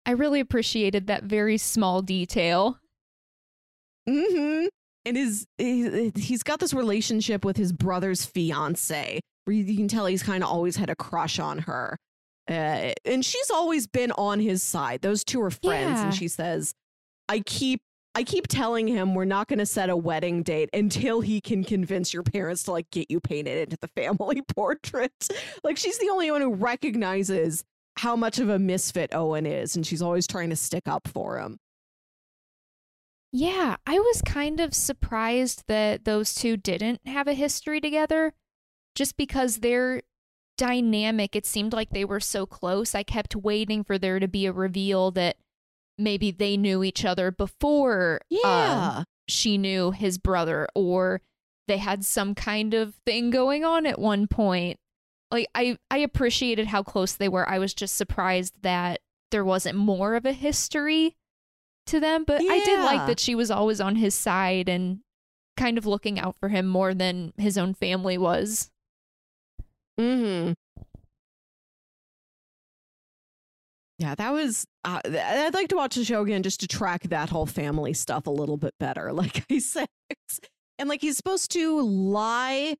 I 0.05 0.11
really 0.11 0.39
appreciated 0.39 1.07
that 1.07 1.23
very 1.23 1.57
small 1.57 2.01
detail. 2.01 2.77
Mm-hmm. 4.07 4.67
And 5.07 5.17
his 5.17 5.45
he- 5.57 6.11
he's 6.15 6.43
got 6.43 6.59
this 6.59 6.73
relationship 6.73 7.45
with 7.45 7.57
his 7.57 7.71
brother's 7.71 8.25
fiance, 8.25 9.19
where 9.45 9.55
you 9.55 9.63
you 9.63 9.77
can 9.77 9.87
tell 9.87 10.05
he's 10.07 10.23
kind 10.23 10.43
of 10.43 10.49
always 10.49 10.75
had 10.77 10.89
a 10.89 10.95
crush 10.95 11.37
on 11.39 11.59
her, 11.59 11.95
uh, 12.49 12.91
and 13.05 13.23
she's 13.23 13.51
always 13.51 13.85
been 13.87 14.11
on 14.13 14.39
his 14.39 14.63
side. 14.63 15.01
Those 15.01 15.23
two 15.23 15.41
are 15.41 15.51
friends, 15.51 15.99
Yeah. 15.99 16.05
and 16.05 16.13
she 16.15 16.27
says, 16.27 16.73
"I 17.29 17.39
keep." 17.39 17.81
I 18.17 18.23
keep 18.23 18.47
telling 18.47 18.87
him 18.87 19.13
we're 19.13 19.25
not 19.25 19.49
going 19.49 19.59
to 19.59 19.65
set 19.65 19.89
a 19.89 19.97
wedding 19.97 20.41
date 20.41 20.69
until 20.71 21.19
he 21.19 21.41
can 21.41 21.65
convince 21.65 22.13
your 22.13 22.23
parents 22.23 22.63
to 22.63 22.71
like 22.71 22.89
get 22.89 23.11
you 23.11 23.19
painted 23.19 23.57
into 23.57 23.77
the 23.81 23.89
family 23.89 24.41
portrait. 24.55 25.11
Like 25.65 25.75
she's 25.75 25.97
the 25.97 26.07
only 26.09 26.31
one 26.31 26.39
who 26.39 26.53
recognizes 26.53 27.65
how 27.97 28.15
much 28.15 28.39
of 28.39 28.47
a 28.47 28.57
misfit 28.57 29.13
Owen 29.13 29.45
is, 29.45 29.75
and 29.75 29.85
she's 29.85 30.01
always 30.01 30.27
trying 30.27 30.49
to 30.51 30.55
stick 30.55 30.83
up 30.87 31.09
for 31.09 31.39
him. 31.39 31.57
Yeah, 33.37 33.75
I 33.85 33.99
was 33.99 34.21
kind 34.21 34.61
of 34.61 34.73
surprised 34.73 35.65
that 35.67 36.05
those 36.05 36.33
two 36.33 36.55
didn't 36.55 37.05
have 37.05 37.27
a 37.27 37.33
history 37.33 37.81
together 37.81 38.31
just 38.95 39.17
because 39.17 39.57
their 39.57 40.03
dynamic, 40.57 41.35
it 41.35 41.45
seemed 41.45 41.73
like 41.73 41.89
they 41.89 42.05
were 42.05 42.21
so 42.21 42.45
close. 42.45 42.95
I 42.95 43.03
kept 43.03 43.35
waiting 43.35 43.83
for 43.83 43.97
there 43.97 44.19
to 44.21 44.27
be 44.29 44.45
a 44.45 44.53
reveal 44.53 45.11
that 45.11 45.35
maybe 45.97 46.31
they 46.31 46.55
knew 46.55 46.81
each 46.81 47.03
other 47.03 47.29
before 47.29 48.21
um, 48.45 49.03
she 49.27 49.57
knew 49.57 49.91
his 49.91 50.17
brother 50.17 50.69
or 50.73 51.19
they 51.67 51.77
had 51.77 52.05
some 52.05 52.35
kind 52.35 52.73
of 52.73 52.95
thing 53.05 53.31
going 53.31 53.65
on 53.65 53.85
at 53.85 53.99
one 53.99 54.27
point. 54.27 54.79
Like 55.29 55.47
I 55.53 55.77
I 55.91 55.97
appreciated 55.97 56.67
how 56.67 56.83
close 56.83 57.11
they 57.11 57.27
were. 57.27 57.49
I 57.49 57.59
was 57.59 57.73
just 57.73 57.97
surprised 57.97 58.61
that 58.61 59.01
there 59.29 59.43
wasn't 59.43 59.77
more 59.77 60.15
of 60.15 60.25
a 60.25 60.31
history 60.31 61.17
to 61.87 61.99
them, 61.99 62.23
but 62.25 62.41
I 62.41 62.63
did 62.63 62.79
like 62.79 63.07
that 63.07 63.19
she 63.19 63.35
was 63.35 63.51
always 63.51 63.79
on 63.79 63.95
his 63.95 64.15
side 64.15 64.69
and 64.69 64.99
kind 65.57 65.77
of 65.77 65.85
looking 65.85 66.19
out 66.19 66.35
for 66.39 66.49
him 66.49 66.65
more 66.67 66.93
than 66.93 67.33
his 67.37 67.57
own 67.57 67.73
family 67.73 68.17
was. 68.17 68.69
Mm-hmm. 69.99 70.53
Yeah, 73.97 74.15
that 74.15 74.33
was. 74.33 74.65
Uh, 74.83 74.99
I'd 75.05 75.53
like 75.53 75.69
to 75.69 75.75
watch 75.77 75.95
the 75.95 76.03
show 76.03 76.21
again 76.21 76.43
just 76.43 76.59
to 76.59 76.67
track 76.67 77.03
that 77.03 77.29
whole 77.29 77.45
family 77.45 77.93
stuff 77.93 78.27
a 78.27 78.31
little 78.31 78.57
bit 78.57 78.73
better. 78.79 79.11
Like 79.13 79.45
I 79.49 79.59
said, 79.59 79.87
and 80.77 80.89
like 80.89 81.01
he's 81.01 81.15
supposed 81.15 81.51
to 81.51 81.81
lie 81.81 82.75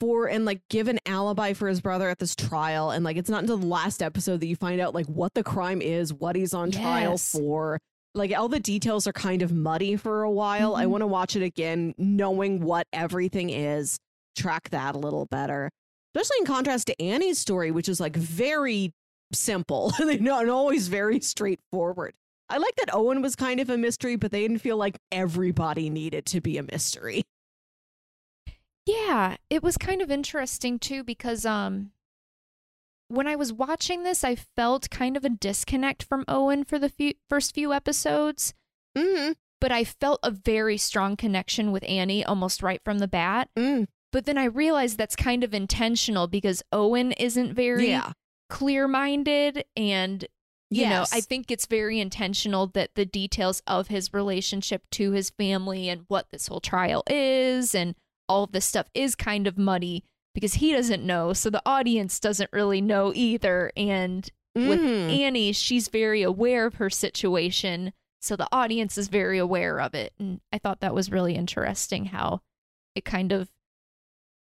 for 0.00 0.26
and 0.26 0.44
like 0.44 0.60
give 0.68 0.88
an 0.88 0.98
alibi 1.06 1.52
for 1.52 1.68
his 1.68 1.80
brother 1.80 2.08
at 2.10 2.18
this 2.18 2.34
trial, 2.34 2.90
and 2.90 3.04
like 3.04 3.16
it's 3.16 3.30
not 3.30 3.42
until 3.42 3.58
the 3.58 3.66
last 3.66 4.02
episode 4.02 4.40
that 4.40 4.46
you 4.46 4.56
find 4.56 4.80
out 4.80 4.92
like 4.94 5.06
what 5.06 5.34
the 5.34 5.44
crime 5.44 5.80
is, 5.80 6.12
what 6.12 6.34
he's 6.34 6.52
on 6.52 6.72
trial 6.72 7.16
for. 7.16 7.78
Like 8.16 8.36
all 8.36 8.48
the 8.48 8.58
details 8.58 9.06
are 9.06 9.12
kind 9.12 9.42
of 9.42 9.52
muddy 9.52 9.94
for 9.96 10.22
a 10.22 10.30
while. 10.30 10.74
I 10.74 10.84
Mhm. 10.84 10.90
want 10.90 11.02
to 11.02 11.06
watch 11.06 11.36
it 11.36 11.42
again, 11.42 11.94
knowing 11.98 12.60
what 12.60 12.86
everything 12.92 13.50
is. 13.50 13.98
Track 14.34 14.70
that 14.70 14.94
a 14.94 14.98
little 14.98 15.26
better 15.26 15.70
especially 16.16 16.38
in 16.40 16.46
contrast 16.46 16.86
to 16.86 16.98
Annie's 17.02 17.38
story, 17.38 17.70
which 17.70 17.88
is 17.90 18.00
like 18.00 18.16
very 18.16 18.90
simple 19.32 19.92
and 20.00 20.30
always 20.30 20.88
very 20.88 21.20
straightforward. 21.20 22.14
I 22.48 22.56
like 22.58 22.74
that 22.76 22.94
Owen 22.94 23.20
was 23.20 23.36
kind 23.36 23.60
of 23.60 23.68
a 23.68 23.76
mystery, 23.76 24.16
but 24.16 24.30
they 24.30 24.40
didn't 24.40 24.60
feel 24.60 24.76
like 24.78 24.96
everybody 25.12 25.90
needed 25.90 26.24
to 26.26 26.40
be 26.40 26.56
a 26.56 26.62
mystery. 26.62 27.24
Yeah, 28.86 29.36
it 29.50 29.62
was 29.62 29.76
kind 29.76 30.00
of 30.00 30.10
interesting 30.10 30.78
too 30.78 31.04
because 31.04 31.44
um 31.44 31.90
when 33.08 33.26
I 33.26 33.36
was 33.36 33.52
watching 33.52 34.02
this, 34.02 34.24
I 34.24 34.34
felt 34.34 34.90
kind 34.90 35.16
of 35.16 35.24
a 35.24 35.28
disconnect 35.30 36.02
from 36.02 36.24
Owen 36.28 36.64
for 36.64 36.78
the 36.78 36.88
few, 36.88 37.14
first 37.28 37.54
few 37.54 37.72
episodes, 37.72 38.54
Mm-hmm. 38.96 39.32
but 39.60 39.70
I 39.70 39.84
felt 39.84 40.20
a 40.22 40.30
very 40.30 40.76
strong 40.78 41.16
connection 41.16 41.70
with 41.70 41.84
Annie 41.86 42.24
almost 42.24 42.62
right 42.62 42.80
from 42.84 42.98
the 42.98 43.08
bat. 43.08 43.50
Mm. 43.56 43.86
But 44.10 44.24
then 44.24 44.38
I 44.38 44.44
realized 44.44 44.96
that's 44.96 45.14
kind 45.16 45.44
of 45.44 45.52
intentional 45.52 46.26
because 46.28 46.62
Owen 46.72 47.12
isn't 47.12 47.52
very 47.54 47.88
Yeah. 47.90 48.12
clear-minded 48.70 49.64
and 49.76 50.26
you 50.68 50.88
know, 50.88 51.04
I 51.12 51.20
think 51.20 51.52
it's 51.52 51.66
very 51.66 52.00
intentional 52.00 52.66
that 52.68 52.96
the 52.96 53.06
details 53.06 53.62
of 53.68 53.86
his 53.86 54.12
relationship 54.12 54.82
to 54.92 55.12
his 55.12 55.30
family 55.30 55.88
and 55.88 56.02
what 56.08 56.30
this 56.30 56.48
whole 56.48 56.60
trial 56.60 57.04
is 57.08 57.72
and 57.72 57.94
all 58.28 58.42
of 58.42 58.50
this 58.52 58.64
stuff 58.64 58.88
is 58.92 59.14
kind 59.14 59.46
of 59.46 59.56
muddy 59.56 60.02
because 60.36 60.54
he 60.54 60.70
doesn't 60.70 61.02
know, 61.02 61.32
so 61.32 61.48
the 61.48 61.62
audience 61.64 62.20
doesn't 62.20 62.50
really 62.52 62.82
know 62.82 63.10
either. 63.14 63.72
And 63.74 64.30
with 64.54 64.80
Mhm. 64.80 65.18
Annie, 65.18 65.52
she's 65.52 65.88
very 65.88 66.20
aware 66.22 66.66
of 66.66 66.74
her 66.74 66.90
situation, 66.90 67.94
so 68.20 68.36
the 68.36 68.46
audience 68.52 68.98
is 68.98 69.08
very 69.08 69.38
aware 69.38 69.80
of 69.80 69.94
it. 69.94 70.12
And 70.18 70.42
I 70.52 70.58
thought 70.58 70.80
that 70.80 70.94
was 70.94 71.10
really 71.10 71.34
interesting 71.34 72.06
how 72.06 72.42
it 72.94 73.06
kind 73.06 73.32
of 73.32 73.48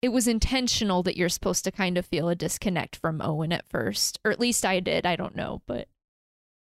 it 0.02 0.10
was 0.10 0.28
intentional 0.28 1.02
that 1.02 1.16
you're 1.16 1.28
supposed 1.28 1.64
to 1.64 1.72
kind 1.72 1.96
of 1.98 2.06
feel 2.06 2.28
a 2.28 2.34
disconnect 2.36 2.94
from 2.96 3.20
Owen 3.22 3.50
at 3.52 3.66
first, 3.68 4.20
or 4.24 4.30
at 4.30 4.38
least 4.38 4.64
I 4.66 4.78
did. 4.80 5.04
I 5.06 5.16
don't 5.16 5.34
know, 5.34 5.62
but 5.66 5.88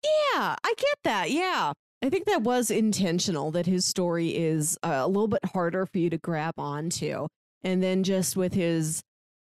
Yeah, 0.03 0.55
I 0.63 0.73
get 0.77 0.97
that. 1.03 1.31
Yeah. 1.31 1.73
I 2.01 2.09
think 2.09 2.25
that 2.27 2.43
was 2.43 2.71
intentional 2.71 3.51
that 3.51 3.65
his 3.65 3.85
story 3.85 4.29
is 4.37 4.77
uh, 4.83 5.01
a 5.03 5.07
little 5.07 5.27
bit 5.27 5.43
harder 5.53 5.85
for 5.85 5.97
you 5.97 6.09
to 6.11 6.17
grab 6.17 6.53
onto. 6.57 7.27
And 7.63 7.83
then 7.83 8.03
just 8.03 8.37
with 8.37 8.53
his, 8.53 9.01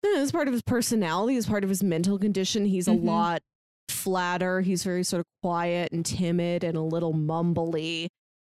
eh, 0.06 0.18
as 0.20 0.32
part 0.32 0.48
of 0.48 0.54
his 0.54 0.62
personality, 0.62 1.36
as 1.38 1.46
part 1.46 1.64
of 1.64 1.70
his 1.70 1.84
mental 1.84 2.18
condition, 2.18 2.66
he's 2.66 2.88
Mhm. 2.88 2.94
a 3.02 3.06
lot 3.06 3.42
flatter. 3.90 4.62
He's 4.62 4.84
very 4.84 5.04
sort 5.04 5.22
of 5.22 5.26
quiet 5.42 5.92
and 5.92 6.06
timid 6.06 6.64
and 6.64 6.78
a 6.78 6.82
little 6.82 7.14
mumbly, 7.14 8.08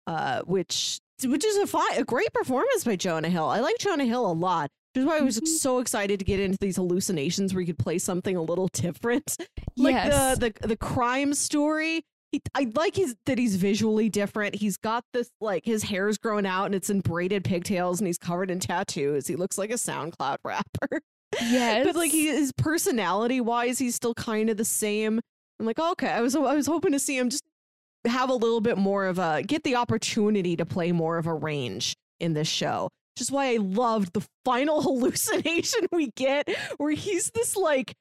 uh, 0.07 0.41
which 0.43 0.99
which 1.25 1.45
is 1.45 1.55
a 1.57 1.67
fine, 1.67 1.97
a 1.97 2.03
great 2.03 2.33
performance 2.33 2.83
by 2.83 2.95
Jonah 2.97 3.29
Hill. 3.29 3.45
I 3.45 3.59
like 3.59 3.77
Jonah 3.77 4.05
Hill 4.05 4.29
a 4.29 4.33
lot. 4.33 4.69
Which 4.93 5.01
is 5.01 5.07
why 5.07 5.17
I 5.17 5.21
was 5.21 5.39
Mhm. 5.39 5.47
so 5.47 5.79
excited 5.79 6.19
to 6.19 6.25
get 6.25 6.39
into 6.39 6.57
these 6.59 6.75
hallucinations 6.75 7.53
where 7.53 7.61
you 7.61 7.67
could 7.67 7.79
play 7.79 7.97
something 7.97 8.35
a 8.35 8.41
little 8.41 8.67
different 8.73 9.37
like 9.77 9.93
yes. 9.95 10.37
the 10.37 10.53
the 10.61 10.67
the 10.69 10.77
crime 10.77 11.33
story. 11.33 12.03
He, 12.33 12.41
I 12.55 12.71
like 12.75 12.95
his 12.95 13.15
that 13.27 13.37
he's 13.37 13.57
visually 13.57 14.09
different. 14.09 14.55
He's 14.55 14.75
got 14.75 15.05
this 15.13 15.29
like 15.39 15.63
his 15.65 15.83
hair's 15.83 16.17
grown 16.17 16.47
out 16.47 16.65
and 16.65 16.73
it's 16.73 16.89
in 16.89 17.01
braided 17.01 17.43
pigtails 17.43 17.99
and 17.99 18.07
he's 18.07 18.17
covered 18.17 18.49
in 18.49 18.59
tattoos. 18.59 19.27
He 19.27 19.35
looks 19.35 19.55
like 19.55 19.69
a 19.69 19.75
SoundCloud 19.75 20.37
rapper. 20.43 21.01
yes. 21.39 21.85
but 21.85 21.95
like 21.95 22.11
he, 22.11 22.27
his 22.27 22.51
personality 22.57 23.39
wise, 23.39 23.77
he's 23.77 23.93
still 23.93 24.15
kind 24.15 24.49
of 24.49 24.57
the 24.57 24.65
same. 24.65 25.21
I'm 25.59 25.67
like, 25.67 25.77
okay, 25.77 26.09
I 26.09 26.21
was 26.21 26.35
I 26.35 26.55
was 26.55 26.65
hoping 26.65 26.93
to 26.93 26.99
see 26.99 27.15
him 27.15 27.29
just 27.29 27.43
have 28.05 28.31
a 28.31 28.35
little 28.35 28.61
bit 28.61 28.79
more 28.79 29.05
of 29.05 29.19
a 29.19 29.43
get 29.43 29.63
the 29.63 29.75
opportunity 29.75 30.55
to 30.57 30.65
play 30.65 30.91
more 30.91 31.19
of 31.19 31.27
a 31.27 31.33
range 31.35 31.95
in 32.19 32.33
this 32.33 32.47
show. 32.47 32.89
Which 33.15 33.21
is 33.21 33.31
why 33.31 33.53
I 33.53 33.57
loved 33.57 34.13
the 34.13 34.25
final 34.43 34.81
hallucination 34.81 35.81
we 35.91 36.09
get, 36.15 36.49
where 36.77 36.93
he's 36.93 37.29
this 37.35 37.55
like 37.55 37.93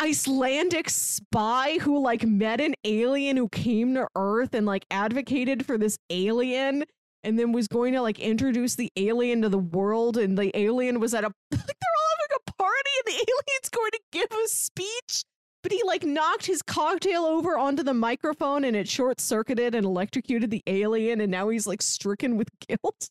Icelandic 0.00 0.88
spy 0.90 1.78
who 1.78 2.00
like 2.00 2.24
met 2.24 2.60
an 2.60 2.74
alien 2.84 3.36
who 3.36 3.48
came 3.48 3.94
to 3.94 4.06
Earth 4.16 4.54
and 4.54 4.66
like 4.66 4.86
advocated 4.90 5.66
for 5.66 5.78
this 5.78 5.98
alien 6.10 6.84
and 7.24 7.38
then 7.38 7.52
was 7.52 7.68
going 7.68 7.92
to 7.92 8.02
like 8.02 8.18
introduce 8.18 8.74
the 8.74 8.90
alien 8.96 9.42
to 9.42 9.48
the 9.48 9.58
world 9.58 10.16
and 10.16 10.36
the 10.36 10.56
alien 10.58 11.00
was 11.00 11.14
at 11.14 11.24
a 11.24 11.28
like 11.28 11.34
they're 11.50 11.60
all 11.60 12.16
having 12.20 12.36
a 12.46 12.52
party 12.52 12.90
and 12.98 13.06
the 13.06 13.32
alien's 13.32 13.68
going 13.70 13.90
to 13.90 14.00
give 14.12 14.28
a 14.32 14.48
speech. 14.48 15.22
But 15.62 15.72
he 15.72 15.82
like 15.84 16.04
knocked 16.04 16.46
his 16.46 16.60
cocktail 16.60 17.22
over 17.22 17.56
onto 17.56 17.84
the 17.84 17.94
microphone 17.94 18.64
and 18.64 18.74
it 18.74 18.88
short 18.88 19.20
circuited 19.20 19.74
and 19.74 19.86
electrocuted 19.86 20.50
the 20.50 20.62
alien 20.66 21.20
and 21.20 21.30
now 21.30 21.48
he's 21.50 21.66
like 21.66 21.82
stricken 21.82 22.36
with 22.36 22.48
guilt. 22.68 23.08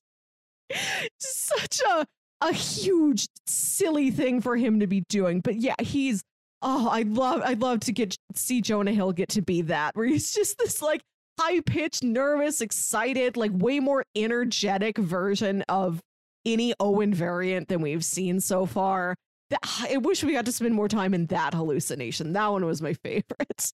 Such 1.18 1.82
a 1.90 2.06
a 2.44 2.54
huge 2.54 3.28
silly 3.46 4.10
thing 4.10 4.42
for 4.42 4.58
him 4.58 4.80
to 4.80 4.88
be 4.88 5.02
doing. 5.08 5.42
But 5.42 5.56
yeah 5.58 5.76
he's 5.80 6.24
oh 6.62 6.88
i 6.90 7.02
love 7.04 7.42
i'd 7.46 7.62
love 7.62 7.80
to 7.80 7.92
get 7.92 8.16
see 8.36 8.62
jonah 8.62 8.92
hill 8.92 9.12
get 9.12 9.30
to 9.30 9.42
be 9.42 9.62
that 9.62 9.96
where 9.96 10.06
he's 10.06 10.32
just 10.34 10.58
this 10.58 10.82
like 10.82 11.02
high 11.40 11.60
pitched 11.62 12.04
nervous 12.04 12.62
excited 12.62 13.36
like 13.36 13.52
way 13.54 13.80
more 13.80 14.04
energetic 14.16 14.98
version 14.98 15.64
of 15.70 16.02
any 16.46 16.74
owen 16.80 17.14
variant 17.14 17.68
than 17.68 17.82
we've 17.82 18.06
seen 18.06 18.40
so 18.40 18.66
far. 18.66 19.16
That- 19.50 19.60
i 19.90 19.98
wish 19.98 20.24
we 20.24 20.34
got 20.34 20.46
to 20.46 20.52
spend 20.52 20.74
more 20.74 20.88
time 20.88 21.14
in 21.14 21.28
that 21.28 21.54
hallucination. 21.54 22.34
That 22.34 22.48
one 22.48 22.66
was 22.66 22.82
my 22.82 22.94
favorite. 23.04 23.72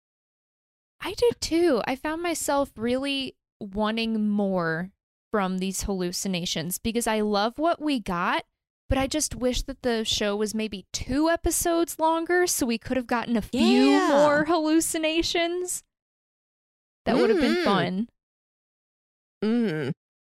I 1.02 1.14
did 1.14 1.40
too. 1.40 1.82
I 1.86 1.96
found 1.96 2.24
myself 2.24 2.72
really 2.76 3.36
wanting 3.60 4.28
more 4.30 4.92
from 5.32 5.60
these 5.60 5.84
hallucinations 5.84 6.80
because 6.80 7.06
I 7.06 7.22
love 7.22 7.60
what 7.60 7.82
we 7.82 8.00
got, 8.00 8.44
but 8.90 8.98
I 8.98 9.08
just 9.08 9.36
wish 9.36 9.64
that 9.64 9.82
the 9.82 10.04
show 10.06 10.36
was 10.36 10.54
maybe 10.56 10.86
two 10.94 11.30
episodes 11.30 12.00
longer 12.00 12.48
so 12.48 12.66
we 12.66 12.78
could 12.78 12.98
have 12.98 13.08
gotten 13.08 13.36
a 13.38 13.42
few 13.42 13.90
Yeah. 13.92 14.08
more 14.10 14.46
hallucinations. 14.46 15.84
That 17.06 17.16
would 17.18 17.30
have 17.30 17.40
been 17.40 17.56
Mhm. 17.56 17.64
fun. 17.64 18.08
Mm. 19.44 19.92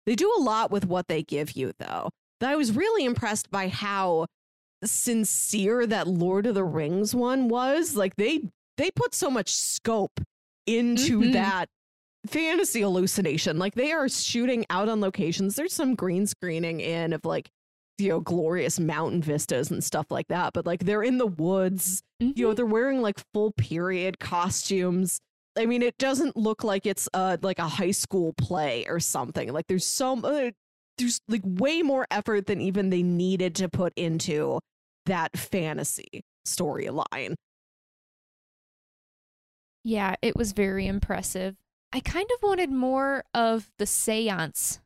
They 0.06 0.16
do 0.16 0.34
a 0.38 0.42
lot 0.42 0.72
with 0.72 0.86
what 0.86 1.08
they 1.08 1.24
give 1.24 1.52
you, 1.56 1.74
though. 1.80 2.10
I 2.42 2.56
was 2.56 2.72
really 2.72 3.06
impressed 3.06 3.52
by 3.52 3.68
how 3.68 4.26
sincere 4.84 5.86
that 5.88 6.08
Lord 6.08 6.48
of 6.48 6.56
the 6.56 6.64
Rings 6.64 7.14
one 7.14 7.48
was. 7.50 7.96
Like 7.96 8.16
they 8.16 8.42
they 8.78 8.90
put 8.92 9.14
so 9.14 9.30
much 9.30 9.54
scope 9.54 10.20
into 10.66 11.20
Mhm. 11.20 11.34
that 11.34 11.70
fantasy 12.26 12.82
hallucination. 12.82 13.60
Like 13.60 13.76
they 13.76 13.92
are 13.92 14.10
shooting 14.10 14.66
out 14.72 14.90
on 14.90 15.02
locations. 15.02 15.56
There's 15.56 15.74
some 15.74 15.94
green 15.94 16.26
screening 16.26 16.80
in 16.80 17.14
of 17.14 17.24
like 17.26 17.50
you 18.02 18.10
know 18.10 18.20
glorious 18.20 18.80
mountain 18.80 19.22
vistas 19.22 19.72
and 19.72 19.84
stuff 19.84 20.12
like 20.12 20.28
that. 20.30 20.54
But 20.54 20.66
like 20.66 20.86
they're 20.86 21.04
in 21.04 21.18
the 21.20 21.28
woods 21.28 22.02
you 22.20 22.34
know 22.48 22.54
Mhm. 22.54 22.56
they're 22.56 22.66
wearing 22.66 23.02
like 23.02 23.18
full 23.34 23.52
period 23.54 24.20
costumes 24.20 25.20
i 25.58 25.66
mean 25.66 25.82
it 25.82 25.98
doesn't 25.98 26.38
look 26.38 26.64
like 26.64 26.86
it's 26.86 27.10
uh 27.14 27.36
like 27.42 27.58
a 27.60 27.68
high 27.68 27.92
school 27.92 28.32
play 28.34 28.86
or 28.88 29.00
something 29.00 29.52
like 29.52 29.66
there's 29.68 29.86
so 29.86 30.18
uh, 30.20 30.52
there's 30.98 31.20
like 31.28 31.42
way 31.44 31.82
more 31.82 32.06
effort 32.12 32.46
than 32.46 32.62
even 32.62 32.90
they 32.92 33.02
needed 33.04 33.56
to 33.56 33.68
put 33.68 33.92
into 33.98 34.60
that 35.08 35.36
fantasy 35.36 36.22
storyline 36.48 37.34
Yeah, 39.84 40.16
it 40.22 40.36
was 40.36 40.52
very 40.52 40.86
impressive. 40.88 41.56
I 41.92 42.00
kind 42.02 42.30
of 42.36 42.44
wanted 42.44 42.70
more 42.72 43.24
of 43.34 43.72
the 43.80 43.86
seance 43.88 44.80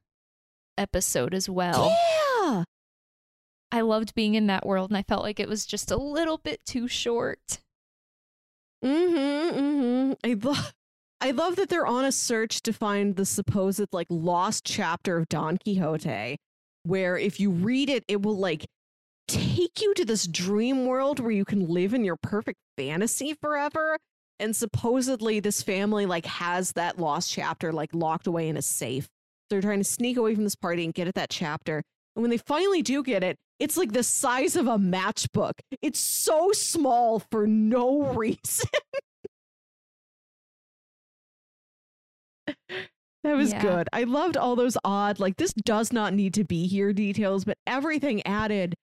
episode 0.77 1.33
as 1.33 1.49
well. 1.49 1.89
yeah 1.89 2.24
I 3.71 3.81
loved 3.81 4.15
being 4.15 4.35
in 4.35 4.47
that 4.47 4.65
world 4.65 4.89
and 4.89 4.97
I 4.97 5.03
felt 5.03 5.23
like 5.23 5.39
it 5.39 5.49
was 5.49 5.65
just 5.65 5.91
a 5.91 5.97
little 5.97 6.37
bit 6.37 6.61
too 6.65 6.87
short. 6.87 7.59
mm-hmm 8.83 9.57
mm-hmm 9.59 10.13
i 10.23 10.33
love 10.47 10.73
i 11.21 11.31
love 11.31 11.55
that 11.55 11.69
they're 11.69 11.87
on 11.87 12.05
a 12.05 12.11
search 12.11 12.61
to 12.61 12.71
find 12.71 13.15
the 13.15 13.25
supposed 13.25 13.87
like 13.91 14.07
lost 14.09 14.65
chapter 14.65 15.17
of 15.17 15.27
don 15.29 15.57
quixote 15.57 16.37
where 16.83 17.17
if 17.17 17.39
you 17.39 17.49
read 17.49 17.89
it 17.89 18.03
it 18.07 18.21
will 18.21 18.37
like 18.37 18.65
take 19.27 19.81
you 19.81 19.93
to 19.95 20.05
this 20.05 20.27
dream 20.27 20.85
world 20.85 21.19
where 21.19 21.31
you 21.31 21.45
can 21.45 21.67
live 21.67 21.93
in 21.93 22.03
your 22.05 22.15
perfect 22.15 22.59
fantasy 22.77 23.33
forever 23.33 23.97
and 24.39 24.55
supposedly 24.55 25.39
this 25.39 25.63
family 25.63 26.05
like 26.05 26.25
has 26.25 26.73
that 26.73 26.99
lost 26.99 27.31
chapter 27.31 27.73
like 27.73 27.89
locked 27.93 28.27
away 28.27 28.47
in 28.47 28.57
a 28.57 28.61
safe 28.61 29.07
they're 29.49 29.61
trying 29.61 29.79
to 29.79 29.83
sneak 29.83 30.17
away 30.17 30.35
from 30.35 30.43
this 30.43 30.55
party 30.55 30.83
and 30.85 30.93
get 30.93 31.07
at 31.07 31.15
that 31.15 31.29
chapter 31.29 31.81
and 32.15 32.21
when 32.21 32.29
they 32.29 32.37
finally 32.37 32.81
do 32.81 33.01
get 33.01 33.23
it 33.23 33.37
it's 33.59 33.77
like 33.77 33.91
the 33.93 34.03
size 34.03 34.55
of 34.55 34.67
a 34.67 34.77
matchbook 34.77 35.53
it's 35.81 35.99
so 35.99 36.51
small 36.51 37.19
for 37.31 37.47
no 37.47 38.13
reason 38.13 38.69
That 43.23 43.37
was 43.37 43.49
Yeah. 43.53 43.61
good. 43.61 43.89
I 43.91 44.03
loved 44.03 44.37
all 44.37 44.55
those 44.55 44.77
odd, 44.85 45.19
like, 45.19 45.37
this 45.37 45.51
does 45.53 45.91
not 45.91 46.13
need 46.13 46.35
to 46.35 46.43
be 46.43 46.67
here 46.67 46.93
details, 46.93 47.43
but 47.43 47.57
everything 47.65 48.21
added 48.27 48.75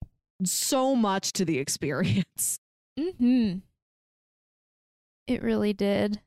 so 0.45 0.97
much 0.97 1.33
to 1.35 1.45
the 1.45 1.59
experience. 1.59 2.59
Mm-hmm. 2.99 3.59
It 5.29 5.43
really 5.43 5.73
did. 5.73 6.21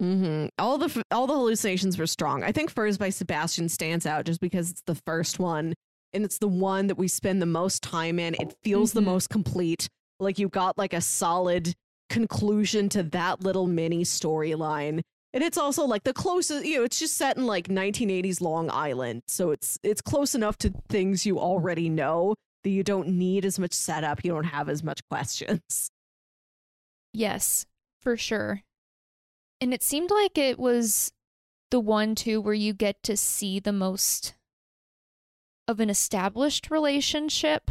hmm 0.00 0.46
All 0.58 0.78
the 0.78 1.02
all 1.10 1.26
the 1.26 1.34
hallucinations 1.34 1.98
were 1.98 2.06
strong. 2.06 2.42
I 2.44 2.50
think 2.52 2.70
Furs 2.70 2.96
by 2.96 3.10
Sebastian 3.10 3.68
stands 3.68 4.06
out 4.06 4.24
just 4.24 4.40
because 4.40 4.70
it's 4.70 4.82
the 4.86 4.94
first 4.94 5.38
one 5.38 5.74
and 6.12 6.24
it's 6.24 6.38
the 6.38 6.48
one 6.48 6.86
that 6.88 6.96
we 6.98 7.08
spend 7.08 7.40
the 7.42 7.46
most 7.46 7.82
time 7.82 8.18
in. 8.18 8.34
It 8.34 8.54
feels 8.62 8.92
the 8.92 9.00
Mhm. 9.00 9.04
most 9.04 9.30
complete. 9.30 9.88
Like 10.20 10.38
you 10.38 10.48
got 10.48 10.76
like 10.78 10.92
a 10.92 11.00
solid 11.00 11.74
conclusion 12.08 12.88
to 12.90 13.02
that 13.02 13.42
little 13.42 13.66
mini 13.66 14.02
storyline. 14.04 15.02
And 15.34 15.44
it's 15.44 15.58
also 15.58 15.84
like 15.84 16.04
the 16.04 16.14
closest, 16.14 16.64
you 16.64 16.78
know, 16.78 16.84
it's 16.84 16.98
just 16.98 17.16
set 17.16 17.36
in 17.36 17.46
like 17.46 17.68
1980s 17.68 18.40
Long 18.40 18.70
Island. 18.70 19.22
So 19.26 19.50
it's 19.50 19.78
it's 19.82 20.00
close 20.00 20.34
enough 20.34 20.56
to 20.58 20.72
things 20.88 21.26
you 21.26 21.38
already 21.38 21.88
know 21.90 22.34
that 22.64 22.70
you 22.70 22.82
don't 22.82 23.08
need 23.08 23.44
as 23.44 23.58
much 23.58 23.74
setup, 23.74 24.24
you 24.24 24.32
don't 24.32 24.44
have 24.44 24.68
as 24.68 24.82
much 24.82 25.00
questions. 25.10 25.90
Yes, 27.12 27.66
for 28.00 28.16
sure. 28.16 28.62
And 29.60 29.74
it 29.74 29.82
seemed 29.82 30.10
like 30.10 30.38
it 30.38 30.58
was 30.58 31.12
the 31.70 31.80
one 31.80 32.14
too 32.14 32.40
where 32.40 32.54
you 32.54 32.72
get 32.72 33.02
to 33.04 33.16
see 33.16 33.60
the 33.60 33.72
most 33.72 34.34
of 35.68 35.78
an 35.80 35.90
established 35.90 36.70
relationship 36.70 37.70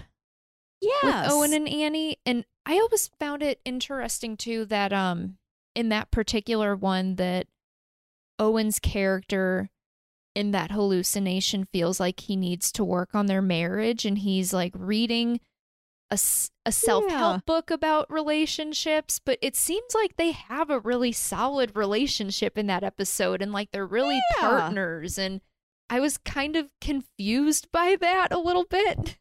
Yes. 0.79 1.03
with 1.03 1.31
Owen 1.33 1.53
and 1.53 1.67
Annie. 1.67 2.17
And 2.25 2.45
I 2.65 2.73
always 2.75 3.09
found 3.19 3.41
it 3.41 3.59
interesting 3.65 4.37
too 4.37 4.65
that 4.65 4.93
um 4.93 5.37
in 5.75 5.89
that 5.89 6.11
particular 6.11 6.75
one 6.75 7.15
that 7.15 7.47
Owen's 8.39 8.79
character 8.79 9.69
in 10.35 10.51
that 10.51 10.69
hallucination 10.71 11.65
feels 11.73 11.99
like 11.99 12.19
he 12.21 12.35
needs 12.35 12.71
to 12.73 12.83
work 12.85 13.15
on 13.15 13.25
their 13.25 13.41
marriage 13.41 14.05
and 14.05 14.19
he's 14.19 14.53
like 14.53 14.73
reading 14.77 15.39
a, 16.11 16.19
a 16.65 16.71
self-help 16.71 17.43
book 17.45 17.69
about 17.71 18.09
relationships 18.11 19.19
but 19.25 19.37
it 19.41 19.55
seems 19.55 19.93
like 19.95 20.15
they 20.15 20.31
have 20.31 20.69
a 20.69 20.79
really 20.79 21.11
solid 21.11 21.75
relationship 21.75 22.57
in 22.57 22.67
that 22.67 22.83
episode 22.83 23.41
and 23.41 23.51
like 23.51 23.71
they're 23.71 23.85
really 23.85 24.19
Yeah. 24.35 24.47
partners 24.47 25.17
and 25.17 25.41
I 25.89 25.99
was 25.99 26.17
kind 26.17 26.55
of 26.55 26.67
confused 26.81 27.67
by 27.71 27.95
that 28.01 28.31
a 28.33 28.39
little 28.39 28.65
bit. 28.65 29.17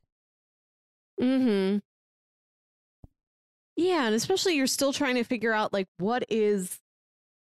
Mm-hmm. 1.21 1.79
Yeah, 3.77 4.07
and 4.07 4.14
especially 4.14 4.55
you're 4.57 4.67
still 4.67 4.93
trying 4.93 5.17
to 5.17 5.25
figure 5.25 5.53
out 5.53 5.73
like 5.73 5.87
what 5.99 6.25
is 6.29 6.79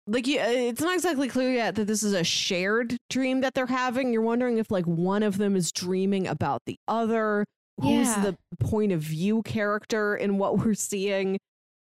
like 0.07 0.25
yeah, 0.25 0.47
it's 0.49 0.81
not 0.81 0.95
exactly 0.95 1.27
clear 1.27 1.51
yet 1.51 1.75
that 1.75 1.85
this 1.85 2.01
is 2.01 2.13
a 2.13 2.23
shared 2.23 2.97
dream 3.09 3.41
that 3.41 3.53
they're 3.53 3.65
having. 3.67 4.11
You're 4.13 4.21
wondering 4.21 4.57
if 4.57 4.71
like 4.71 4.85
one 4.85 5.21
of 5.23 5.37
them 5.37 5.55
is 5.55 5.71
dreaming 5.71 6.27
about 6.27 6.61
the 6.65 6.77
other. 6.87 7.45
Who's 7.79 8.07
Yeah. 8.07 8.31
the 8.31 8.65
point 8.65 8.91
of 8.91 9.01
view 9.01 9.43
character 9.43 10.15
in 10.15 10.37
what 10.39 10.57
we're 10.57 10.73
seeing? 10.73 11.37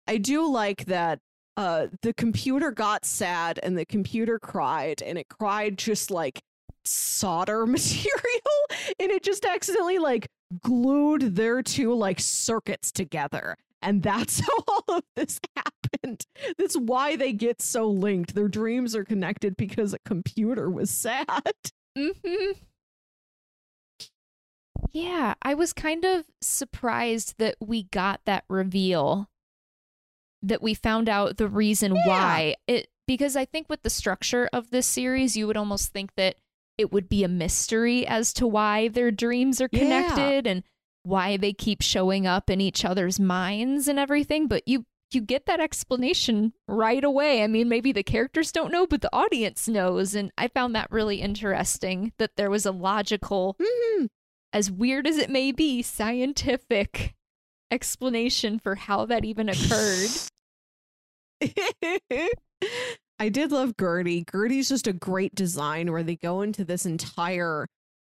I 0.08 0.18
do 0.18 0.50
like 0.50 0.86
that 0.86 1.20
uh 1.56 1.88
the 2.02 2.14
computer 2.16 2.72
got 2.72 3.06
sad 3.06 3.60
and 3.62 3.78
the 3.78 3.86
computer 3.86 4.40
cried 4.40 5.04
and 5.04 5.20
it 5.20 5.28
cried 5.30 5.78
just 5.78 6.10
like 6.10 6.40
solder 6.86 7.66
material 7.68 8.68
and 9.00 9.12
it 9.12 9.24
just 9.24 9.46
accidentally 9.46 10.00
like 10.00 10.28
glued 10.62 11.36
their 11.36 11.62
two 11.62 11.94
like 11.94 12.20
circuits 12.20 12.92
together 12.92 13.58
and 13.82 14.04
that's 14.04 14.40
how 14.46 14.58
all 14.68 14.98
of 14.98 15.04
this 15.16 15.40
happened 15.56 16.26
that's 16.58 16.76
why 16.78 17.16
they 17.16 17.34
get 17.34 17.62
so 17.62 17.90
linked 17.90 18.36
their 18.36 18.48
dreams 18.48 18.96
are 18.96 19.04
connected 19.06 19.56
because 19.58 19.94
a 19.94 20.00
computer 20.00 20.70
was 20.70 20.90
sad 20.90 21.26
Mm-hmm. 21.98 22.60
Yeah, 24.92 25.34
I 25.42 25.54
was 25.54 25.74
kind 25.74 26.04
of 26.06 26.26
surprised 26.42 27.36
that 27.38 27.56
we 27.60 27.84
got 27.84 28.22
that 28.26 28.44
reveal. 28.50 29.30
That 30.42 30.62
we 30.62 30.74
found 30.74 31.08
out 31.08 31.38
the 31.38 31.48
reason 31.48 31.96
Yeah. 31.96 32.08
why. 32.08 32.56
It 32.68 32.88
because 33.08 33.36
I 33.36 33.46
think 33.46 33.70
with 33.70 33.84
the 33.84 33.90
structure 33.90 34.50
of 34.54 34.70
this 34.72 34.88
series, 34.88 35.36
you 35.36 35.46
would 35.48 35.58
almost 35.58 35.92
think 35.92 36.16
that 36.16 36.36
it 36.78 36.92
would 36.92 37.08
be 37.10 37.24
a 37.24 37.28
mystery 37.28 38.06
as 38.08 38.34
to 38.34 38.48
why 38.48 38.88
their 38.88 39.12
dreams 39.12 39.62
are 39.62 39.70
Yeah. 39.72 39.80
connected 39.80 40.48
and 40.48 40.64
why 41.04 41.38
they 41.38 41.54
keep 41.54 41.82
showing 41.82 42.26
up 42.26 42.50
in 42.50 42.62
each 42.62 42.86
other's 42.86 43.20
minds 43.20 43.88
and 43.88 44.00
everything, 44.00 44.48
but 44.48 44.68
you 44.68 44.86
you 45.12 45.22
get 45.22 45.46
that 45.46 45.60
explanation 45.60 46.54
right 46.68 47.04
away. 47.04 47.44
I 47.44 47.48
mean, 47.48 47.70
maybe 47.70 47.92
the 47.92 48.02
characters 48.02 48.52
don't 48.52 48.72
know, 48.72 48.88
but 48.88 49.02
the 49.02 49.14
audience 49.16 49.68
knows. 49.68 50.16
And 50.16 50.32
I 50.40 50.48
found 50.48 50.74
that 50.76 50.90
really 50.92 51.22
interesting 51.22 52.14
that 52.18 52.36
there 52.36 52.50
was 52.50 52.66
a 52.66 52.72
logical, 52.72 53.56
Mhm. 53.62 54.08
as 54.52 54.72
weird 54.72 55.06
as 55.06 55.20
it 55.20 55.30
may 55.30 55.52
be, 55.52 55.84
scientific 55.84 57.14
explanation 57.70 58.58
for 58.58 58.74
how 58.74 59.06
that 59.06 59.24
even 59.24 59.50
occurred. 59.50 60.10
I 63.24 63.30
did 63.30 63.54
love 63.54 63.76
Gertie. 63.80 64.26
Gertie's 64.30 64.68
just 64.68 64.86
a 64.86 64.92
great 64.92 65.34
design 65.34 65.94
where 65.94 66.04
they 66.04 66.18
go 66.18 66.42
into 66.42 66.66
this 66.66 66.86
entire 66.86 67.68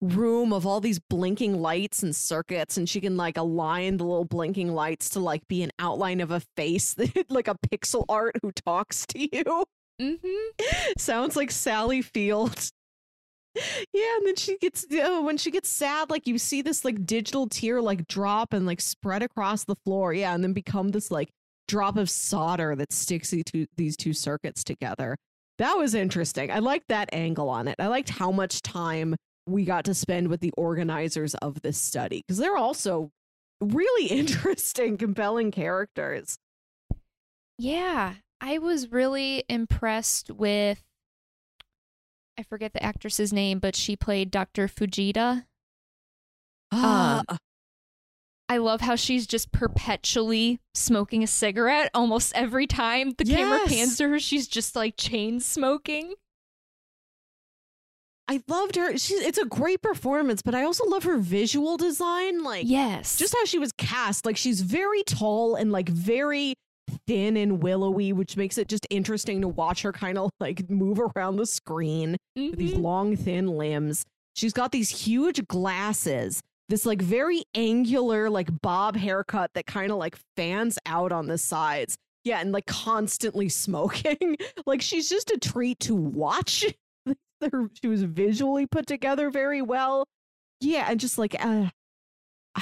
room 0.02 0.52
of 0.52 0.68
all 0.68 0.82
these 0.82 1.00
blinking 1.00 1.62
lights 1.62 2.04
and 2.04 2.14
circuits 2.14 2.76
and 2.76 2.90
she 2.90 3.00
can 3.00 3.16
like 3.16 3.38
align 3.38 3.96
the 3.96 4.04
little 4.04 4.26
blinking 4.26 4.74
lights 4.74 5.10
to 5.12 5.22
like 5.22 5.48
be 5.48 5.64
an 5.64 5.72
outline 5.80 6.20
of 6.20 6.30
a 6.30 6.42
face 6.58 6.94
that 6.96 7.32
like 7.32 7.48
a 7.48 7.56
pixel 7.56 8.04
art 8.10 8.36
who 8.42 8.52
talks 8.52 9.06
to 9.06 9.18
you 9.18 9.66
mm-hmm. 10.00 10.64
sounds 10.98 11.38
like 11.38 11.50
sally 11.50 12.02
field 12.02 12.70
yeah 13.56 14.18
and 14.18 14.28
then 14.28 14.36
she 14.36 14.58
gets 14.58 14.86
uh, 14.94 15.22
when 15.22 15.38
she 15.38 15.50
gets 15.50 15.70
sad 15.70 16.12
like 16.12 16.28
you 16.28 16.38
see 16.38 16.62
this 16.62 16.84
like 16.86 17.06
digital 17.06 17.48
tear 17.48 17.82
like 17.82 18.08
drop 18.08 18.54
and 18.54 18.68
like 18.68 18.82
spread 18.82 19.24
across 19.24 19.64
the 19.64 19.76
floor 19.84 20.14
yeah 20.14 20.36
and 20.36 20.44
then 20.44 20.54
become 20.54 20.90
this 20.90 21.10
like 21.10 21.30
drop 21.68 21.98
of 21.98 22.10
solder 22.10 22.76
that 22.76 22.92
sticks 22.92 23.34
these 23.76 23.98
two, 23.98 24.14
circuits 24.14 24.64
together 24.64 25.16
that 25.58 25.78
was 25.78 25.94
interesting 25.94 26.52
i 26.52 26.60
liked 26.60 26.88
that 26.88 27.10
angle 27.14 27.50
on 27.50 27.68
it 27.68 27.76
i 27.80 27.88
liked 27.88 28.10
how 28.10 28.32
much 28.32 28.62
time 28.62 29.16
we 29.46 29.64
got 29.64 29.86
to 29.86 29.94
spend 29.94 30.28
with 30.28 30.40
the 30.42 30.52
organizers 30.58 31.36
of 31.36 31.62
this 31.62 31.78
study 31.78 32.22
because 32.26 32.38
they're 32.38 32.58
also 32.58 33.10
really 33.62 34.06
interesting 34.12 34.98
compelling 34.98 35.52
characters 35.52 36.38
Yeah, 37.58 38.16
I 38.40 38.60
was 38.60 38.92
really 38.92 39.44
impressed 39.50 40.32
with. 40.32 40.84
I 42.40 42.44
forget 42.44 42.74
the 42.74 42.84
actress's 42.84 43.34
name, 43.34 43.58
but 43.58 43.76
she 43.76 43.96
played 43.96 44.30
Dr. 44.30 44.68
Fujita. 44.68 45.46
Ah, 46.72 47.24
I 48.50 48.58
love 48.58 48.82
how 48.82 48.96
she's 48.96 49.28
just 49.28 49.52
perpetually 49.52 50.60
smoking 50.74 51.22
a 51.22 51.28
cigarette 51.28 51.92
almost 51.94 52.32
every 52.34 52.66
time 52.66 53.12
the 53.18 53.26
camera 53.26 53.60
Yes. 53.66 53.70
pans 53.70 53.98
to 53.98 54.08
her. 54.10 54.20
She's 54.20 54.48
just 54.48 54.76
like 54.76 54.96
chain 54.98 55.40
smoking. 55.42 56.14
I 58.30 58.42
loved 58.48 58.76
her. 58.76 58.98
She, 58.98 59.14
it's 59.16 59.38
a 59.38 59.46
great 59.46 59.82
performance, 59.82 60.42
but 60.42 60.54
I 60.54 60.64
also 60.64 60.86
love 60.86 61.04
her 61.04 61.18
visual 61.18 61.78
design. 61.78 62.44
Like, 62.44 62.66
Yes. 62.68 63.18
just 63.18 63.34
how 63.34 63.46
she 63.46 63.58
was 63.60 63.72
cast. 63.74 64.26
Like, 64.26 64.36
she's 64.38 64.62
very 64.62 65.04
tall 65.04 65.56
and 65.56 65.72
like 65.72 65.88
very 65.90 66.54
thin 67.06 67.38
and 67.38 67.62
willowy, 67.62 68.12
which 68.14 68.36
makes 68.38 68.58
it 68.58 68.68
just 68.70 68.86
interesting 68.90 69.42
to 69.42 69.48
watch 69.48 69.82
her 69.82 69.92
kind 69.94 70.18
of 70.18 70.30
like 70.40 70.70
move 70.70 71.00
around 71.00 71.38
the 71.38 71.46
screen 71.46 72.18
with 72.36 72.58
these 72.58 72.74
Mhm. 72.74 72.82
long, 72.82 73.16
thin 73.18 73.48
limbs. 73.48 74.04
She's 74.36 74.54
got 74.54 74.72
these 74.72 74.90
huge 75.06 75.48
glasses, 75.48 76.42
this 76.70 76.86
like 76.86 77.02
very 77.02 77.44
angular, 77.56 78.30
like 78.30 78.50
bob 78.62 78.96
haircut 78.96 79.52
that 79.54 79.66
kind 79.66 79.92
of 79.92 79.98
like 79.98 80.18
fans 80.36 80.78
out 80.86 81.12
on 81.12 81.28
the 81.28 81.38
sides. 81.38 81.98
Yeah, 82.24 82.40
and 82.40 82.52
like 82.52 82.66
constantly 82.66 83.50
smoking. 83.50 84.38
like 84.66 84.82
she's 84.82 85.10
just 85.10 85.32
a 85.32 85.38
treat 85.38 85.80
to 85.82 85.96
watch. 85.96 86.66
She 87.80 87.88
was 87.88 88.02
visually 88.02 88.66
put 88.66 88.88
together 88.88 89.30
very 89.30 89.62
well. 89.62 90.08
Yeah, 90.60 90.88
and 90.90 91.00
just 91.00 91.20
like 91.20 91.36
uh, 91.40 91.68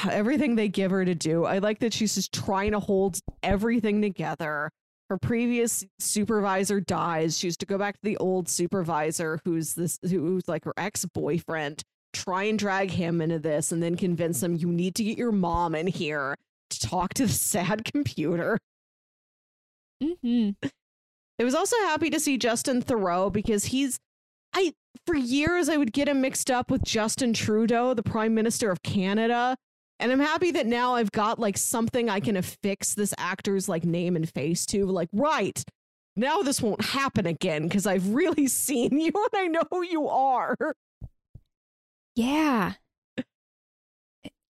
everything 0.10 0.56
they 0.56 0.68
give 0.68 0.91
her 0.91 1.06
to 1.06 1.16
do. 1.16 1.45
I 1.45 1.60
like 1.60 1.80
that 1.80 1.93
she's 1.93 2.16
just 2.16 2.34
trying 2.34 2.72
to 2.72 2.80
hold 2.82 3.20
everything 3.41 4.01
together. 4.01 4.70
Her 5.10 5.18
previous 5.18 5.86
supervisor 5.99 6.82
dies. 6.82 7.38
She 7.38 7.47
has 7.47 7.58
to 7.58 7.66
go 7.66 7.78
back 7.78 7.95
to 7.95 8.01
the 8.03 8.18
old 8.18 8.49
supervisor, 8.49 9.39
who's 9.45 9.76
this, 9.76 9.99
who's 10.01 10.47
like 10.47 10.66
her 10.66 10.74
ex 10.78 11.06
boyfriend. 11.06 11.84
Try 12.16 12.43
and 12.43 12.57
drag 12.57 12.91
him 12.91 13.20
into 13.22 13.39
this, 13.39 13.74
and 13.74 13.84
then 13.84 13.97
convince 13.97 14.41
him 14.41 14.55
you 14.55 14.70
need 14.70 14.95
to 14.95 15.03
get 15.03 15.18
your 15.18 15.34
mom 15.34 15.76
in 15.76 15.88
here 15.88 16.36
to 16.70 16.80
talk 16.80 17.13
to 17.16 17.28
the 17.28 17.34
sad 17.34 17.84
computer. 17.84 18.57
Mhm. 20.01 20.55
I 21.39 21.43
was 21.43 21.53
also 21.53 21.76
happy 21.80 22.09
to 22.09 22.20
see 22.20 22.38
Justin 22.38 22.82
Theroux 22.82 23.32
because 23.32 23.66
he's 23.66 23.99
I 24.53 24.74
for 25.05 25.16
years 25.16 25.68
I 25.68 25.76
would 25.76 25.91
get 25.91 26.07
him 26.07 26.22
mixed 26.22 26.49
up 26.49 26.72
with 26.72 26.84
Justin 26.84 27.34
Trudeau, 27.34 27.93
the 27.93 28.03
Prime 28.03 28.34
Minister 28.34 28.72
of 28.72 28.82
Canada. 28.82 29.57
And 29.99 30.11
I'm 30.11 30.20
happy 30.20 30.51
that 30.51 30.66
now 30.66 30.95
I've 30.95 31.11
got 31.11 31.38
like 31.38 31.57
something 31.57 32.09
I 32.09 32.22
can 32.22 32.38
affix 32.38 32.93
this 32.93 33.13
actor's 33.18 33.68
like 33.68 33.84
name 33.84 34.16
and 34.16 34.30
face 34.30 34.66
to. 34.68 34.86
Like, 34.86 35.09
right. 35.11 35.61
Now 36.16 36.41
this 36.41 36.61
won't 36.61 36.82
happen 36.82 37.26
again 37.26 37.63
because 37.63 37.86
I've 37.86 38.09
really 38.13 38.47
seen 38.63 38.97
you 38.99 39.11
and 39.13 39.30
I 39.34 39.47
know 39.47 39.63
who 39.70 39.84
you 39.84 40.07
are. 40.07 40.55
Yeah. 42.16 42.74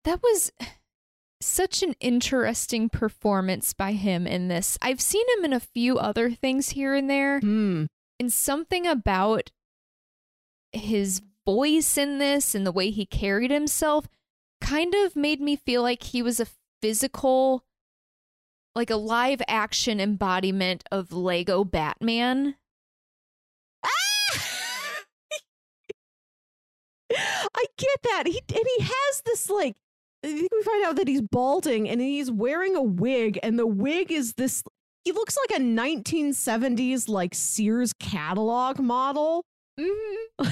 That 0.04 0.22
was 0.24 0.52
such 1.40 1.84
an 1.84 1.96
interesting 2.00 2.90
performance 2.90 3.74
by 3.74 3.94
him 3.94 4.26
in 4.26 4.48
this. 4.48 4.78
I've 4.82 5.02
seen 5.02 5.26
him 5.38 5.46
in 5.46 5.54
a 5.54 5.60
few 5.60 5.98
other 5.98 6.32
things 6.32 6.70
here 6.70 6.94
and 6.96 7.10
there, 7.10 7.40
Hmm. 7.40 7.86
and 8.20 8.34
something 8.34 8.88
about 8.88 9.52
his 10.72 11.22
voice 11.46 11.98
in 11.98 12.18
this 12.20 12.56
and 12.56 12.66
the 12.66 12.72
way 12.72 12.90
he 12.92 13.06
carried 13.06 13.52
himself 13.52 14.08
kind 14.60 14.94
of 14.96 15.16
made 15.16 15.42
me 15.42 15.56
feel 15.56 15.82
like 15.82 16.04
he 16.04 16.22
was 16.22 16.40
a 16.40 16.48
physical 16.82 17.64
like 18.74 18.90
a 18.90 18.96
live 18.96 19.42
action 19.50 20.00
embodiment 20.00 20.84
of 20.92 21.12
Lego 21.12 21.66
Batman. 21.66 22.56
I 27.16 27.66
get 27.78 28.00
that. 28.04 28.28
He 28.28 28.42
and 28.54 28.66
he 28.78 28.84
has 28.84 29.22
this 29.26 29.50
like 29.50 29.76
I 30.24 30.28
think 30.28 30.52
we 30.52 30.62
find 30.64 30.86
out 30.86 30.96
that 30.98 31.08
he's 31.08 31.22
balding 31.22 31.90
and 31.90 32.00
he's 32.00 32.32
wearing 32.32 32.76
a 32.76 32.82
wig 32.82 33.40
and 33.42 33.58
the 33.58 33.68
wig 33.68 34.12
is 34.12 34.34
this 34.34 34.64
he 35.04 35.12
looks 35.12 35.36
like 35.36 35.60
a 35.60 35.64
1970s 35.64 37.10
like 37.10 37.34
Sears 37.34 37.92
catalog 37.94 38.80
model. 38.80 39.44
Mm-hmm. 39.80 40.44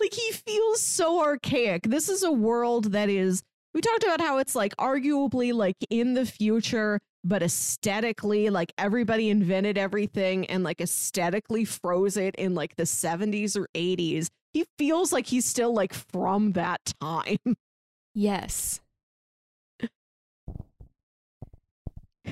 like 0.00 0.12
he 0.12 0.32
feels 0.32 0.82
so 0.82 1.22
archaic. 1.22 1.84
This 1.84 2.08
is 2.08 2.22
a 2.22 2.32
world 2.32 2.92
that 2.92 3.08
is 3.08 3.42
we 3.72 3.80
talked 3.80 4.04
about 4.04 4.20
how 4.20 4.38
it's 4.38 4.54
like 4.54 4.76
arguably 4.76 5.52
like 5.52 5.76
in 5.90 6.14
the 6.14 6.26
future 6.26 6.98
but 7.26 7.42
aesthetically 7.42 8.50
like 8.50 8.72
everybody 8.78 9.30
invented 9.30 9.76
everything 9.76 10.46
and 10.46 10.62
like 10.62 10.80
aesthetically 10.80 11.64
froze 11.64 12.16
it 12.16 12.34
in 12.36 12.54
like 12.54 12.76
the 12.76 12.84
70s 12.84 13.56
or 13.56 13.68
80s. 13.74 14.28
He 14.56 14.64
feels 14.78 15.12
like 15.12 15.26
he's 15.26 15.44
still 15.44 15.74
like 15.74 15.92
from 15.92 16.52
that 16.52 16.94
time. 16.98 17.38
Yes. 18.18 18.80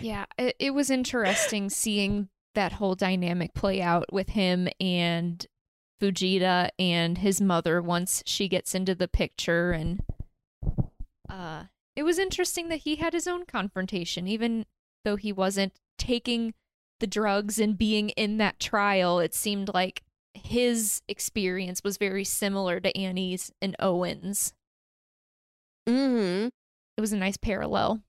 Yeah, 0.00 0.24
it, 0.38 0.56
it 0.58 0.70
was 0.70 0.88
interesting 0.88 1.68
seeing 1.68 2.30
that 2.54 2.72
whole 2.72 2.94
dynamic 2.94 3.52
play 3.52 3.82
out 3.82 4.10
with 4.10 4.30
him 4.30 4.68
and 4.80 5.46
Fujita 6.00 6.70
and 6.78 7.18
his 7.18 7.42
mother 7.42 7.82
once 7.82 8.22
she 8.24 8.48
gets 8.48 8.74
into 8.74 8.94
the 8.94 9.08
picture 9.08 9.72
and 9.72 10.00
uh 11.28 11.64
it 11.94 12.04
was 12.04 12.18
interesting 12.18 12.70
that 12.70 12.84
he 12.84 12.96
had 12.96 13.12
his 13.12 13.26
own 13.26 13.44
confrontation 13.44 14.26
even 14.26 14.64
though 15.04 15.16
he 15.16 15.34
wasn't 15.34 15.74
taking 15.98 16.54
the 17.00 17.06
drugs 17.06 17.58
and 17.58 17.76
being 17.76 18.08
in 18.10 18.38
that 18.38 18.58
trial, 18.58 19.20
it 19.20 19.34
seemed 19.34 19.70
like 19.74 20.02
his 20.34 21.02
experience 21.08 21.82
was 21.82 21.96
very 21.96 22.24
similar 22.24 22.80
to 22.80 22.96
Annie's 22.96 23.52
and 23.62 23.76
Owen's. 23.78 24.52
Mm-hmm. 25.88 26.48
It 26.96 27.00
was 27.00 27.12
a 27.12 27.16
nice 27.16 27.36
parallel. 27.36 28.02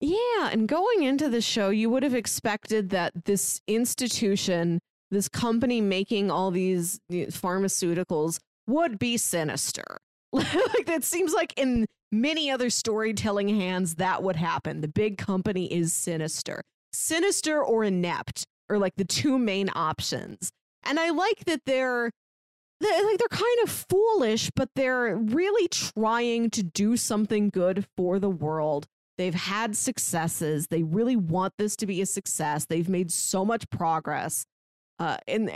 Yeah, 0.00 0.50
and 0.50 0.66
going 0.66 1.04
into 1.04 1.28
the 1.28 1.40
show, 1.40 1.70
you 1.70 1.88
would 1.90 2.02
have 2.02 2.14
expected 2.14 2.90
that 2.90 3.24
this 3.24 3.60
institution, 3.68 4.80
this 5.10 5.28
company 5.28 5.80
making 5.80 6.30
all 6.30 6.50
these 6.50 6.98
pharmaceuticals, 7.10 8.40
would 8.66 8.98
be 8.98 9.16
sinister. 9.16 9.98
like 10.32 10.86
that 10.86 11.04
seems 11.04 11.32
like 11.32 11.52
in 11.56 11.86
many 12.10 12.50
other 12.50 12.68
storytelling 12.68 13.48
hands 13.48 13.96
that 13.96 14.22
would 14.22 14.36
happen. 14.36 14.80
The 14.80 14.88
big 14.88 15.18
company 15.18 15.72
is 15.72 15.92
sinister. 15.92 16.62
Sinister 16.92 17.62
or 17.62 17.84
inept 17.84 18.44
are 18.68 18.78
like 18.78 18.94
the 18.96 19.04
two 19.04 19.38
main 19.38 19.70
options. 19.74 20.50
And 20.84 20.98
I 20.98 21.10
like 21.10 21.44
that 21.46 21.62
they're 21.66 22.10
they're, 22.80 23.04
like 23.04 23.18
they're 23.18 23.28
kind 23.28 23.58
of 23.62 23.70
foolish, 23.70 24.50
but 24.56 24.68
they're 24.74 25.16
really 25.16 25.68
trying 25.68 26.50
to 26.50 26.62
do 26.62 26.96
something 26.96 27.48
good 27.48 27.86
for 27.96 28.18
the 28.18 28.30
world. 28.30 28.86
They've 29.18 29.34
had 29.34 29.76
successes. 29.76 30.66
They 30.68 30.82
really 30.82 31.16
want 31.16 31.54
this 31.58 31.76
to 31.76 31.86
be 31.86 32.00
a 32.00 32.06
success. 32.06 32.66
They've 32.66 32.88
made 32.88 33.12
so 33.12 33.44
much 33.44 33.68
progress. 33.70 34.44
Uh, 34.98 35.18
and 35.28 35.50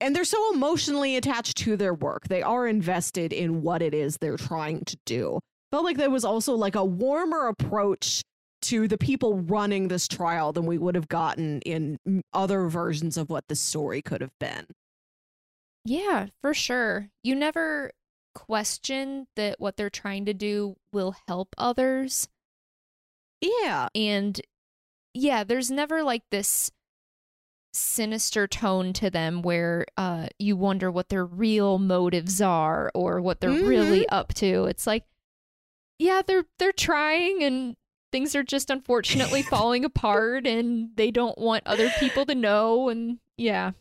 and 0.00 0.14
they're 0.14 0.24
so 0.24 0.52
emotionally 0.52 1.16
attached 1.16 1.56
to 1.58 1.76
their 1.76 1.94
work. 1.94 2.28
They 2.28 2.42
are 2.42 2.66
invested 2.66 3.32
in 3.32 3.62
what 3.62 3.80
it 3.80 3.94
is 3.94 4.18
they're 4.18 4.36
trying 4.36 4.84
to 4.84 4.98
do. 5.06 5.40
Felt 5.70 5.84
like 5.84 5.96
there 5.96 6.10
was 6.10 6.24
also 6.24 6.54
like 6.54 6.74
a 6.74 6.84
warmer 6.84 7.48
approach 7.48 8.22
to 8.66 8.88
the 8.88 8.98
people 8.98 9.38
running 9.40 9.88
this 9.88 10.08
trial 10.08 10.52
than 10.52 10.66
we 10.66 10.78
would 10.78 10.94
have 10.94 11.08
gotten 11.08 11.60
in 11.62 11.98
other 12.32 12.66
versions 12.68 13.16
of 13.16 13.30
what 13.30 13.48
the 13.48 13.54
story 13.54 14.02
could 14.02 14.20
have 14.20 14.36
been. 14.40 14.66
Yeah, 15.84 16.26
for 16.40 16.52
sure. 16.52 17.08
You 17.22 17.36
never 17.36 17.92
question 18.34 19.28
that 19.36 19.60
what 19.60 19.76
they're 19.76 19.88
trying 19.88 20.24
to 20.26 20.34
do 20.34 20.76
will 20.92 21.14
help 21.28 21.54
others. 21.56 22.28
Yeah. 23.40 23.88
And 23.94 24.40
yeah, 25.14 25.44
there's 25.44 25.70
never 25.70 26.02
like 26.02 26.24
this 26.30 26.70
sinister 27.72 28.46
tone 28.46 28.94
to 28.94 29.10
them 29.10 29.42
where 29.42 29.84
uh 29.98 30.26
you 30.38 30.56
wonder 30.56 30.90
what 30.90 31.10
their 31.10 31.26
real 31.26 31.78
motives 31.78 32.40
are 32.40 32.90
or 32.94 33.20
what 33.20 33.38
they're 33.40 33.50
mm-hmm. 33.50 33.68
really 33.68 34.08
up 34.08 34.32
to. 34.32 34.64
It's 34.64 34.86
like 34.86 35.04
yeah, 35.98 36.22
they're 36.26 36.46
they're 36.58 36.72
trying 36.72 37.42
and 37.42 37.76
things 38.16 38.34
are 38.34 38.42
just 38.42 38.70
unfortunately 38.70 39.42
falling 39.50 39.84
apart 39.84 40.46
and 40.46 40.88
they 40.96 41.10
don't 41.10 41.36
want 41.36 41.62
other 41.66 41.90
people 42.00 42.24
to 42.24 42.34
know 42.34 42.88
and 42.88 43.18
yeah. 43.36 43.72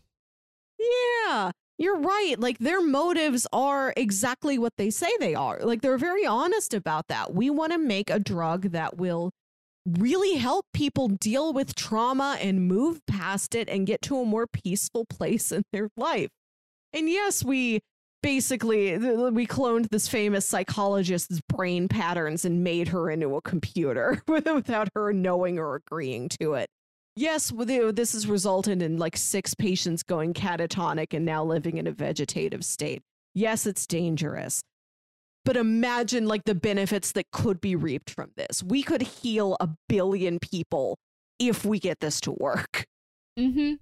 Yeah. 0.77 1.51
You're 1.77 1.99
right. 1.99 2.36
Like 2.38 2.57
their 2.57 2.81
motives 2.81 3.47
are 3.53 3.93
exactly 3.95 4.57
what 4.57 4.73
they 4.75 4.89
say 4.89 5.07
they 5.21 5.36
are. 5.36 5.59
Like 5.61 5.81
they're 5.81 5.97
very 5.97 6.25
honest 6.25 6.73
about 6.73 7.07
that. 7.07 7.33
We 7.33 7.49
want 7.49 7.71
to 7.71 7.77
make 7.77 8.09
a 8.09 8.19
drug 8.19 8.71
that 8.71 8.97
will 8.97 9.31
really 9.86 10.36
help 10.36 10.65
people 10.73 11.07
deal 11.07 11.53
with 11.53 11.73
trauma 11.73 12.38
and 12.41 12.67
move 12.67 13.05
past 13.05 13.55
it 13.55 13.69
and 13.69 13.88
get 13.88 14.01
to 14.01 14.19
a 14.19 14.25
more 14.25 14.47
peaceful 14.47 15.05
place 15.05 15.49
in 15.53 15.63
their 15.71 15.88
life. 15.95 16.29
And 16.91 17.09
yes, 17.09 17.41
we 17.41 17.79
basically 18.26 18.97
we 18.97 19.45
cloned 19.45 19.88
this 19.89 20.07
famous 20.07 20.47
psychologist's 20.47 21.39
brain 21.47 21.88
patterns 21.88 22.43
and 22.43 22.63
made 22.63 22.88
her 22.88 23.11
into 23.11 23.36
a 23.36 23.41
computer 23.41 24.23
without 24.28 24.89
her 24.95 25.13
knowing 25.13 25.59
or 25.59 25.76
agreeing 25.76 26.28
to 26.28 26.55
it. 26.55 26.67
Yes, 27.15 27.53
this 27.55 28.13
has 28.13 28.28
resulted 28.28 28.82
in 28.82 28.97
like 28.97 29.15
six 29.15 29.53
patients 29.53 30.01
going 30.01 30.34
catatonic 30.34 31.13
and 31.13 31.23
now 31.23 31.43
living 31.43 31.78
in 31.78 31.86
a 31.86 31.91
vegetative 31.91 32.65
state. 32.65 33.01
Yes, 33.34 33.65
it's 33.65 33.86
dangerous 33.86 34.61
but 35.45 35.55
imagine 35.55 36.26
like 36.26 36.43
the 36.45 36.55
benefits 36.55 37.11
that 37.11 37.30
could 37.32 37.61
be 37.61 37.76
reaped 37.76 38.09
from 38.09 38.32
this. 38.36 38.63
We 38.63 38.82
could 38.82 39.03
heal 39.03 39.55
a 39.59 39.69
billion 39.88 40.39
people 40.39 40.97
if 41.38 41.63
we 41.63 41.80
get 41.80 41.99
this 41.99 42.19
to 42.21 42.32
work. 42.32 42.86
Mm-hmm. 43.38 43.76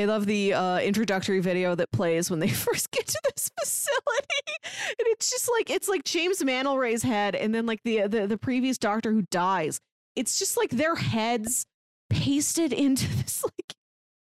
I 0.00 0.04
love 0.06 0.26
the 0.26 0.54
uh, 0.54 0.78
introductory 0.78 1.40
video 1.40 1.74
that 1.74 1.90
plays 1.92 2.30
when 2.30 2.40
they 2.40 2.48
first 2.66 2.90
get 2.90 3.06
to 3.06 3.20
this 3.34 3.50
facility, 3.60 4.42
and 4.64 5.06
it's 5.08 5.30
just 5.30 5.50
like 5.50 5.70
it's 5.70 5.88
like 5.88 6.04
James 6.04 6.40
McIlroy's 6.42 7.02
head, 7.02 7.34
and 7.34 7.54
then 7.54 7.66
like 7.66 7.80
the 7.84 8.06
the, 8.06 8.26
the 8.26 8.38
previous 8.38 8.78
doctor 8.78 9.12
who 9.12 9.22
dies. 9.30 9.80
It's 10.16 10.38
just 10.38 10.56
like 10.56 10.70
their 10.70 10.96
heads 10.96 11.66
pasted 12.08 12.72
into 12.72 13.06
this 13.22 13.42
like. 13.44 13.74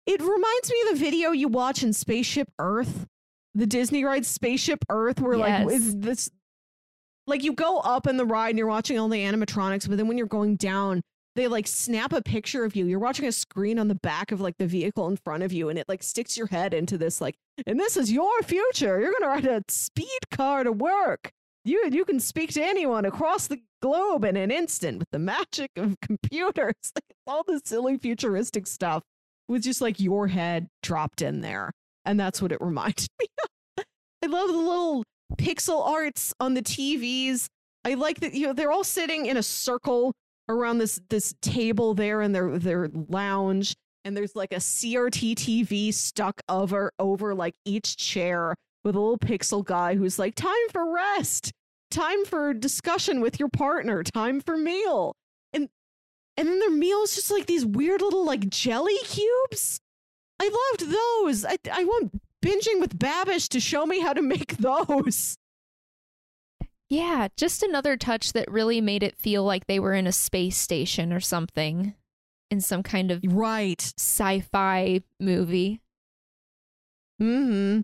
It 0.05 0.21
reminds 0.21 0.69
me 0.69 0.77
of 0.83 0.99
the 0.99 1.05
video 1.05 1.31
you 1.31 1.47
watch 1.47 1.85
in 1.85 1.93
Spaceship 1.93 2.49
Earth 2.59 3.07
the 3.55 3.67
Disney 3.67 4.05
ride 4.05 4.25
Spaceship 4.25 4.85
Earth, 4.89 5.21
where 5.21 5.37
yes. 5.37 5.65
like 5.65 5.75
is 5.75 5.97
this 5.97 6.31
like 7.27 7.45
you 7.45 7.53
go 7.53 7.79
up 7.79 8.07
in 8.07 8.17
the 8.17 8.25
ride 8.25 8.51
and 8.51 8.59
you're 8.59 8.67
watching 8.67 8.99
all 8.99 9.09
the 9.09 9.19
animatronics, 9.19 9.89
but 9.89 9.97
then 9.97 10.09
when 10.09 10.19
you're 10.19 10.27
going 10.27 10.57
down, 10.57 11.03
they 11.35 11.49
like 11.49 11.67
snap 11.67 12.13
a 12.13 12.23
picture 12.23 12.65
of 12.65 12.77
you. 12.77 12.87
You're 12.87 12.99
watching 12.99 13.27
a 13.27 13.33
screen 13.33 13.79
on 13.79 13.89
the 13.89 13.95
back 13.95 14.33
of 14.33 14.41
like 14.41 14.59
the 14.59 14.67
vehicle 14.67 15.09
in 15.09 15.17
front 15.17 15.43
of 15.43 15.53
you, 15.53 15.69
and 15.69 15.79
it 15.79 15.89
like 15.89 16.03
sticks 16.03 16.37
your 16.37 16.47
head 16.49 16.75
into 16.75 16.99
this 16.99 17.21
like, 17.21 17.37
and 17.67 17.79
this 17.81 17.97
is 17.97 18.13
your 18.13 18.43
future. 18.43 19.01
You're 19.01 19.13
gonna 19.13 19.29
ride 19.29 19.47
a 19.47 19.63
speed 19.69 20.21
car 20.31 20.65
to 20.65 20.73
work. 20.73 21.31
You 21.65 21.89
you 21.91 22.05
can 22.05 22.21
speak 22.21 22.53
to 22.55 22.63
anyone 22.63 23.05
across 23.05 23.47
the 23.47 23.61
globe 23.81 24.25
in 24.25 24.37
an 24.37 24.51
instant 24.51 24.99
with 24.99 25.11
the 25.11 25.19
magic 25.19 25.71
of 25.77 25.97
computers. 26.01 26.75
Like 26.95 27.17
all 27.27 27.45
the 27.47 27.61
silly 27.65 27.97
futuristic 27.97 28.67
stuff 28.67 29.03
with 29.49 29.63
just 29.63 29.81
like 29.81 30.01
your 30.01 30.27
head 30.27 30.69
dropped 30.83 31.23
in 31.23 31.41
there. 31.41 31.71
And 32.05 32.19
that's 32.19 32.43
what 32.43 32.53
it 32.53 32.59
reminded 32.61 33.09
me 33.21 33.27
of. 33.79 33.85
I 34.25 34.27
love 34.27 34.49
the 34.49 34.57
little 34.57 35.05
pixel 35.37 35.87
arts 35.87 36.35
on 36.41 36.55
the 36.55 36.63
TVs. 36.63 37.47
I 37.85 37.95
like 37.95 38.21
that 38.21 38.35
you 38.35 38.47
know 38.47 38.53
they're 38.53 38.73
all 38.73 38.85
sitting 38.85 39.27
in 39.27 39.37
a 39.37 39.43
circle 39.43 40.13
around 40.49 40.79
this 40.79 41.01
this 41.09 41.35
table 41.41 41.95
there 41.95 42.23
in 42.23 42.33
their 42.33 42.59
their 42.59 42.89
lounge 43.09 43.75
and 44.05 44.17
there's 44.17 44.35
like 44.35 44.53
a 44.53 44.57
CRT 44.57 45.35
TV 45.35 45.95
stuck 45.95 46.41
over 46.49 46.93
over 46.99 47.35
like 47.35 47.55
each 47.65 47.97
chair 47.97 48.55
with 48.85 48.97
a 48.97 49.01
little 49.01 49.19
pixel 49.19 49.65
guy 49.65 49.95
who's 49.95 50.19
like 50.19 50.35
time 50.35 50.69
for 50.73 50.93
rest, 50.93 51.53
time 51.91 52.25
for 52.25 52.53
discussion 52.53 53.21
with 53.21 53.39
your 53.39 53.49
partner, 53.49 54.03
time 54.03 54.41
for 54.41 54.57
meal. 54.57 55.15
And 55.53 55.69
and 56.37 56.49
then 56.49 56.59
their 56.59 56.71
meal 56.71 57.03
is 57.03 57.15
just 57.15 57.31
like 57.31 57.47
these 57.47 57.65
weird 57.65 58.03
little 58.03 58.25
like 58.25 58.49
jelly 58.49 58.97
cubes 59.05 59.81
I 60.43 60.73
loved 60.73 60.93
those. 60.93 61.45
I, 61.45 61.57
I 61.73 61.85
want 61.85 62.21
binging 62.45 62.81
with 62.81 62.99
Babish 62.99 63.49
to 63.51 63.61
show 63.61 63.87
me 63.87 64.01
how 64.01 64.13
to 64.13 64.23
make 64.23 64.57
those. 64.59 65.37
Yeah, 66.93 67.29
just 67.39 67.63
another 67.63 67.97
touch 67.97 68.35
that 68.35 68.53
really 68.53 68.83
made 68.83 69.03
it 69.03 69.17
feel 69.17 69.45
like 69.45 69.67
they 69.67 69.81
were 69.81 69.95
in 69.95 70.07
a 70.07 70.13
space 70.13 70.59
station 70.59 71.11
or 71.11 71.21
something 71.21 71.95
in 72.51 72.61
some 72.61 72.83
kind 72.83 73.11
of 73.11 73.23
right 73.27 73.81
sci-fi 73.97 75.01
movie. 75.19 75.81
Mhm. 77.19 77.83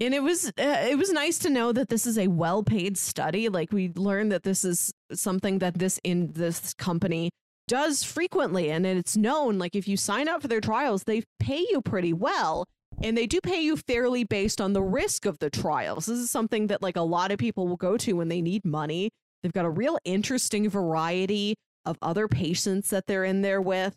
And 0.00 0.14
it 0.14 0.24
was 0.24 0.48
uh, 0.48 0.52
it 0.58 0.98
was 0.98 1.12
nice 1.12 1.38
to 1.38 1.48
know 1.48 1.70
that 1.70 1.90
this 1.90 2.08
is 2.08 2.18
a 2.18 2.26
well-paid 2.26 2.98
study. 2.98 3.48
Like 3.48 3.70
we 3.70 3.92
learned 3.94 4.32
that 4.32 4.42
this 4.42 4.64
is 4.64 4.92
something 5.12 5.60
that 5.60 5.78
this 5.78 6.00
in 6.02 6.32
this 6.32 6.74
company 6.74 7.30
does 7.68 8.02
frequently 8.02 8.68
and 8.68 8.84
it's 8.84 9.16
known 9.16 9.58
like 9.60 9.76
if 9.76 9.86
you 9.86 9.96
sign 9.96 10.28
up 10.28 10.42
for 10.42 10.48
their 10.48 10.60
trials 10.60 11.04
they 11.04 11.22
pay 11.38 11.64
you 11.70 11.80
pretty 11.80 12.12
well 12.12 12.66
and 13.02 13.16
they 13.16 13.26
do 13.26 13.40
pay 13.40 13.60
you 13.60 13.76
fairly 13.76 14.24
based 14.24 14.60
on 14.60 14.72
the 14.72 14.82
risk 14.82 15.26
of 15.26 15.38
the 15.38 15.50
trials 15.50 16.06
this 16.06 16.18
is 16.18 16.30
something 16.30 16.66
that 16.68 16.82
like 16.82 16.96
a 16.96 17.02
lot 17.02 17.30
of 17.30 17.38
people 17.38 17.66
will 17.66 17.76
go 17.76 17.96
to 17.96 18.14
when 18.14 18.28
they 18.28 18.40
need 18.40 18.64
money 18.64 19.10
they've 19.42 19.52
got 19.52 19.64
a 19.64 19.70
real 19.70 19.98
interesting 20.04 20.68
variety 20.68 21.54
of 21.84 21.96
other 22.00 22.28
patients 22.28 22.90
that 22.90 23.06
they're 23.06 23.24
in 23.24 23.42
there 23.42 23.60
with 23.60 23.94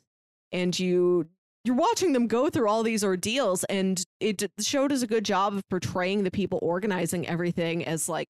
and 0.52 0.78
you 0.78 1.28
you're 1.64 1.76
watching 1.76 2.14
them 2.14 2.28
go 2.28 2.50
through 2.50 2.70
all 2.70 2.84
these 2.84 3.04
ordeals 3.04 3.64
and 3.66 4.04
it 4.20 4.38
the 4.38 4.64
show 4.64 4.88
does 4.88 5.04
a 5.04 5.08
good 5.08 5.26
job 5.26 5.54
of 5.54 5.68
portraying 5.70 6.24
the 6.24 6.32
people 6.32 6.60
organizing 6.62 7.28
everything 7.28 7.86
as 7.86 8.08
like 8.08 8.28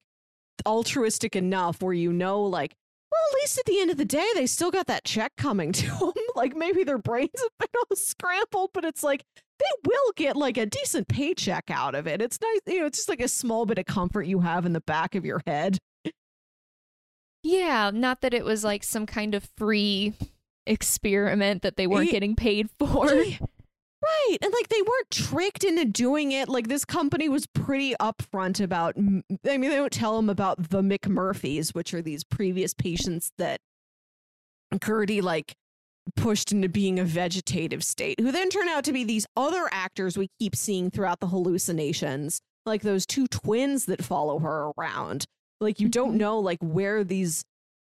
altruistic 0.66 1.36
enough 1.36 1.80
where 1.80 1.94
you 1.94 2.12
know 2.12 2.42
like 2.42 2.74
well, 3.10 3.20
at 3.30 3.34
least 3.36 3.58
at 3.58 3.64
the 3.64 3.80
end 3.80 3.90
of 3.90 3.96
the 3.96 4.04
day, 4.04 4.26
they 4.34 4.46
still 4.46 4.70
got 4.70 4.86
that 4.86 5.04
check 5.04 5.32
coming 5.36 5.72
to 5.72 5.86
them. 5.86 6.12
like 6.34 6.54
maybe 6.54 6.84
their 6.84 6.98
brains 6.98 7.30
have 7.36 7.58
been 7.58 7.68
all 7.90 7.96
scrambled, 7.96 8.70
but 8.74 8.84
it's 8.84 9.02
like 9.02 9.24
they 9.58 9.88
will 9.90 10.12
get 10.16 10.36
like 10.36 10.56
a 10.56 10.66
decent 10.66 11.08
paycheck 11.08 11.70
out 11.70 11.94
of 11.94 12.06
it. 12.06 12.22
It's 12.22 12.38
nice, 12.40 12.60
you 12.66 12.80
know, 12.80 12.86
it's 12.86 12.98
just 12.98 13.08
like 13.08 13.20
a 13.20 13.28
small 13.28 13.66
bit 13.66 13.78
of 13.78 13.86
comfort 13.86 14.22
you 14.22 14.40
have 14.40 14.66
in 14.66 14.72
the 14.72 14.80
back 14.80 15.14
of 15.14 15.24
your 15.24 15.42
head. 15.46 15.78
Yeah, 17.42 17.90
not 17.92 18.20
that 18.22 18.34
it 18.34 18.44
was 18.44 18.64
like 18.64 18.82
some 18.82 19.06
kind 19.06 19.34
of 19.34 19.48
free 19.56 20.14
experiment 20.66 21.62
that 21.62 21.76
they 21.76 21.86
weren't 21.86 22.10
getting 22.10 22.36
paid 22.36 22.68
for. 22.78 23.06
Right. 23.06 24.38
And 24.40 24.52
like 24.52 24.68
they 24.68 24.82
weren't 24.82 25.10
tricked 25.10 25.64
into 25.64 25.84
doing 25.84 26.30
it. 26.32 26.48
Like 26.48 26.68
this 26.68 26.84
company 26.84 27.28
was 27.28 27.46
pretty 27.46 27.94
upfront 28.00 28.60
about, 28.60 28.94
I 28.96 29.00
mean, 29.00 29.22
they 29.42 29.76
don't 29.76 29.92
tell 29.92 30.16
them 30.16 30.30
about 30.30 30.70
the 30.70 30.82
McMurphys, 30.82 31.74
which 31.74 31.92
are 31.94 32.02
these 32.02 32.22
previous 32.22 32.74
patients 32.74 33.32
that 33.38 33.60
Gertie 34.84 35.20
like 35.20 35.56
pushed 36.16 36.52
into 36.52 36.68
being 36.68 36.98
a 36.98 37.04
vegetative 37.04 37.82
state, 37.84 38.20
who 38.20 38.30
then 38.32 38.50
turn 38.50 38.68
out 38.68 38.84
to 38.84 38.92
be 38.92 39.04
these 39.04 39.26
other 39.36 39.68
actors 39.72 40.16
we 40.18 40.28
keep 40.40 40.54
seeing 40.56 40.90
throughout 40.90 41.20
the 41.20 41.28
hallucinations, 41.28 42.40
like 42.66 42.82
those 42.82 43.06
two 43.06 43.26
twins 43.26 43.86
that 43.86 44.04
follow 44.04 44.38
her 44.38 44.70
around. 44.76 45.24
Like 45.60 45.80
you 45.80 45.88
don't 45.88 46.14
Mhm. 46.14 46.18
know 46.18 46.38
like 46.38 46.58
where 46.60 47.02
these 47.04 47.42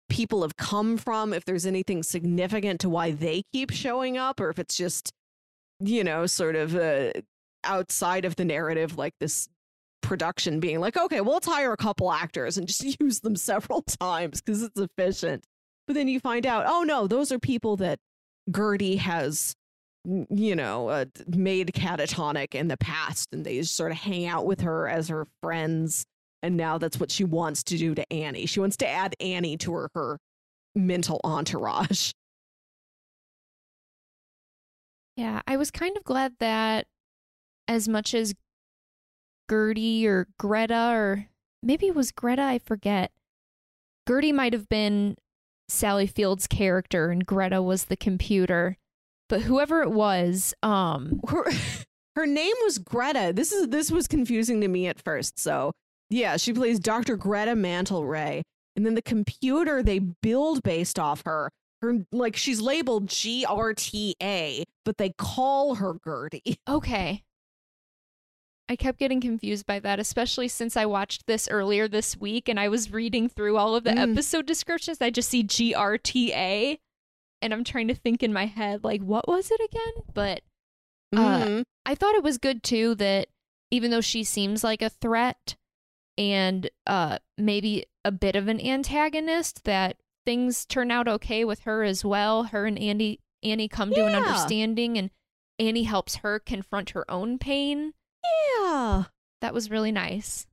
people 0.08 0.42
have 0.42 0.56
come 0.56 0.96
from, 0.96 1.32
if 1.32 1.44
there's 1.44 1.66
anything 1.66 2.02
significant 2.02 2.80
to 2.80 2.88
why 2.88 3.12
they 3.12 3.42
keep 3.52 3.70
showing 3.70 4.16
up, 4.18 4.40
or 4.40 4.50
if 4.50 4.58
it's 4.58 4.76
just, 4.76 5.12
you 5.78 6.02
know, 6.02 6.26
sort 6.26 6.56
of 6.56 6.74
uh, 6.74 7.12
outside 7.62 8.24
of 8.24 8.34
the 8.36 8.44
narrative, 8.44 8.98
like 8.98 9.14
this 9.20 9.48
production 10.02 10.58
being 10.60 10.80
like, 10.80 10.96
okay, 10.96 11.20
well, 11.20 11.34
let's 11.34 11.46
hire 11.46 11.72
a 11.72 11.76
couple 11.76 12.10
actors 12.10 12.58
and 12.58 12.66
just 12.66 12.82
use 13.00 13.20
them 13.20 13.36
several 13.36 13.82
times 13.82 14.40
because 14.40 14.62
it's 14.62 14.80
efficient. 14.80 15.44
But 15.86 15.94
then 15.94 16.08
you 16.08 16.20
find 16.20 16.46
out, 16.46 16.64
oh 16.66 16.82
no, 16.82 17.06
those 17.06 17.30
are 17.30 17.38
people 17.38 17.76
that 17.76 17.98
Gertie 18.54 18.96
has, 18.96 19.54
you 20.04 20.56
know, 20.56 20.88
uh, 20.88 21.04
made 21.26 21.68
catatonic 21.74 22.54
in 22.54 22.68
the 22.68 22.76
past, 22.76 23.28
and 23.32 23.44
they 23.44 23.62
sort 23.62 23.92
of 23.92 23.98
hang 23.98 24.26
out 24.26 24.46
with 24.46 24.60
her 24.60 24.88
as 24.88 25.08
her 25.08 25.26
friends. 25.42 26.04
And 26.42 26.56
now 26.56 26.78
that's 26.78 26.98
what 26.98 27.10
she 27.10 27.24
wants 27.24 27.62
to 27.64 27.76
do 27.76 27.94
to 27.94 28.12
Annie. 28.12 28.46
She 28.46 28.60
wants 28.60 28.76
to 28.78 28.88
add 28.88 29.14
Annie 29.20 29.56
to 29.58 29.72
her 29.74 29.90
her 29.94 30.18
mental 30.74 31.20
entourage. 31.24 32.12
Yeah, 35.16 35.42
I 35.46 35.58
was 35.58 35.70
kind 35.70 35.98
of 35.98 36.04
glad 36.04 36.36
that 36.38 36.86
as 37.68 37.86
much 37.86 38.14
as 38.14 38.32
Gertie 39.50 40.06
or 40.06 40.28
Greta 40.38 40.92
or 40.94 41.26
maybe 41.62 41.88
it 41.88 41.94
was 41.94 42.10
Greta, 42.10 42.42
I 42.42 42.58
forget. 42.58 43.10
Gertie 44.08 44.32
might 44.32 44.54
have 44.54 44.66
been 44.68 45.16
Sally 45.70 46.06
Field's 46.06 46.46
character 46.46 47.10
and 47.10 47.24
Greta 47.24 47.62
was 47.62 47.86
the 47.86 47.96
computer. 47.96 48.76
But 49.28 49.42
whoever 49.42 49.82
it 49.82 49.90
was, 49.90 50.54
um 50.62 51.20
Her 51.28 51.44
her 52.16 52.26
name 52.26 52.54
was 52.64 52.78
Greta. 52.78 53.32
This 53.34 53.52
is 53.52 53.68
this 53.68 53.90
was 53.90 54.06
confusing 54.06 54.60
to 54.60 54.68
me 54.68 54.86
at 54.86 55.02
first. 55.02 55.38
So 55.38 55.72
yeah, 56.10 56.36
she 56.36 56.52
plays 56.52 56.80
Dr. 56.80 57.16
Greta 57.16 57.52
Mantleray. 57.52 58.42
And 58.76 58.86
then 58.86 58.94
the 58.94 59.02
computer 59.02 59.82
they 59.82 59.98
build 59.98 60.62
based 60.62 60.98
off 60.98 61.22
her. 61.24 61.50
Her 61.82 62.04
like 62.12 62.36
she's 62.36 62.60
labeled 62.60 63.06
GRTA, 63.06 64.64
but 64.84 64.98
they 64.98 65.10
call 65.16 65.76
her 65.76 65.94
Gertie. 66.04 66.56
okay. 66.68 67.22
I 68.70 68.76
kept 68.76 68.98
getting 69.00 69.20
confused 69.20 69.66
by 69.66 69.80
that, 69.80 69.98
especially 69.98 70.46
since 70.46 70.76
I 70.76 70.86
watched 70.86 71.26
this 71.26 71.48
earlier 71.48 71.88
this 71.88 72.16
week 72.16 72.48
and 72.48 72.58
I 72.60 72.68
was 72.68 72.92
reading 72.92 73.28
through 73.28 73.56
all 73.56 73.74
of 73.74 73.82
the 73.82 73.90
Mm. 73.90 74.12
episode 74.12 74.46
descriptions. 74.46 74.98
I 75.00 75.10
just 75.10 75.28
see 75.28 75.42
GRTA 75.42 76.78
and 77.42 77.52
I'm 77.52 77.64
trying 77.64 77.88
to 77.88 77.94
think 77.96 78.22
in 78.22 78.32
my 78.32 78.46
head, 78.46 78.84
like, 78.84 79.00
what 79.02 79.26
was 79.26 79.50
it 79.50 79.60
again? 79.60 80.04
But 80.14 80.42
Uh, 81.12 81.44
Mhm. 81.44 81.62
I 81.84 81.96
thought 81.96 82.14
it 82.14 82.22
was 82.22 82.38
good 82.38 82.62
too 82.62 82.94
that 82.94 83.28
even 83.72 83.90
though 83.90 84.00
she 84.00 84.22
seems 84.22 84.62
like 84.62 84.80
a 84.82 84.88
threat 84.88 85.56
and 86.16 86.70
uh 86.86 87.18
maybe 87.36 87.86
a 88.04 88.12
bit 88.12 88.36
of 88.36 88.46
an 88.46 88.60
antagonist, 88.60 89.64
that 89.64 89.96
things 90.24 90.64
turn 90.64 90.92
out 90.92 91.08
okay 91.08 91.44
with 91.44 91.60
her 91.62 91.82
as 91.82 92.04
well. 92.04 92.44
Her 92.44 92.66
and 92.66 92.78
Andy 92.78 93.18
Annie 93.42 93.66
come 93.68 93.92
to 93.92 94.06
an 94.06 94.14
understanding 94.14 94.96
and 94.96 95.10
Annie 95.58 95.82
helps 95.82 96.16
her 96.16 96.38
confront 96.38 96.90
her 96.90 97.10
own 97.10 97.36
pain. 97.38 97.94
Yeah. 98.24 99.04
That 99.40 99.54
was 99.54 99.70
really 99.70 99.92
nice. 99.92 100.46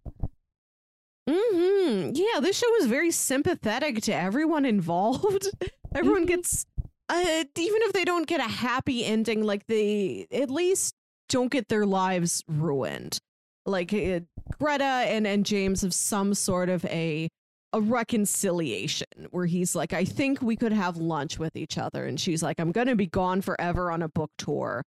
hmm 1.29 2.11
Yeah, 2.13 2.39
this 2.39 2.57
show 2.57 2.73
is 2.77 2.85
very 2.85 3.11
sympathetic 3.11 4.01
to 4.03 4.13
everyone 4.13 4.65
involved. 4.75 5.49
everyone 5.93 6.23
Mhm. 6.23 6.27
gets, 6.27 6.65
uh, 7.09 7.43
even 7.57 7.81
if 7.83 7.93
they 7.93 8.05
don't 8.05 8.27
get 8.27 8.39
a 8.39 8.43
happy 8.51 9.03
ending, 9.05 9.43
like 9.43 9.65
they 9.67 10.27
at 10.31 10.49
least 10.49 10.93
don't 11.29 11.51
get 11.51 11.67
their 11.67 11.85
lives 11.85 12.43
ruined. 12.47 13.17
Like 13.65 13.93
uh, 13.93 14.21
Greta 14.57 14.83
and 14.83 15.27
and 15.27 15.45
James 15.45 15.81
have 15.81 15.93
some 15.93 16.33
sort 16.33 16.69
of 16.69 16.85
a 16.85 17.27
a 17.73 17.81
reconciliation 17.81 19.07
where 19.31 19.45
he's 19.45 19.75
like, 19.75 19.91
I 19.91 20.05
think 20.05 20.41
we 20.41 20.55
could 20.55 20.71
have 20.71 20.95
lunch 20.95 21.37
with 21.37 21.57
each 21.57 21.77
other, 21.77 22.05
and 22.05 22.17
she's 22.17 22.41
like, 22.41 22.59
I'm 22.61 22.71
gonna 22.71 22.95
be 22.95 23.07
gone 23.07 23.41
forever 23.41 23.91
on 23.91 24.01
a 24.01 24.07
book 24.07 24.31
tour. 24.37 24.83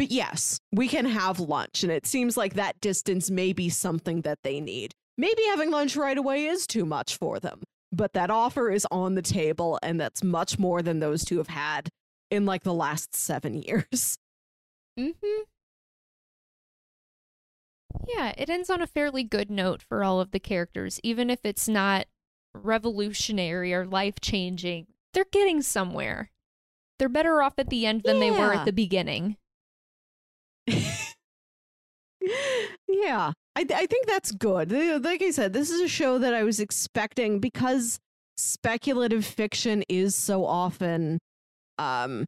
But 0.00 0.10
yes, 0.10 0.58
we 0.72 0.88
can 0.88 1.04
have 1.04 1.40
lunch. 1.40 1.82
And 1.82 1.92
it 1.92 2.06
seems 2.06 2.34
like 2.34 2.54
that 2.54 2.80
distance 2.80 3.30
may 3.30 3.52
be 3.52 3.68
something 3.68 4.22
that 4.22 4.38
they 4.42 4.58
need. 4.58 4.94
Maybe 5.18 5.42
having 5.50 5.70
lunch 5.70 5.94
right 5.94 6.16
away 6.16 6.46
is 6.46 6.66
too 6.66 6.86
much 6.86 7.18
for 7.18 7.38
them, 7.38 7.60
but 7.92 8.14
that 8.14 8.30
offer 8.30 8.70
is 8.70 8.86
on 8.90 9.14
the 9.14 9.20
table, 9.20 9.78
and 9.82 10.00
that's 10.00 10.24
much 10.24 10.58
more 10.58 10.80
than 10.80 11.00
those 11.00 11.22
two 11.22 11.36
have 11.36 11.48
had 11.48 11.90
in 12.30 12.46
like 12.46 12.62
the 12.62 12.72
last 12.72 13.14
seven 13.14 13.62
years. 13.62 14.16
Mm-hmm. 14.98 15.42
Yeah, 18.08 18.32
it 18.38 18.48
ends 18.48 18.70
on 18.70 18.80
a 18.80 18.86
fairly 18.86 19.22
good 19.22 19.50
note 19.50 19.82
for 19.82 20.02
all 20.02 20.18
of 20.18 20.30
the 20.30 20.40
characters, 20.40 20.98
even 21.02 21.28
if 21.28 21.40
it's 21.44 21.68
not 21.68 22.06
revolutionary 22.54 23.74
or 23.74 23.84
life 23.84 24.18
changing. 24.18 24.86
They're 25.12 25.26
getting 25.30 25.60
somewhere. 25.60 26.30
They're 26.98 27.10
better 27.10 27.42
off 27.42 27.58
at 27.58 27.68
the 27.68 27.84
end 27.84 28.04
than 28.06 28.18
they 28.18 28.30
were 28.30 28.54
at 28.54 28.64
the 28.64 28.72
beginning. 28.72 29.36
yeah, 32.88 33.32
I, 33.56 33.66
I 33.74 33.86
think 33.86 34.06
that's 34.06 34.32
good. 34.32 34.72
Like 35.04 35.22
I 35.22 35.30
said, 35.30 35.52
this 35.52 35.70
is 35.70 35.80
a 35.80 35.88
show 35.88 36.18
that 36.18 36.34
I 36.34 36.42
was 36.42 36.60
expecting 36.60 37.40
because 37.40 37.98
speculative 38.36 39.24
fiction 39.24 39.84
is 39.88 40.14
so 40.14 40.44
often 40.44 41.18
um, 41.78 42.24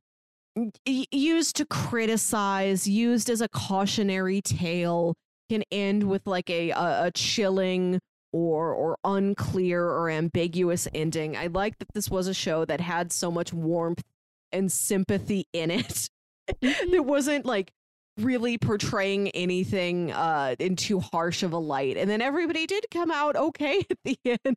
used 0.87 1.57
to 1.57 1.65
criticize, 1.67 2.89
used 2.89 3.31
as 3.31 3.41
a 3.41 3.49
cautionary 3.49 4.41
tale, 4.41 5.15
can 5.49 5.63
end 5.71 6.05
with 6.05 6.27
like 6.27 6.49
a, 6.51 6.71
a, 6.71 7.07
a 7.07 7.11
chilling 7.15 7.99
or 8.33 8.73
or 8.73 8.97
unclear 9.05 9.85
or 9.85 10.09
ambiguous 10.09 10.89
ending. 10.95 11.37
I 11.37 11.49
like 11.49 11.79
that 11.79 11.93
this 11.95 12.09
was 12.09 12.27
a 12.27 12.35
show 12.35 12.65
that 12.65 12.81
had 12.81 13.13
so 13.13 13.31
much 13.31 13.53
warmth 13.53 14.03
and 14.51 14.73
sympathy 14.73 15.47
in 15.53 15.71
it. 15.71 16.09
it 16.63 17.05
wasn't 17.05 17.45
like 17.45 17.71
really 18.19 18.59
portraying 18.59 19.29
anything 19.31 20.13
uh 20.13 20.55
in 20.59 20.77
too 20.77 21.01
harsh 21.01 21.43
of 21.43 21.53
a 21.53 21.59
light. 21.59 21.97
And 21.97 22.11
then 22.11 22.21
everybody 22.21 22.67
did 22.67 22.85
come 22.91 23.11
out 23.11 23.37
okay 23.37 23.83
at 23.91 23.99
the 24.05 24.19
end. 24.27 24.57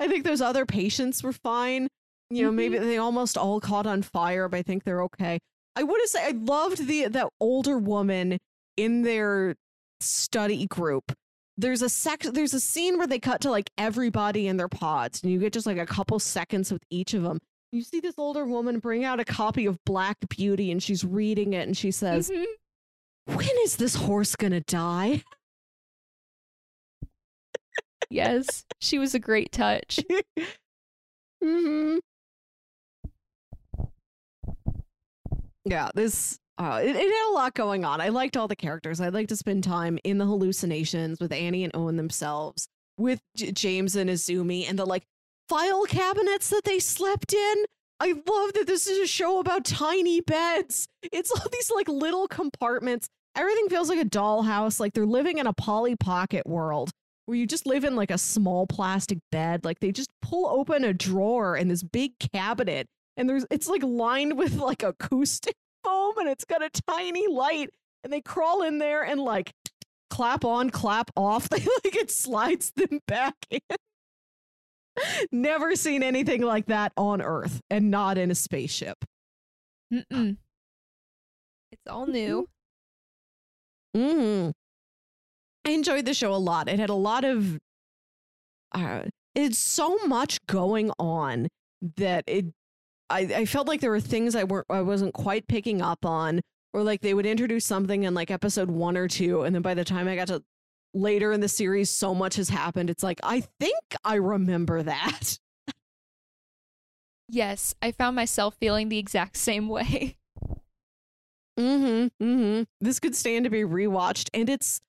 I 0.00 0.08
think 0.08 0.24
those 0.24 0.40
other 0.40 0.64
patients 0.66 1.22
were 1.22 1.32
fine. 1.32 1.88
You 2.30 2.44
know 2.44 2.50
maybe 2.52 2.78
they 2.78 2.98
almost 2.98 3.36
all 3.38 3.60
caught 3.60 3.86
on 3.86 4.02
fire 4.02 4.48
but 4.48 4.56
i 4.56 4.62
think 4.62 4.82
they're 4.84 5.02
okay. 5.02 5.38
I 5.76 5.82
would 5.82 6.00
have 6.00 6.08
said 6.10 6.26
i 6.26 6.30
loved 6.30 6.86
the 6.86 7.06
that 7.08 7.28
older 7.40 7.78
woman 7.78 8.38
in 8.76 9.02
their 9.02 9.54
study 10.00 10.66
group. 10.66 11.12
There's 11.58 11.82
a 11.82 11.88
sec 11.88 12.20
there's 12.22 12.52
a 12.52 12.60
scene 12.60 12.98
where 12.98 13.06
they 13.06 13.18
cut 13.18 13.40
to 13.42 13.50
like 13.50 13.70
everybody 13.78 14.46
in 14.46 14.56
their 14.58 14.68
pods 14.68 15.22
and 15.22 15.32
you 15.32 15.38
get 15.38 15.52
just 15.52 15.66
like 15.66 15.78
a 15.78 15.86
couple 15.86 16.18
seconds 16.18 16.70
with 16.72 16.82
each 16.90 17.14
of 17.14 17.22
them 17.22 17.38
you 17.72 17.82
see 17.82 17.98
this 18.00 18.14
older 18.18 18.44
woman 18.44 18.78
bring 18.78 19.04
out 19.04 19.20
a 19.20 19.24
copy 19.24 19.64
of 19.66 19.82
black 19.86 20.16
beauty 20.28 20.70
and 20.70 20.82
she's 20.82 21.02
reading 21.04 21.54
it 21.54 21.66
and 21.66 21.74
she 21.76 21.90
says 21.90 22.28
Mhm. 22.30 22.44
When 23.26 23.48
is 23.64 23.76
this 23.76 23.94
horse 23.94 24.36
gonna 24.36 24.60
die? 24.60 25.22
Yes, 28.10 28.64
she 28.80 28.98
was 28.98 29.14
a 29.14 29.18
great 29.18 29.52
touch. 29.52 30.00
hmm 31.42 31.98
Yeah, 35.64 35.90
this 35.94 36.38
uh, 36.58 36.80
it, 36.82 36.96
it 36.96 37.12
had 37.12 37.30
a 37.30 37.34
lot 37.34 37.54
going 37.54 37.84
on. 37.84 38.00
I 38.00 38.08
liked 38.08 38.36
all 38.36 38.48
the 38.48 38.56
characters. 38.56 39.00
I'd 39.00 39.12
like 39.12 39.28
to 39.28 39.36
spend 39.36 39.64
time 39.64 39.98
in 40.04 40.18
the 40.18 40.24
hallucinations 40.24 41.20
with 41.20 41.32
Annie 41.32 41.64
and 41.64 41.74
Owen 41.76 41.96
themselves, 41.96 42.68
with 42.96 43.20
J- 43.36 43.52
James 43.52 43.96
and 43.96 44.08
Azumi, 44.08 44.68
and 44.68 44.78
the 44.78 44.86
like 44.86 45.02
file 45.48 45.84
cabinets 45.84 46.48
that 46.50 46.64
they 46.64 46.78
slept 46.78 47.32
in. 47.34 47.64
I 47.98 48.12
love 48.12 48.52
that 48.54 48.66
this 48.66 48.86
is 48.86 48.98
a 48.98 49.06
show 49.06 49.40
about 49.40 49.64
tiny 49.64 50.20
beds. 50.20 50.86
It's 51.12 51.30
all 51.30 51.46
these 51.52 51.70
like 51.70 51.88
little 51.88 52.28
compartments. 52.28 53.08
Everything 53.36 53.68
feels 53.68 53.90
like 53.90 54.00
a 54.00 54.04
dollhouse, 54.04 54.80
like 54.80 54.94
they're 54.94 55.06
living 55.06 55.38
in 55.38 55.46
a 55.46 55.52
Polly 55.52 55.94
Pocket 55.94 56.46
world 56.46 56.90
where 57.26 57.36
you 57.36 57.46
just 57.46 57.66
live 57.66 57.84
in 57.84 57.94
like 57.94 58.10
a 58.10 58.18
small 58.18 58.66
plastic 58.66 59.18
bed. 59.30 59.64
Like 59.64 59.80
they 59.80 59.92
just 59.92 60.10
pull 60.22 60.46
open 60.46 60.84
a 60.84 60.94
drawer 60.94 61.56
in 61.56 61.68
this 61.68 61.82
big 61.82 62.12
cabinet 62.32 62.86
and 63.16 63.28
there's 63.28 63.44
it's 63.50 63.68
like 63.68 63.82
lined 63.82 64.38
with 64.38 64.56
like 64.56 64.82
acoustic 64.82 65.54
foam 65.84 66.16
and 66.18 66.28
it's 66.28 66.44
got 66.44 66.62
a 66.62 66.70
tiny 66.86 67.26
light 67.28 67.70
and 68.04 68.12
they 68.12 68.20
crawl 68.20 68.62
in 68.62 68.78
there 68.78 69.04
and 69.04 69.20
like 69.20 69.52
clap 70.10 70.44
on, 70.44 70.70
clap 70.70 71.10
off. 71.14 71.48
They 71.50 71.58
like 71.58 71.96
it 71.96 72.10
slides 72.10 72.72
them 72.74 73.00
back 73.06 73.34
in. 73.50 73.60
Never 75.30 75.76
seen 75.76 76.02
anything 76.02 76.40
like 76.40 76.66
that 76.66 76.92
on 76.96 77.20
Earth 77.20 77.60
and 77.70 77.90
not 77.90 78.16
in 78.16 78.30
a 78.30 78.34
spaceship. 78.34 79.04
Mm-mm. 79.92 80.38
It's 81.70 81.86
all 81.86 82.06
new. 82.06 82.48
Mm. 83.94 84.52
I 85.66 85.70
enjoyed 85.70 86.06
the 86.06 86.14
show 86.14 86.32
a 86.32 86.36
lot. 86.36 86.68
It 86.68 86.78
had 86.78 86.90
a 86.90 86.94
lot 86.94 87.24
of 87.24 87.58
uh 88.72 89.02
it's 89.34 89.58
so 89.58 89.98
much 90.06 90.38
going 90.46 90.90
on 90.98 91.48
that 91.96 92.24
it 92.26 92.46
I, 93.08 93.20
I 93.20 93.44
felt 93.44 93.68
like 93.68 93.80
there 93.80 93.90
were 93.90 94.00
things 94.00 94.34
I 94.34 94.44
weren't 94.44 94.66
I 94.70 94.80
wasn't 94.82 95.14
quite 95.14 95.46
picking 95.46 95.82
up 95.82 96.04
on, 96.04 96.40
or 96.72 96.82
like 96.82 97.00
they 97.00 97.14
would 97.14 97.26
introduce 97.26 97.64
something 97.64 98.04
in 98.04 98.14
like 98.14 98.30
episode 98.30 98.70
one 98.70 98.96
or 98.96 99.08
two, 99.08 99.42
and 99.42 99.54
then 99.54 99.62
by 99.62 99.74
the 99.74 99.84
time 99.84 100.08
I 100.08 100.16
got 100.16 100.28
to 100.28 100.42
later 100.94 101.32
in 101.32 101.40
the 101.40 101.48
series, 101.48 101.90
so 101.90 102.14
much 102.14 102.36
has 102.36 102.48
happened. 102.48 102.90
It's 102.90 103.02
like 103.02 103.20
I 103.22 103.44
think 103.60 103.78
I 104.04 104.14
remember 104.16 104.82
that. 104.82 105.38
Yes, 107.28 107.74
I 107.82 107.90
found 107.90 108.14
myself 108.14 108.56
feeling 108.60 108.88
the 108.88 108.98
exact 108.98 109.36
same 109.36 109.68
way. 109.68 110.16
Mm-hmm. 111.58 112.24
Mm-hmm. 112.24 112.62
This 112.80 113.00
could 113.00 113.14
stand 113.16 113.44
to 113.44 113.50
be 113.50 113.62
rewatched, 113.62 114.28
and 114.34 114.48
it's 114.48 114.80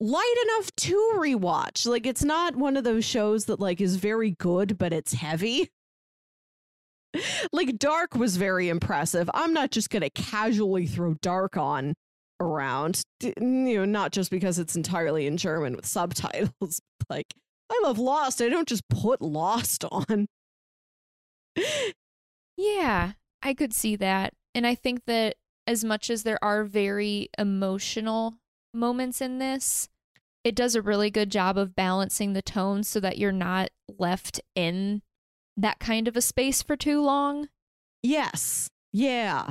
light 0.00 0.34
enough 0.44 0.70
to 0.76 1.12
rewatch. 1.16 1.86
Like 1.86 2.06
it's 2.06 2.24
not 2.24 2.56
one 2.56 2.76
of 2.76 2.84
those 2.84 3.04
shows 3.04 3.46
that 3.46 3.60
like 3.60 3.80
is 3.80 3.96
very 3.96 4.32
good, 4.32 4.78
but 4.78 4.92
it's 4.92 5.14
heavy. 5.14 5.70
like 7.52 7.78
Dark 7.78 8.14
was 8.14 8.36
very 8.36 8.68
impressive. 8.68 9.28
I'm 9.34 9.52
not 9.52 9.70
just 9.70 9.90
gonna 9.90 10.10
casually 10.10 10.86
throw 10.86 11.14
Dark 11.14 11.56
on 11.56 11.94
around, 12.40 13.02
you 13.22 13.34
know, 13.40 13.84
not 13.84 14.12
just 14.12 14.30
because 14.30 14.58
it's 14.58 14.76
entirely 14.76 15.26
in 15.26 15.36
German 15.36 15.76
with 15.76 15.86
subtitles. 15.86 16.80
Like 17.10 17.34
I 17.70 17.78
love 17.84 17.98
Lost. 17.98 18.40
I 18.40 18.48
don't 18.48 18.66
just 18.66 18.88
put 18.88 19.20
Lost 19.20 19.84
on. 19.84 20.26
yeah, 22.56 23.12
I 23.42 23.52
could 23.52 23.74
see 23.74 23.94
that. 23.96 24.32
And 24.54 24.66
I 24.66 24.74
think 24.74 25.02
that 25.06 25.36
as 25.66 25.84
much 25.84 26.10
as 26.10 26.22
there 26.22 26.42
are 26.42 26.64
very 26.64 27.28
emotional 27.38 28.34
moments 28.72 29.20
in 29.20 29.38
this, 29.38 29.88
it 30.42 30.54
does 30.54 30.74
a 30.74 30.82
really 30.82 31.10
good 31.10 31.30
job 31.30 31.56
of 31.56 31.74
balancing 31.74 32.32
the 32.32 32.42
tone 32.42 32.82
so 32.82 33.00
that 33.00 33.18
you're 33.18 33.32
not 33.32 33.70
left 33.98 34.40
in 34.54 35.02
that 35.56 35.78
kind 35.78 36.06
of 36.06 36.16
a 36.16 36.20
space 36.20 36.62
for 36.62 36.76
too 36.76 37.00
long. 37.00 37.48
Yes. 38.02 38.68
Yeah. 38.92 39.50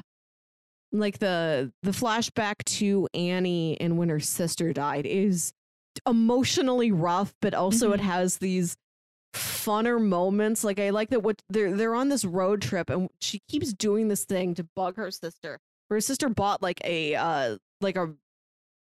Like 0.92 1.18
the 1.18 1.74
the 1.82 1.92
flashback 1.92 2.64
to 2.66 3.08
Annie 3.16 3.80
and 3.82 3.98
when 3.98 4.10
her 4.10 4.20
sister 4.20 4.74
died 4.74 5.08
is 5.08 5.54
emotionally 6.08 6.92
rough, 6.92 7.34
but 7.42 7.56
also 7.56 7.88
mm-hmm. 7.88 7.96
it 7.96 8.02
has 8.02 8.38
these 8.38 8.78
funner 9.34 10.00
moments. 10.00 10.64
Like 10.64 10.80
I 10.80 10.92
like 10.92 11.10
that 11.10 11.24
what 11.24 11.42
they're 11.50 11.76
they're 11.76 11.96
on 11.96 12.10
this 12.10 12.24
road 12.24 12.62
trip 12.62 12.92
and 12.92 13.10
she 13.20 13.40
keeps 13.50 13.74
doing 13.74 14.08
this 14.08 14.26
thing 14.26 14.54
to 14.56 14.68
bug 14.76 14.98
her 14.98 15.10
sister. 15.10 15.60
Her 15.94 16.02
sister 16.02 16.30
bought 16.30 16.62
like 16.62 16.82
a 16.84 17.16
uh 17.16 17.58
like 17.82 17.96
a 17.96 18.14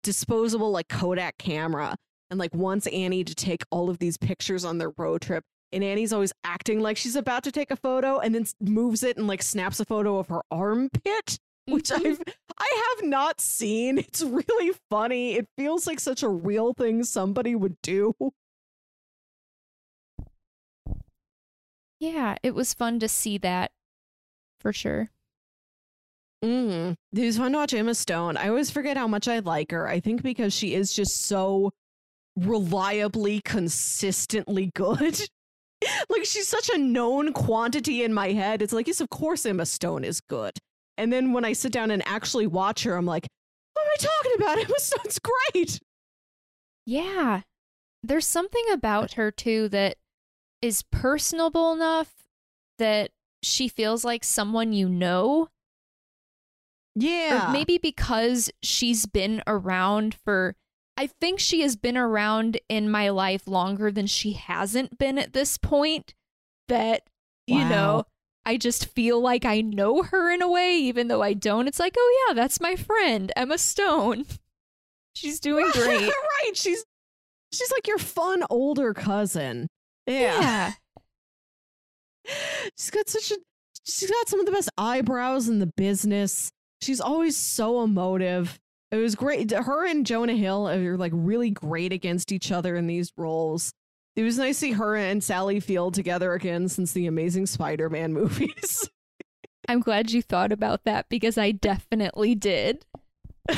disposable 0.03 0.71
like 0.71 0.87
Kodak 0.87 1.37
camera 1.37 1.95
and 2.29 2.39
like 2.39 2.53
wants 2.53 2.87
Annie 2.87 3.23
to 3.23 3.35
take 3.35 3.63
all 3.71 3.89
of 3.89 3.99
these 3.99 4.17
pictures 4.17 4.65
on 4.65 4.77
their 4.77 4.91
road 4.97 5.21
trip. 5.21 5.43
And 5.73 5.83
Annie's 5.83 6.11
always 6.11 6.33
acting 6.43 6.81
like 6.81 6.97
she's 6.97 7.15
about 7.15 7.43
to 7.43 7.51
take 7.51 7.71
a 7.71 7.75
photo 7.75 8.19
and 8.19 8.35
then 8.35 8.45
moves 8.59 9.03
it 9.03 9.17
and 9.17 9.27
like 9.27 9.41
snaps 9.41 9.79
a 9.79 9.85
photo 9.85 10.17
of 10.17 10.27
her 10.27 10.41
armpit, 10.51 11.39
which 11.67 11.89
mm-hmm. 11.89 12.07
I've 12.07 12.19
I 12.59 12.95
have 12.99 13.09
not 13.09 13.41
seen. 13.41 13.97
It's 13.97 14.21
really 14.21 14.75
funny. 14.89 15.33
It 15.35 15.47
feels 15.57 15.87
like 15.87 15.99
such 15.99 16.23
a 16.23 16.29
real 16.29 16.73
thing 16.73 17.03
somebody 17.03 17.55
would 17.55 17.77
do. 17.81 18.13
Yeah, 21.99 22.35
it 22.41 22.55
was 22.55 22.73
fun 22.73 22.99
to 22.99 23.07
see 23.07 23.37
that 23.39 23.71
for 24.59 24.73
sure. 24.73 25.11
Mm. 26.43 26.95
It 27.13 27.25
was 27.25 27.37
fun 27.37 27.51
to 27.51 27.59
watch 27.59 27.73
Emma 27.73 27.93
Stone. 27.93 28.37
I 28.37 28.49
always 28.49 28.71
forget 28.71 28.97
how 28.97 29.07
much 29.07 29.27
I 29.27 29.39
like 29.39 29.71
her. 29.71 29.87
I 29.87 29.99
think 29.99 30.23
because 30.23 30.53
she 30.53 30.73
is 30.73 30.93
just 30.93 31.25
so 31.25 31.71
reliably, 32.35 33.41
consistently 33.41 34.71
good. 34.73 35.21
like 36.09 36.25
she's 36.25 36.47
such 36.47 36.69
a 36.73 36.77
known 36.77 37.33
quantity 37.33 38.03
in 38.03 38.13
my 38.13 38.31
head. 38.31 38.61
It's 38.61 38.73
like, 38.73 38.87
yes, 38.87 39.01
of 39.01 39.09
course 39.09 39.45
Emma 39.45 39.65
Stone 39.65 40.03
is 40.03 40.19
good. 40.21 40.53
And 40.97 41.11
then 41.11 41.33
when 41.33 41.45
I 41.45 41.53
sit 41.53 41.71
down 41.71 41.91
and 41.91 42.03
actually 42.07 42.47
watch 42.47 42.83
her, 42.83 42.95
I'm 42.95 43.05
like, 43.05 43.27
what 43.73 43.85
am 43.85 43.91
I 43.91 44.07
talking 44.07 44.31
about? 44.37 44.57
Emma 44.65 44.79
Stone's 44.79 45.19
great. 45.19 45.79
Yeah. 46.85 47.41
There's 48.03 48.25
something 48.25 48.65
about 48.71 49.13
her 49.13 49.29
too 49.29 49.69
that 49.69 49.97
is 50.61 50.83
personable 50.91 51.71
enough 51.73 52.11
that 52.79 53.11
she 53.43 53.67
feels 53.67 54.03
like 54.03 54.23
someone 54.23 54.73
you 54.73 54.89
know 54.89 55.49
yeah. 56.95 57.49
Or 57.49 57.53
maybe 57.53 57.77
because 57.77 58.51
she's 58.61 59.05
been 59.05 59.41
around 59.47 60.15
for 60.15 60.55
I 60.97 61.07
think 61.07 61.39
she 61.39 61.61
has 61.61 61.75
been 61.75 61.97
around 61.97 62.59
in 62.69 62.89
my 62.89 63.09
life 63.09 63.47
longer 63.47 63.91
than 63.91 64.07
she 64.07 64.33
hasn't 64.33 64.97
been 64.97 65.17
at 65.17 65.33
this 65.33 65.57
point 65.57 66.13
that 66.67 67.03
wow. 67.47 67.57
you 67.57 67.65
know 67.65 68.03
I 68.45 68.57
just 68.57 68.87
feel 68.87 69.21
like 69.21 69.45
I 69.45 69.61
know 69.61 70.03
her 70.03 70.31
in 70.31 70.41
a 70.41 70.49
way 70.49 70.75
even 70.77 71.07
though 71.07 71.21
I 71.21 71.33
don't. 71.33 71.67
It's 71.67 71.79
like, 71.79 71.95
"Oh 71.97 72.25
yeah, 72.27 72.33
that's 72.33 72.59
my 72.59 72.75
friend, 72.75 73.31
Emma 73.35 73.57
Stone." 73.57 74.25
She's 75.15 75.39
doing 75.41 75.69
great. 75.71 76.01
right. 76.01 76.51
She's 76.55 76.83
she's 77.53 77.71
like 77.71 77.87
your 77.87 77.99
fun 77.99 78.43
older 78.49 78.93
cousin. 78.93 79.67
Yeah. 80.07 80.41
yeah. 80.41 80.71
She's 82.77 82.89
got 82.89 83.09
such 83.09 83.31
a 83.31 83.37
she's 83.85 84.09
got 84.09 84.27
some 84.27 84.39
of 84.39 84.45
the 84.45 84.51
best 84.51 84.69
eyebrows 84.77 85.47
in 85.47 85.59
the 85.59 85.71
business. 85.77 86.51
She's 86.81 87.01
always 87.01 87.37
so 87.37 87.83
emotive. 87.83 88.59
It 88.91 88.97
was 88.97 89.15
great. 89.15 89.51
Her 89.51 89.85
and 89.85 90.05
Jonah 90.05 90.35
Hill 90.35 90.67
are 90.67 90.97
like 90.97 91.13
really 91.15 91.51
great 91.51 91.93
against 91.93 92.31
each 92.31 92.51
other 92.51 92.75
in 92.75 92.87
these 92.87 93.13
roles. 93.15 93.73
It 94.15 94.23
was 94.23 94.37
nice 94.37 94.57
to 94.57 94.65
see 94.65 94.71
her 94.73 94.95
and 94.95 95.23
Sally 95.23 95.59
Field 95.59 95.93
together 95.93 96.33
again 96.33 96.67
since 96.67 96.91
the 96.91 97.07
Amazing 97.07 97.45
Spider 97.45 97.89
Man 97.89 98.13
movies. 98.15 98.89
I'm 99.69 99.79
glad 99.79 100.11
you 100.11 100.21
thought 100.21 100.51
about 100.51 100.83
that 100.85 101.07
because 101.07 101.37
I 101.37 101.51
definitely 101.51 102.35
did. 102.35 102.85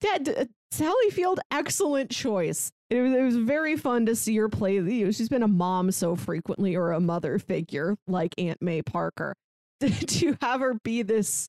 Dad, 0.00 0.48
Sally 0.70 1.10
Field, 1.10 1.40
excellent 1.50 2.10
choice. 2.10 2.72
It 2.90 3.00
was, 3.00 3.12
it 3.12 3.22
was 3.22 3.36
very 3.36 3.76
fun 3.76 4.06
to 4.06 4.16
see 4.16 4.36
her 4.36 4.48
play. 4.48 4.74
You 4.76 5.04
know, 5.04 5.10
she's 5.10 5.28
been 5.28 5.42
a 5.42 5.48
mom 5.48 5.90
so 5.92 6.16
frequently 6.16 6.74
or 6.74 6.92
a 6.92 7.00
mother 7.00 7.38
figure 7.38 7.96
like 8.06 8.34
Aunt 8.38 8.62
May 8.62 8.82
Parker. 8.82 9.34
to 10.06 10.36
have 10.40 10.60
her 10.60 10.74
be 10.82 11.02
this 11.02 11.48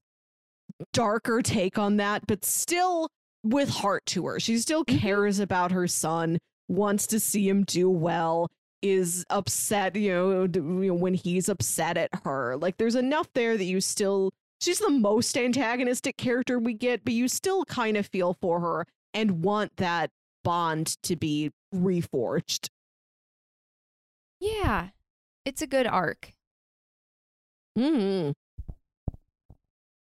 darker 0.94 1.42
take 1.42 1.78
on 1.78 1.98
that, 1.98 2.28
but 2.28 2.46
still 2.46 3.10
with 3.44 3.70
heart 3.70 4.06
to 4.08 4.26
her. 4.28 4.40
She 4.40 4.58
still 4.58 4.86
mm-hmm. 4.86 4.98
cares 4.98 5.40
about 5.40 5.72
her 5.72 5.88
son, 5.88 6.38
wants 6.68 7.08
to 7.08 7.20
see 7.20 7.48
him 7.48 7.64
do 7.64 7.90
well, 7.90 8.50
is 8.82 9.26
upset, 9.30 9.96
you 9.96 10.14
know, 10.14 10.44
you 10.44 10.90
know, 10.90 10.94
when 10.94 11.14
he's 11.14 11.50
upset 11.50 11.98
at 11.98 12.10
her. 12.24 12.58
Like 12.58 12.78
there's 12.78 12.96
enough 12.96 13.28
there 13.34 13.58
that 13.58 13.64
you 13.64 13.82
still 13.82 14.32
she's 14.62 14.80
the 14.80 14.90
most 14.90 15.38
antagonistic 15.38 16.18
character 16.18 16.60
we 16.60 16.74
get, 16.74 17.04
but 17.04 17.14
you 17.14 17.28
still 17.28 17.66
kind 17.66 17.98
of 17.98 18.08
feel 18.08 18.38
for 18.42 18.60
her 18.60 18.86
and 19.14 19.44
want 19.44 19.76
that 19.78 20.12
bond 20.44 20.98
to 21.04 21.16
be 21.16 21.52
reforged. 21.74 22.70
Yeah. 24.40 24.90
It's 25.46 25.62
a 25.62 25.68
good 25.68 25.88
arc. 25.88 26.34
Hmm. 27.80 28.32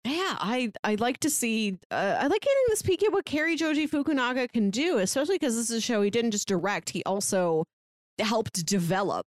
Yeah, 0.04 0.36
I 0.38 0.70
I 0.84 0.94
like 0.94 1.18
to 1.20 1.30
see. 1.30 1.76
Uh, 1.90 2.18
I 2.20 2.26
like 2.28 2.42
getting 2.42 2.62
this 2.68 2.82
peek 2.82 3.02
at 3.02 3.12
what 3.12 3.24
Cary 3.24 3.56
Joji 3.56 3.88
Fukunaga 3.88 4.52
can 4.52 4.70
do, 4.70 4.98
especially 4.98 5.36
because 5.36 5.56
this 5.56 5.70
is 5.70 5.78
a 5.78 5.80
show 5.80 6.00
he 6.02 6.10
didn't 6.10 6.30
just 6.30 6.46
direct; 6.46 6.90
he 6.90 7.02
also 7.04 7.64
helped 8.20 8.64
develop. 8.64 9.26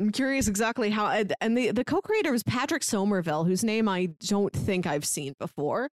I'm 0.00 0.10
curious 0.10 0.48
exactly 0.48 0.90
how. 0.90 1.06
And 1.40 1.56
the 1.56 1.70
the 1.70 1.84
co-creator 1.84 2.32
was 2.32 2.42
Patrick 2.42 2.82
Somerville, 2.82 3.44
whose 3.44 3.62
name 3.62 3.88
I 3.88 4.06
don't 4.20 4.52
think 4.52 4.86
I've 4.86 5.04
seen 5.04 5.34
before. 5.38 5.90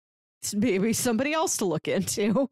Maybe 0.56 0.94
somebody 0.94 1.34
else 1.34 1.58
to 1.58 1.66
look 1.66 1.88
into. 1.88 2.50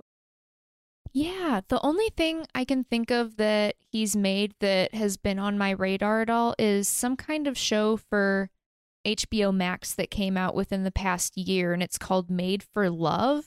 Yeah, 1.16 1.62
the 1.70 1.80
only 1.80 2.10
thing 2.10 2.46
I 2.54 2.66
can 2.66 2.84
think 2.84 3.10
of 3.10 3.38
that 3.38 3.76
he's 3.90 4.18
made 4.18 4.54
that 4.60 4.94
has 4.94 5.16
been 5.16 5.40
on 5.40 5.58
my 5.58 5.70
radar 5.70 6.20
at 6.20 6.30
all 6.30 6.56
is 6.60 6.90
some 6.90 7.16
kind 7.16 7.48
of 7.48 7.58
show 7.58 7.96
for 7.96 8.50
HBO 9.06 9.56
Max 9.56 9.94
that 9.94 10.12
came 10.12 10.36
out 10.36 10.56
within 10.56 10.84
the 10.84 10.92
past 10.92 11.38
year 11.38 11.72
and 11.72 11.82
it's 11.82 11.98
called 11.98 12.30
Made 12.30 12.62
for 12.64 12.90
Love. 12.90 13.46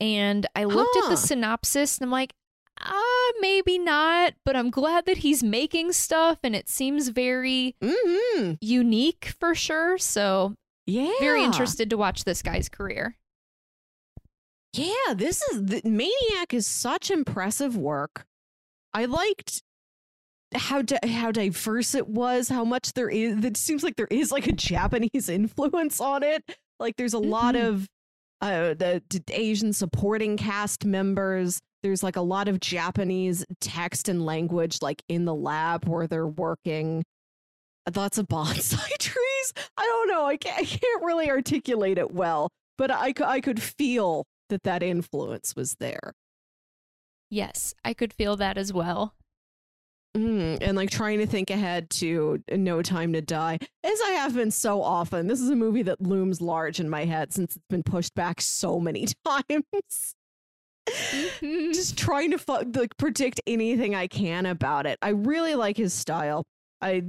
And 0.00 0.44
I 0.56 0.64
looked 0.64 0.90
huh. 0.94 1.06
at 1.06 1.10
the 1.10 1.16
synopsis 1.16 1.98
and 1.98 2.06
I'm 2.06 2.10
like, 2.10 2.32
ah, 2.80 3.32
maybe 3.40 3.78
not, 3.78 4.32
but 4.44 4.56
I'm 4.56 4.70
glad 4.70 5.06
that 5.06 5.18
he's 5.18 5.44
making 5.44 5.92
stuff 5.92 6.40
and 6.42 6.56
it 6.56 6.68
seems 6.68 7.10
very 7.10 7.76
mm-hmm. 7.80 8.54
unique 8.60 9.36
for 9.38 9.54
sure. 9.54 9.98
So, 9.98 10.56
yeah. 10.84 11.12
Very 11.20 11.44
interested 11.44 11.90
to 11.90 11.96
watch 11.96 12.24
this 12.24 12.42
guy's 12.42 12.68
career. 12.68 13.16
Yeah, 14.74 15.14
this 15.14 15.42
is 15.42 15.64
the, 15.64 15.82
Maniac 15.84 16.54
is 16.54 16.66
such 16.66 17.10
impressive 17.10 17.76
work. 17.76 18.24
I 18.94 19.04
liked 19.04 19.62
how 20.54 20.82
di- 20.82 20.98
how 21.06 21.30
diverse 21.30 21.94
it 21.94 22.08
was, 22.08 22.48
how 22.48 22.64
much 22.64 22.94
there 22.94 23.08
is. 23.08 23.44
It 23.44 23.56
seems 23.56 23.82
like 23.82 23.96
there 23.96 24.08
is 24.10 24.32
like 24.32 24.46
a 24.46 24.52
Japanese 24.52 25.28
influence 25.28 26.00
on 26.00 26.22
it. 26.22 26.42
Like 26.80 26.96
there's 26.96 27.14
a 27.14 27.18
mm-hmm. 27.18 27.30
lot 27.30 27.56
of 27.56 27.86
uh, 28.40 28.74
the, 28.74 29.02
the 29.10 29.22
Asian 29.28 29.72
supporting 29.72 30.36
cast 30.36 30.84
members. 30.84 31.60
There's 31.82 32.02
like 32.02 32.16
a 32.16 32.22
lot 32.22 32.48
of 32.48 32.60
Japanese 32.60 33.44
text 33.60 34.08
and 34.08 34.24
language 34.24 34.78
like 34.82 35.02
in 35.08 35.24
the 35.26 35.34
lab 35.34 35.86
where 35.86 36.06
they're 36.06 36.26
working. 36.26 37.04
lots 37.94 38.18
of 38.18 38.26
bonsai 38.28 38.98
trees. 38.98 39.52
I 39.76 39.82
don't 39.82 40.08
know. 40.08 40.24
I 40.24 40.36
can't, 40.38 40.58
I 40.58 40.64
can't 40.64 41.02
really 41.02 41.30
articulate 41.30 41.98
it 41.98 42.12
well, 42.12 42.48
but 42.78 42.90
I, 42.90 43.12
I 43.22 43.40
could 43.40 43.60
feel 43.60 44.24
that 44.52 44.62
that 44.62 44.82
influence 44.82 45.56
was 45.56 45.74
there. 45.80 46.12
Yes, 47.30 47.74
I 47.84 47.94
could 47.94 48.12
feel 48.12 48.36
that 48.36 48.56
as 48.58 48.72
well. 48.72 49.14
Mm, 50.14 50.58
and 50.60 50.76
like 50.76 50.90
trying 50.90 51.18
to 51.20 51.26
think 51.26 51.48
ahead 51.48 51.88
to 51.90 52.42
No 52.50 52.82
Time 52.82 53.14
to 53.14 53.22
Die, 53.22 53.58
as 53.82 54.00
I 54.02 54.10
have 54.10 54.34
been 54.34 54.50
so 54.50 54.82
often. 54.82 55.26
This 55.26 55.40
is 55.40 55.48
a 55.48 55.56
movie 55.56 55.82
that 55.84 56.02
looms 56.02 56.42
large 56.42 56.78
in 56.80 56.90
my 56.90 57.06
head 57.06 57.32
since 57.32 57.56
it's 57.56 57.64
been 57.70 57.82
pushed 57.82 58.14
back 58.14 58.42
so 58.42 58.78
many 58.78 59.06
times. 59.26 60.14
Mhm. 60.86 61.72
Just 61.72 61.96
trying 61.96 62.32
to 62.32 62.38
fu- 62.38 62.70
like 62.74 62.94
predict 62.98 63.40
anything 63.46 63.94
I 63.94 64.06
can 64.06 64.44
about 64.44 64.84
it. 64.84 64.98
I 65.00 65.10
really 65.10 65.54
like 65.54 65.78
his 65.78 65.94
style. 65.94 66.44
I 66.82 67.04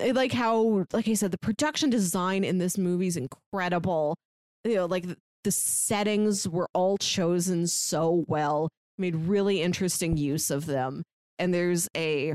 I 0.00 0.12
like 0.12 0.32
how, 0.32 0.86
like 0.94 1.08
I 1.08 1.12
said, 1.14 1.30
the 1.30 1.38
production 1.38 1.90
design 1.90 2.44
in 2.44 2.56
this 2.56 2.78
movie 2.78 3.08
is 3.08 3.18
incredible. 3.18 4.16
You 4.64 4.76
know, 4.76 4.86
like 4.86 5.04
the, 5.44 5.50
settings 5.50 6.48
were 6.48 6.68
all 6.74 6.98
chosen 6.98 7.66
so 7.66 8.24
well, 8.28 8.68
made 8.98 9.16
really 9.16 9.62
interesting 9.62 10.16
use 10.16 10.50
of 10.50 10.66
them. 10.66 11.02
And 11.38 11.54
there's 11.54 11.88
a 11.96 12.34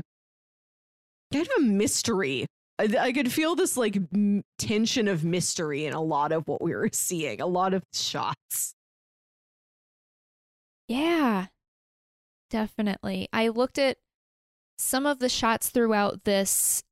kind 1.32 1.46
of 1.46 1.52
a 1.58 1.66
mystery. 1.66 2.46
I, 2.78 2.88
I 2.98 3.12
could 3.12 3.32
feel 3.32 3.54
this 3.54 3.76
like 3.76 3.96
m- 3.96 4.42
tension 4.58 5.08
of 5.08 5.24
mystery 5.24 5.86
in 5.86 5.92
a 5.92 6.02
lot 6.02 6.32
of 6.32 6.46
what 6.48 6.62
we 6.62 6.74
were 6.74 6.90
seeing, 6.92 7.40
a 7.40 7.46
lot 7.46 7.74
of 7.74 7.82
shots. 7.92 8.74
Yeah, 10.88 11.46
definitely. 12.50 13.28
I 13.32 13.48
looked 13.48 13.78
at 13.78 13.98
some 14.78 15.06
of 15.06 15.18
the 15.18 15.28
shots 15.28 15.70
throughout 15.70 16.24
this. 16.24 16.82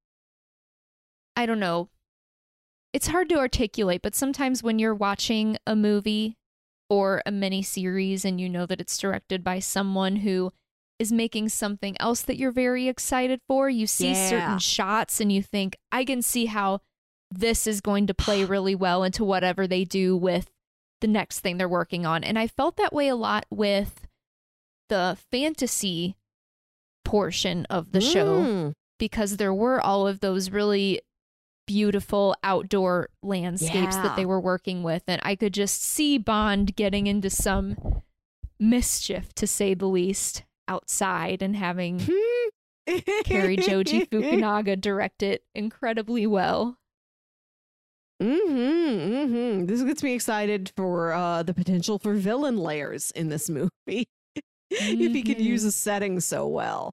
I 1.36 1.46
don't 1.46 1.60
know. 1.60 1.88
It's 2.94 3.08
hard 3.08 3.28
to 3.30 3.38
articulate, 3.38 4.02
but 4.02 4.14
sometimes 4.14 4.62
when 4.62 4.78
you're 4.78 4.94
watching 4.94 5.58
a 5.66 5.74
movie 5.74 6.36
or 6.88 7.22
a 7.26 7.32
mini 7.32 7.60
series 7.60 8.24
and 8.24 8.40
you 8.40 8.48
know 8.48 8.66
that 8.66 8.80
it's 8.80 8.96
directed 8.96 9.42
by 9.42 9.58
someone 9.58 10.16
who 10.16 10.52
is 11.00 11.10
making 11.10 11.48
something 11.48 11.96
else 11.98 12.22
that 12.22 12.36
you're 12.36 12.52
very 12.52 12.86
excited 12.86 13.40
for, 13.48 13.68
you 13.68 13.88
see 13.88 14.12
Yeah. 14.12 14.28
certain 14.30 14.58
shots 14.60 15.20
and 15.20 15.32
you 15.32 15.42
think, 15.42 15.76
I 15.90 16.04
can 16.04 16.22
see 16.22 16.46
how 16.46 16.82
this 17.32 17.66
is 17.66 17.80
going 17.80 18.06
to 18.06 18.14
play 18.14 18.44
really 18.44 18.76
well 18.76 19.02
into 19.02 19.24
whatever 19.24 19.66
they 19.66 19.82
do 19.84 20.16
with 20.16 20.52
the 21.00 21.08
next 21.08 21.40
thing 21.40 21.56
they're 21.58 21.68
working 21.68 22.06
on. 22.06 22.22
And 22.22 22.38
I 22.38 22.46
felt 22.46 22.76
that 22.76 22.92
way 22.92 23.08
a 23.08 23.16
lot 23.16 23.44
with 23.50 24.06
the 24.88 25.18
fantasy 25.32 26.14
portion 27.04 27.66
of 27.68 27.90
the 27.90 28.00
show 28.00 28.40
Mm. 28.40 28.72
because 29.00 29.36
there 29.36 29.52
were 29.52 29.80
all 29.80 30.06
of 30.06 30.20
those 30.20 30.50
really 30.50 31.00
beautiful 31.66 32.34
outdoor 32.44 33.08
landscapes 33.22 33.96
Yeah. 33.96 34.02
that 34.02 34.16
they 34.16 34.26
were 34.26 34.40
working 34.40 34.82
with. 34.82 35.02
And 35.08 35.20
I 35.24 35.34
could 35.36 35.54
just 35.54 35.82
see 35.82 36.18
Bond 36.18 36.76
getting 36.76 37.06
into 37.06 37.30
some 37.30 38.02
mischief, 38.58 39.34
to 39.34 39.46
say 39.46 39.74
the 39.74 39.86
least, 39.88 40.44
outside 40.68 41.42
and 41.42 41.56
having 41.56 42.00
Cary 43.24 43.56
Joji 43.56 44.06
Fukunaga 44.12 44.80
direct 44.80 45.22
it 45.22 45.44
incredibly 45.54 46.26
well. 46.26 46.78
Mm-hmm, 48.22 49.12
mm-hmm. 49.14 49.66
This 49.66 49.82
gets 49.82 50.02
me 50.02 50.14
excited 50.14 50.70
for 50.76 51.12
uh, 51.12 51.42
the 51.42 51.52
potential 51.52 51.98
for 51.98 52.14
villain 52.14 52.56
layers 52.56 53.10
in 53.10 53.28
this 53.28 53.50
movie. 53.50 53.70
if 54.70 55.12
he 55.12 55.22
could 55.22 55.38
Mhm. 55.38 55.44
use 55.44 55.64
a 55.64 55.72
setting 55.72 56.20
so 56.20 56.46
well. 56.46 56.92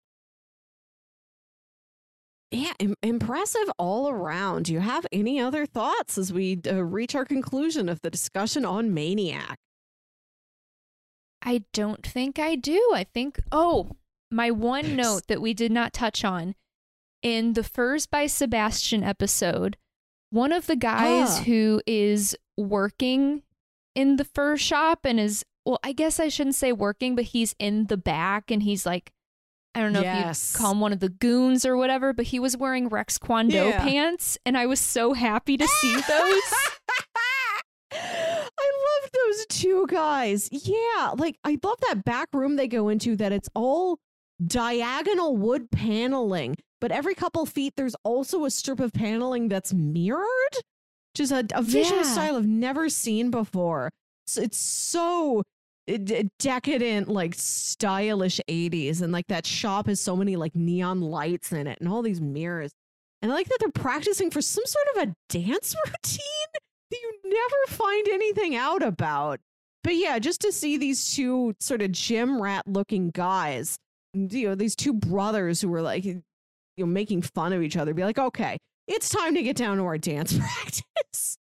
Yeah, 2.52 2.74
Im- 2.80 2.96
impressive 3.02 3.72
all 3.80 4.10
around. 4.10 4.66
Do 4.66 4.74
you 4.74 4.82
have 4.82 5.06
any 5.12 5.40
other 5.40 5.66
thoughts 5.66 6.18
as 6.18 6.34
we 6.34 6.60
uh, 6.70 6.84
reach 6.84 7.16
our 7.16 7.24
conclusion 7.26 7.88
of 7.88 8.02
the 8.02 8.10
discussion 8.10 8.66
on 8.66 8.94
Maniac? 8.94 9.58
I 11.42 11.64
don't 11.74 12.06
think 12.06 12.38
I 12.40 12.56
do. 12.56 12.92
I 12.94 13.06
think, 13.06 13.40
oh, 13.52 13.92
my 14.30 14.52
one 14.52 14.96
note 14.96 15.24
that 15.28 15.42
we 15.42 15.54
did 15.54 15.72
not 15.72 15.94
touch 15.94 16.24
on 16.24 16.56
in 17.24 17.54
the 17.54 17.64
Furs 17.64 18.06
by 18.06 18.28
Sebastian 18.28 19.04
episode, 19.04 19.78
one 20.30 20.52
of 20.52 20.68
the 20.68 20.76
guys 20.76 21.40
Ah. 21.40 21.44
who 21.44 21.82
is 21.88 22.36
working 22.58 23.44
in 23.96 24.16
the 24.18 24.24
fur 24.26 24.56
shop 24.58 25.00
and 25.04 25.20
is, 25.20 25.44
well, 25.66 25.80
I 25.84 25.92
guess 25.94 26.20
I 26.20 26.30
shouldn't 26.30 26.56
say 26.56 26.72
working, 26.72 27.16
but 27.16 27.26
he's 27.26 27.56
in 27.60 27.88
the 27.88 27.98
back 27.98 28.50
and 28.52 28.64
he's 28.64 28.86
like, 28.86 29.12
I 29.74 29.80
don't 29.80 29.94
know 29.94 30.00
if 30.00 30.06
Yes. 30.06 30.54
you 30.54 30.60
call 30.60 30.72
him 30.74 30.80
one 30.82 30.92
of 30.94 31.00
the 31.00 31.10
goons 31.10 31.66
or 31.66 31.78
whatever, 31.78 32.12
but 32.14 32.26
he 32.26 32.40
was 32.40 32.58
wearing 32.58 32.90
Rex 32.90 33.18
Kwon 33.18 33.50
Do 33.50 33.56
Yeah. 33.58 33.82
pants, 33.82 34.38
and 34.46 34.58
I 34.58 34.66
was 34.66 34.80
so 34.80 35.14
happy 35.14 35.56
to 35.58 35.68
see 35.68 35.94
those. 35.96 36.42
I 37.94 38.72
love 39.02 39.12
those 39.14 39.46
two 39.48 39.86
guys. 39.88 40.50
Yeah, 40.52 41.12
like 41.18 41.38
I 41.44 41.58
love 41.64 41.78
that 41.90 42.04
back 42.06 42.30
room 42.34 42.56
they 42.56 42.68
go 42.68 42.90
into 42.90 43.16
that 43.18 43.32
it's 43.32 43.50
all 43.56 44.00
diagonal 44.46 45.36
wood 45.38 45.70
paneling, 45.72 46.56
but 46.80 46.92
every 46.92 47.16
couple 47.16 47.46
feet 47.46 47.74
there's 47.78 47.96
also 48.04 48.46
a 48.46 48.52
strip 48.52 48.80
of 48.80 48.94
paneling 48.94 49.48
that's 49.50 49.74
mirrored. 49.74 50.26
Just 51.16 51.32
a, 51.32 51.46
a 51.54 51.62
visual 51.62 52.02
Yeah. 52.04 52.12
style 52.14 52.38
I've 52.38 52.48
never 52.48 52.88
seen 52.90 53.30
before. 53.32 53.90
So 54.28 54.42
it's 54.42 54.58
so 54.58 55.44
decadent, 55.88 57.08
like 57.08 57.36
stylish 57.36 58.40
80s. 58.48 59.02
And 59.02 59.12
like 59.12 59.28
that 59.28 59.46
shop 59.46 59.88
has 59.88 60.00
so 60.00 60.16
many 60.16 60.36
like 60.36 60.56
neon 60.56 61.02
lights 61.02 61.52
in 61.52 61.68
it 61.68 61.80
and 61.80 61.90
all 61.90 62.02
these 62.02 62.22
mirrors. 62.22 62.72
And 63.22 63.32
I 63.32 63.36
like 63.36 63.48
that 63.50 63.58
they're 63.60 63.70
practicing 63.72 64.32
for 64.32 64.42
some 64.42 64.66
sort 64.66 64.86
of 64.96 65.04
a 65.04 65.16
dance 65.30 65.76
routine 65.86 66.48
that 66.54 66.98
you 66.98 67.20
never 67.24 67.68
find 67.68 68.08
anything 68.08 68.56
out 68.56 68.84
about. 68.84 69.40
But 69.84 69.96
yeah, 69.96 70.20
just 70.20 70.42
to 70.42 70.52
see 70.52 70.78
these 70.78 71.14
two 71.14 71.56
sort 71.60 71.82
of 71.82 71.92
gym 71.92 72.42
rat 72.42 72.68
looking 72.68 73.10
guys, 73.10 73.78
you 74.14 74.50
know, 74.50 74.56
these 74.56 74.76
two 74.76 74.94
brothers 74.94 75.62
who 75.62 75.70
were 75.70 75.82
like, 75.82 76.06
you 76.06 76.22
know, 76.78 76.86
making 76.86 77.24
fun 77.24 77.54
of 77.54 77.62
each 77.64 77.78
other, 77.78 77.94
be 77.94 78.04
like, 78.04 78.20
okay, 78.20 78.58
it's 78.88 79.10
time 79.10 79.36
to 79.36 79.44
get 79.44 79.56
down 79.56 79.78
to 79.78 79.84
our 79.84 79.98
dance 79.98 80.38
practice. 80.38 81.38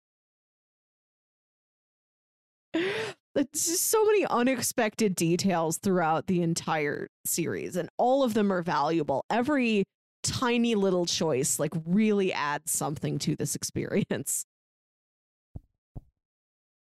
It's 3.36 3.66
just 3.66 3.86
so 3.88 4.04
many 4.04 4.26
unexpected 4.26 5.14
details 5.14 5.78
throughout 5.78 6.26
the 6.26 6.42
entire 6.42 7.08
series, 7.24 7.76
and 7.76 7.88
all 7.96 8.24
of 8.24 8.34
them 8.34 8.52
are 8.52 8.62
valuable. 8.62 9.24
Every 9.30 9.84
tiny 10.22 10.74
little 10.74 11.06
choice, 11.06 11.58
like, 11.58 11.72
really 11.86 12.32
adds 12.32 12.72
something 12.72 13.18
to 13.20 13.36
this 13.36 13.54
experience. 13.54 14.44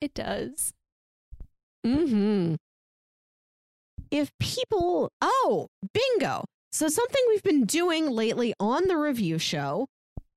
it 0.00 0.14
does. 0.14 0.72
mm-hmm 1.84 2.54
If 4.10 4.30
people, 4.38 5.10
oh, 5.20 5.66
bingo. 5.92 6.44
So 6.72 6.88
something 6.88 7.22
we've 7.28 7.42
been 7.42 7.64
doing 7.64 8.08
lately 8.08 8.54
on 8.60 8.86
the 8.86 8.96
review 8.96 9.38
show. 9.38 9.88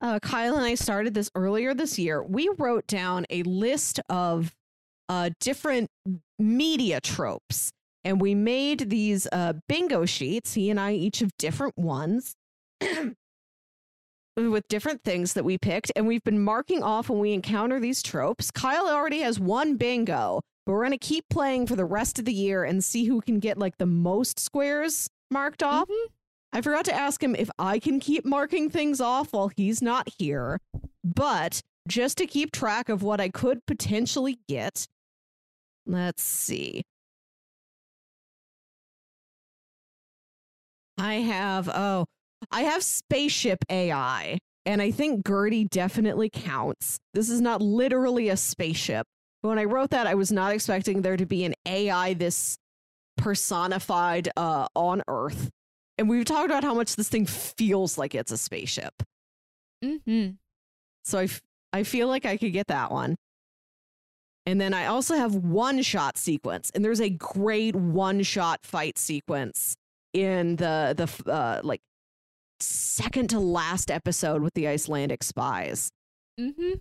Uh, 0.01 0.19
Kyle 0.19 0.55
and 0.55 0.65
I 0.65 0.75
started 0.75 1.13
this 1.13 1.29
earlier 1.35 1.73
this 1.73 1.97
year. 1.97 2.21
We 2.23 2.49
wrote 2.57 2.87
down 2.87 3.25
a 3.29 3.43
list 3.43 3.99
of 4.09 4.53
uh, 5.09 5.29
different 5.39 5.89
media 6.39 7.01
tropes, 7.01 7.71
and 8.03 8.19
we 8.21 8.35
made 8.35 8.89
these 8.89 9.27
uh, 9.31 9.53
bingo 9.67 10.05
sheets. 10.05 10.53
He 10.53 10.69
and 10.69 10.79
I 10.79 10.93
each 10.93 11.19
have 11.19 11.31
different 11.37 11.77
ones. 11.77 12.35
with 14.35 14.67
different 14.67 15.03
things 15.03 15.33
that 15.33 15.45
we 15.45 15.57
picked, 15.57 15.91
and 15.95 16.07
we've 16.07 16.23
been 16.23 16.43
marking 16.43 16.81
off 16.81 17.09
when 17.09 17.19
we 17.19 17.33
encounter 17.33 17.79
these 17.79 18.01
tropes. 18.01 18.49
Kyle 18.49 18.87
already 18.89 19.19
has 19.19 19.39
one 19.39 19.75
bingo, 19.75 20.41
but 20.65 20.73
we're 20.73 20.81
going 20.81 20.91
to 20.91 20.97
keep 20.97 21.25
playing 21.29 21.67
for 21.67 21.75
the 21.75 21.85
rest 21.85 22.17
of 22.17 22.25
the 22.25 22.33
year 22.33 22.63
and 22.63 22.83
see 22.83 23.05
who 23.05 23.21
can 23.21 23.39
get 23.39 23.57
like 23.57 23.77
the 23.77 23.85
most 23.85 24.39
squares 24.39 25.07
marked 25.29 25.61
off. 25.61 25.87
Mhm. 25.87 26.05
I 26.51 26.61
forgot 26.61 26.85
to 26.85 26.93
ask 26.93 27.21
him 27.21 27.35
if 27.35 27.49
I 27.57 27.79
can 27.79 27.99
keep 27.99 28.25
marking 28.25 28.69
things 28.69 29.01
off 29.01 29.33
while 29.33 29.49
he's 29.49 29.81
not 29.81 30.07
here, 30.17 30.59
but 31.03 31.61
just 31.87 32.17
to 32.19 32.27
keep 32.27 32.51
track 32.51 32.89
of 32.89 33.03
what 33.03 33.19
I 33.19 33.29
could 33.29 33.65
potentially 33.65 34.39
get, 34.47 34.87
let's 35.85 36.23
see. 36.23 36.83
I 40.97 41.15
have, 41.15 41.69
oh, 41.69 42.05
I 42.51 42.61
have 42.61 42.83
spaceship 42.83 43.59
AI, 43.69 44.37
and 44.65 44.81
I 44.81 44.91
think 44.91 45.27
Gertie 45.27 45.65
definitely 45.65 46.29
counts. 46.29 46.97
This 47.13 47.29
is 47.29 47.41
not 47.41 47.61
literally 47.61 48.29
a 48.29 48.37
spaceship. 48.37 49.05
When 49.41 49.59
I 49.59 49.65
wrote 49.65 49.89
that, 49.89 50.07
I 50.07 50.15
was 50.15 50.31
not 50.31 50.53
expecting 50.53 51.01
there 51.01 51.17
to 51.17 51.25
be 51.25 51.43
an 51.43 51.53
AI 51.65 52.13
this 52.13 52.57
personified 53.17 54.29
uh, 54.37 54.67
on 54.75 55.01
Earth. 55.07 55.49
And 55.97 56.09
we've 56.09 56.25
talked 56.25 56.45
about 56.45 56.63
how 56.63 56.73
much 56.73 56.95
this 56.95 57.09
thing 57.09 57.25
feels 57.25 57.97
like 57.97 58.15
it's 58.15 58.31
a 58.31 58.37
spaceship. 58.37 58.93
Mm-hmm. 59.83 60.31
So 61.03 61.19
I, 61.19 61.23
f- 61.25 61.41
I 61.71 61.83
feel 61.83 62.07
like 62.07 62.25
I 62.25 62.37
could 62.37 62.53
get 62.53 62.67
that 62.67 62.91
one. 62.91 63.15
And 64.45 64.59
then 64.59 64.73
I 64.73 64.87
also 64.87 65.15
have 65.15 65.35
one 65.35 65.81
shot 65.81 66.17
sequence, 66.17 66.69
and 66.75 66.83
there's 66.83 66.99
a 66.99 67.09
great 67.09 67.75
one 67.75 68.23
shot 68.23 68.59
fight 68.63 68.97
sequence 68.97 69.75
in 70.13 70.57
the 70.57 70.93
the 70.95 71.31
uh, 71.31 71.61
like 71.63 71.81
second 72.59 73.29
to 73.29 73.39
last 73.39 73.89
episode 73.89 74.41
with 74.41 74.53
the 74.53 74.67
Icelandic 74.67 75.23
spies. 75.23 75.91
Mm-hmm. 76.39 76.73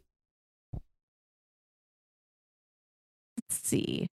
Let's 3.37 3.69
see. 3.69 4.09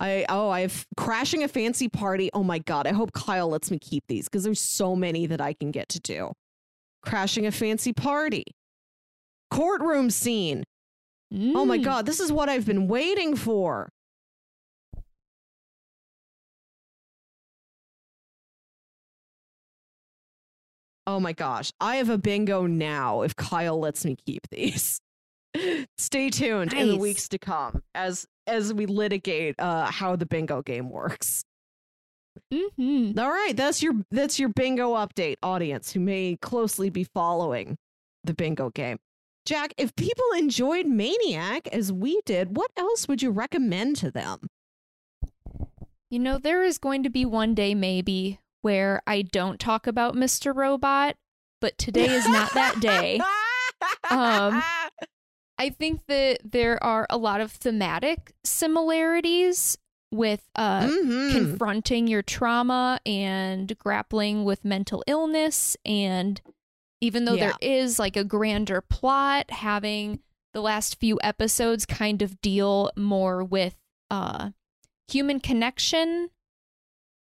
I 0.00 0.26
oh 0.28 0.50
I've 0.50 0.86
crashing 0.96 1.42
a 1.42 1.48
fancy 1.48 1.88
party. 1.88 2.30
Oh 2.32 2.44
my 2.44 2.58
god! 2.58 2.86
I 2.86 2.92
hope 2.92 3.12
Kyle 3.12 3.48
lets 3.48 3.70
me 3.70 3.78
keep 3.78 4.04
these 4.08 4.26
because 4.28 4.44
there's 4.44 4.60
so 4.60 4.94
many 4.94 5.26
that 5.26 5.40
I 5.40 5.54
can 5.54 5.70
get 5.70 5.88
to 5.90 6.00
do. 6.00 6.32
Crashing 7.02 7.46
a 7.46 7.50
fancy 7.50 7.92
party, 7.92 8.44
courtroom 9.50 10.10
scene. 10.10 10.64
Oh 11.32 11.64
my 11.64 11.78
Mm. 11.78 11.84
god! 11.84 12.06
This 12.06 12.20
is 12.20 12.32
what 12.32 12.48
I've 12.48 12.64
been 12.66 12.88
waiting 12.88 13.36
for. 13.36 13.90
Oh 21.06 21.20
my 21.20 21.32
gosh! 21.32 21.72
I 21.80 21.96
have 21.96 22.10
a 22.10 22.18
bingo 22.18 22.66
now. 22.66 23.22
If 23.22 23.34
Kyle 23.36 23.78
lets 23.78 24.04
me 24.04 24.16
keep 24.26 24.46
these. 24.50 25.00
Stay 25.98 26.28
tuned 26.30 26.74
in 26.74 26.88
the 26.88 26.96
weeks 26.98 27.28
to 27.30 27.38
come 27.38 27.82
as 27.94 28.26
as 28.46 28.72
we 28.74 28.86
litigate 28.86 29.58
uh, 29.58 29.86
how 29.90 30.16
the 30.16 30.26
bingo 30.26 30.62
game 30.62 30.90
works. 30.90 31.44
Mm-hmm. 32.52 33.18
All 33.18 33.30
right, 33.30 33.56
that's 33.56 33.82
your 33.82 33.94
that's 34.10 34.38
your 34.38 34.50
bingo 34.50 34.94
update, 34.94 35.36
audience 35.42 35.92
who 35.92 36.00
may 36.00 36.36
closely 36.40 36.90
be 36.90 37.04
following 37.04 37.76
the 38.24 38.34
bingo 38.34 38.70
game. 38.70 38.98
Jacq, 39.48 39.72
if 39.78 39.96
people 39.96 40.24
enjoyed 40.36 40.84
Maniac 40.86 41.68
as 41.68 41.90
we 41.90 42.20
did, 42.26 42.54
what 42.56 42.70
else 42.76 43.08
would 43.08 43.22
you 43.22 43.30
recommend 43.30 43.96
to 43.96 44.10
them? 44.10 44.48
You 46.10 46.18
know, 46.18 46.36
there 46.38 46.62
is 46.62 46.76
going 46.76 47.02
to 47.04 47.08
be 47.10 47.24
one 47.24 47.54
day 47.54 47.74
maybe 47.74 48.40
where 48.60 49.00
I 49.06 49.22
don't 49.22 49.58
talk 49.58 49.86
about 49.86 50.14
Mr. 50.14 50.54
Robot, 50.54 51.16
but 51.62 51.78
today 51.78 52.10
is 52.12 52.28
not 52.28 52.52
that 52.54 52.78
day. 52.80 53.20
Um, 54.10 54.60
I 55.56 55.70
think 55.70 56.00
that 56.08 56.38
there 56.44 56.82
are 56.82 57.06
a 57.08 57.16
lot 57.16 57.40
of 57.40 57.52
thematic 57.52 58.32
similarities 58.42 59.78
with 60.10 60.42
uh, 60.56 60.88
Mhm. 60.88 61.30
confronting 61.32 62.08
your 62.08 62.22
trauma 62.22 62.98
and 63.06 63.78
grappling 63.78 64.44
with 64.44 64.64
mental 64.64 65.04
illness. 65.06 65.76
And 65.84 66.40
even 67.00 67.24
though 67.24 67.34
Yeah. 67.34 67.48
there 67.48 67.56
is 67.60 67.98
like 67.98 68.16
a 68.16 68.24
grander 68.24 68.80
plot, 68.80 69.50
having 69.50 70.20
the 70.54 70.60
last 70.60 70.98
few 70.98 71.18
episodes 71.22 71.86
kind 71.86 72.22
of 72.22 72.40
deal 72.40 72.90
more 72.96 73.44
with 73.44 73.76
uh, 74.10 74.50
human 75.08 75.38
connection. 75.40 76.30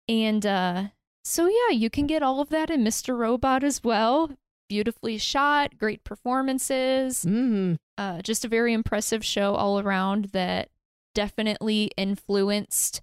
And 0.09 0.45
uh, 0.45 0.85
so, 1.25 1.47
yeah, 1.47 1.75
you 1.75 1.91
can 1.91 2.07
get 2.07 2.23
all 2.23 2.41
of 2.41 2.49
that 2.51 2.71
in 2.71 2.83
Mr. 2.83 3.17
Robot 3.17 3.63
as 3.63 3.83
well. 3.85 4.31
Beautifully 4.69 5.19
shot, 5.19 5.77
great 5.79 6.03
performances 6.03 7.25
Mhm. 7.25 7.77
uh, 7.99 8.23
just 8.23 8.45
a 8.45 8.49
very 8.49 8.73
impressive 8.73 9.23
show 9.25 9.55
all 9.55 9.79
around 9.79 10.27
that 10.33 10.71
definitely 11.15 11.91
influenced 11.99 13.03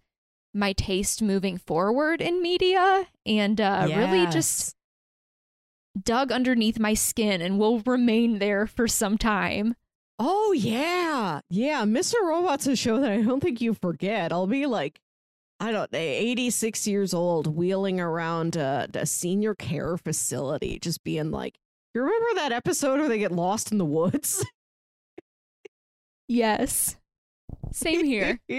my 0.51 0.73
taste 0.73 1.21
moving 1.21 1.57
forward 1.59 2.21
in 2.21 2.41
media 2.41 3.05
and 3.23 3.61
uh, 3.61 3.85
really 3.95 4.25
just 4.31 4.75
dug 6.01 6.31
underneath 6.31 6.79
my 6.79 6.93
skin 6.93 7.41
and 7.41 7.59
will 7.59 7.79
remain 7.79 8.39
there 8.39 8.67
for 8.67 8.87
some 8.87 9.17
time. 9.17 9.75
Oh 10.17 10.51
yeah. 10.51 11.41
Yeah, 11.49 11.83
Mr. 11.83 12.15
Robot's 12.23 12.67
a 12.67 12.75
show 12.75 12.99
that 12.99 13.11
I 13.11 13.21
don't 13.21 13.39
think 13.39 13.61
you 13.61 13.73
forget. 13.73 14.31
I'll 14.31 14.47
be 14.47 14.65
like 14.65 14.99
I 15.61 15.71
don't 15.71 15.91
know, 15.91 15.99
86 15.99 16.87
years 16.87 17.13
old 17.13 17.47
wheeling 17.47 17.99
around 17.99 18.55
a, 18.55 18.87
a 18.93 19.05
senior 19.05 19.53
care 19.55 19.97
facility 19.97 20.79
just 20.79 21.03
being 21.03 21.31
like, 21.31 21.57
"You 21.93 22.01
remember 22.01 22.27
that 22.35 22.53
episode 22.53 22.99
where 22.99 23.09
they 23.09 23.19
get 23.19 23.33
lost 23.33 23.71
in 23.71 23.77
the 23.77 23.85
woods?" 23.85 24.45
Yes. 26.29 26.95
Same 27.71 28.05
here. 28.05 28.39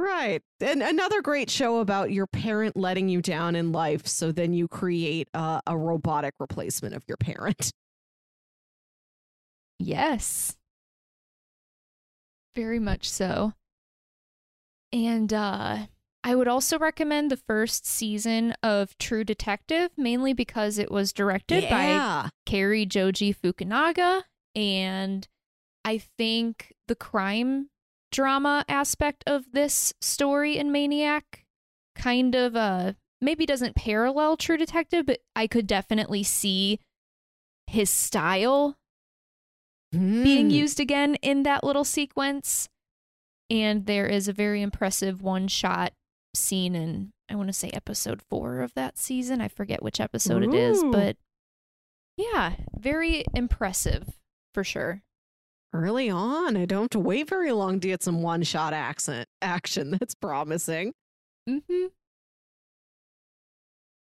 right. 0.00 0.42
And 0.60 0.82
another 0.82 1.22
great 1.22 1.50
show 1.50 1.78
about 1.78 2.10
your 2.10 2.26
parent 2.26 2.76
letting 2.76 3.08
you 3.08 3.22
down 3.22 3.54
in 3.54 3.72
life 3.72 4.06
so 4.06 4.32
then 4.32 4.52
you 4.52 4.68
create 4.68 5.28
uh, 5.34 5.60
a 5.66 5.76
robotic 5.76 6.34
replacement 6.38 6.94
of 6.94 7.04
your 7.06 7.16
parent. 7.16 7.72
Yes. 9.78 10.56
Very 12.54 12.78
much 12.78 13.08
so. 13.08 13.54
And 14.92 15.32
uh 15.32 15.86
I 16.22 16.34
would 16.34 16.48
also 16.48 16.78
recommend 16.78 17.30
the 17.30 17.38
first 17.38 17.86
season 17.86 18.54
of 18.62 18.96
True 18.98 19.24
Detective, 19.24 19.90
mainly 19.96 20.34
because 20.34 20.78
it 20.78 20.90
was 20.90 21.14
directed 21.14 21.62
by 21.70 21.86
yeah. 21.86 22.28
Cary 22.44 22.84
Joji 22.84 23.32
Fukunaga. 23.32 24.24
And 24.54 25.26
I 25.82 25.96
think 25.96 26.74
the 26.88 26.94
crime 26.94 27.69
drama 28.10 28.64
aspect 28.68 29.22
of 29.26 29.52
this 29.52 29.92
story 30.00 30.56
in 30.56 30.72
Maniac 30.72 31.44
kind 31.96 32.34
of 32.34 32.56
uh 32.56 32.92
maybe 33.20 33.44
doesn't 33.46 33.76
parallel 33.76 34.36
True 34.36 34.56
Detective, 34.56 35.06
but 35.06 35.20
I 35.36 35.46
could 35.46 35.66
definitely 35.66 36.22
see 36.22 36.80
his 37.66 37.90
style 37.90 38.76
being 39.92 40.48
Mm. 40.48 40.52
used 40.52 40.80
again 40.80 41.16
in 41.16 41.42
that 41.42 41.64
little 41.64 41.84
sequence. 41.84 42.68
And 43.50 43.86
there 43.86 44.06
is 44.06 44.28
a 44.28 44.32
very 44.32 44.62
impressive 44.62 45.20
one 45.22 45.48
shot 45.48 45.92
scene 46.34 46.76
in, 46.76 47.10
I 47.28 47.34
want 47.34 47.48
to 47.48 47.52
say, 47.52 47.70
episode 47.70 48.22
four 48.22 48.60
of 48.60 48.72
that 48.74 48.96
season. 48.96 49.40
I 49.40 49.48
forget 49.48 49.82
which 49.82 50.00
episode 50.00 50.44
it 50.44 50.54
is, 50.54 50.82
but 50.92 51.16
yeah, 52.16 52.52
very 52.78 53.24
impressive 53.34 54.08
for 54.54 54.62
sure. 54.62 55.02
Early 55.72 56.10
on. 56.10 56.56
I 56.56 56.64
don't 56.64 56.82
have 56.82 56.90
to 56.90 56.98
wait 56.98 57.28
very 57.28 57.52
long 57.52 57.80
to 57.80 57.88
get 57.88 58.02
some 58.02 58.22
one 58.22 58.42
shot 58.42 58.72
accent 58.72 59.28
action. 59.42 59.90
That's 60.00 60.14
promising. 60.14 60.92
hmm 61.48 61.86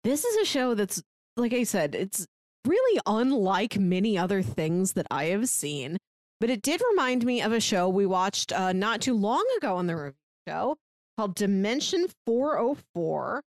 This 0.04 0.26
is 0.26 0.36
a 0.38 0.46
show 0.46 0.74
that's, 0.76 1.02
like 1.38 1.54
I 1.54 1.64
said, 1.64 1.96
it's 1.96 2.26
really 2.66 3.00
unlike 3.06 3.78
many 3.78 4.18
other 4.18 4.42
things 4.42 4.94
that 4.94 5.08
I 5.12 5.26
have 5.26 5.48
seen, 5.50 5.98
but 6.40 6.50
it 6.50 6.62
did 6.62 6.82
remind 6.92 7.26
me 7.26 7.42
of 7.42 7.52
a 7.52 7.60
show 7.60 7.88
we 7.90 8.06
watched 8.06 8.52
uh, 8.52 8.74
not 8.74 9.02
too 9.02 9.14
long 9.14 9.46
ago 9.58 9.76
on 9.76 9.88
the 9.88 9.96
review 9.96 10.14
show 10.48 10.78
called 11.18 11.36
Dimension 11.36 12.08
404. 12.26 13.42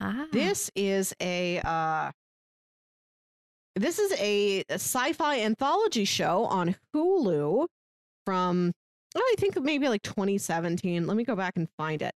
Ah. 0.00 0.26
This 0.32 0.70
is 0.74 1.14
a 1.20 1.60
uh 1.64 2.10
this 3.76 3.98
is 3.98 4.12
a, 4.18 4.60
a 4.68 4.74
sci-fi 4.74 5.40
anthology 5.40 6.04
show 6.04 6.44
on 6.46 6.74
Hulu 6.94 7.66
from 8.28 8.72
oh, 9.16 9.20
I 9.20 9.34
think 9.38 9.58
maybe 9.58 9.88
like 9.88 10.02
2017. 10.02 11.06
Let 11.06 11.16
me 11.16 11.24
go 11.24 11.34
back 11.34 11.56
and 11.56 11.66
find 11.78 12.02
it. 12.02 12.12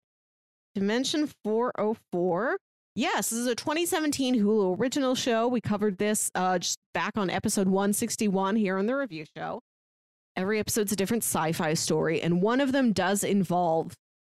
Dimension 0.75 1.27
404. 1.43 2.59
Yes, 2.95 3.31
this 3.31 3.39
is 3.39 3.47
a 3.47 3.55
2017 3.55 4.35
Hulu 4.35 4.79
original 4.79 5.15
show. 5.15 5.49
We 5.49 5.63
covered 5.63 5.97
this 5.97 6.31
uh 6.35 6.59
just 6.59 6.79
back 6.93 7.17
on 7.17 7.31
episode 7.31 7.67
161 7.67 8.57
here 8.57 8.77
on 8.77 8.85
the 8.85 8.95
review 8.95 9.25
show. 9.35 9.61
Every 10.37 10.59
episode's 10.59 10.93
a 10.93 10.97
different 10.97 11.23
sci-fi 11.23 11.73
story 11.73 12.21
and 12.21 12.43
one 12.43 12.61
of 12.61 12.73
them 12.73 12.93
does 12.93 13.25
involve 13.25 13.95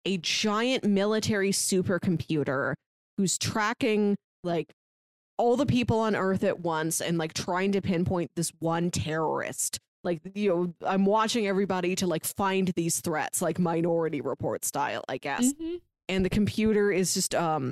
a 0.05 0.19
giant 0.19 0.83
military 0.83 1.49
supercomputer 1.49 2.75
who's 3.17 3.39
tracking 3.39 4.15
like 4.43 4.71
all 5.39 5.57
the 5.57 5.65
people 5.65 5.99
on 5.99 6.15
earth 6.15 6.43
at 6.43 6.59
once 6.59 7.01
and 7.01 7.17
like 7.17 7.33
trying 7.33 7.71
to 7.71 7.81
pinpoint 7.81 8.29
this 8.35 8.51
one 8.59 8.91
terrorist 8.91 9.79
like 10.03 10.21
you 10.35 10.49
know 10.49 10.73
i'm 10.85 11.05
watching 11.05 11.47
everybody 11.47 11.95
to 11.95 12.07
like 12.07 12.25
find 12.25 12.69
these 12.75 12.99
threats 12.99 13.41
like 13.41 13.59
minority 13.59 14.21
report 14.21 14.65
style 14.65 15.03
i 15.07 15.17
guess. 15.17 15.53
Mhm. 15.53 15.80
and 16.09 16.25
the 16.25 16.30
computer 16.30 16.91
is 16.91 17.13
just 17.13 17.34
um 17.35 17.71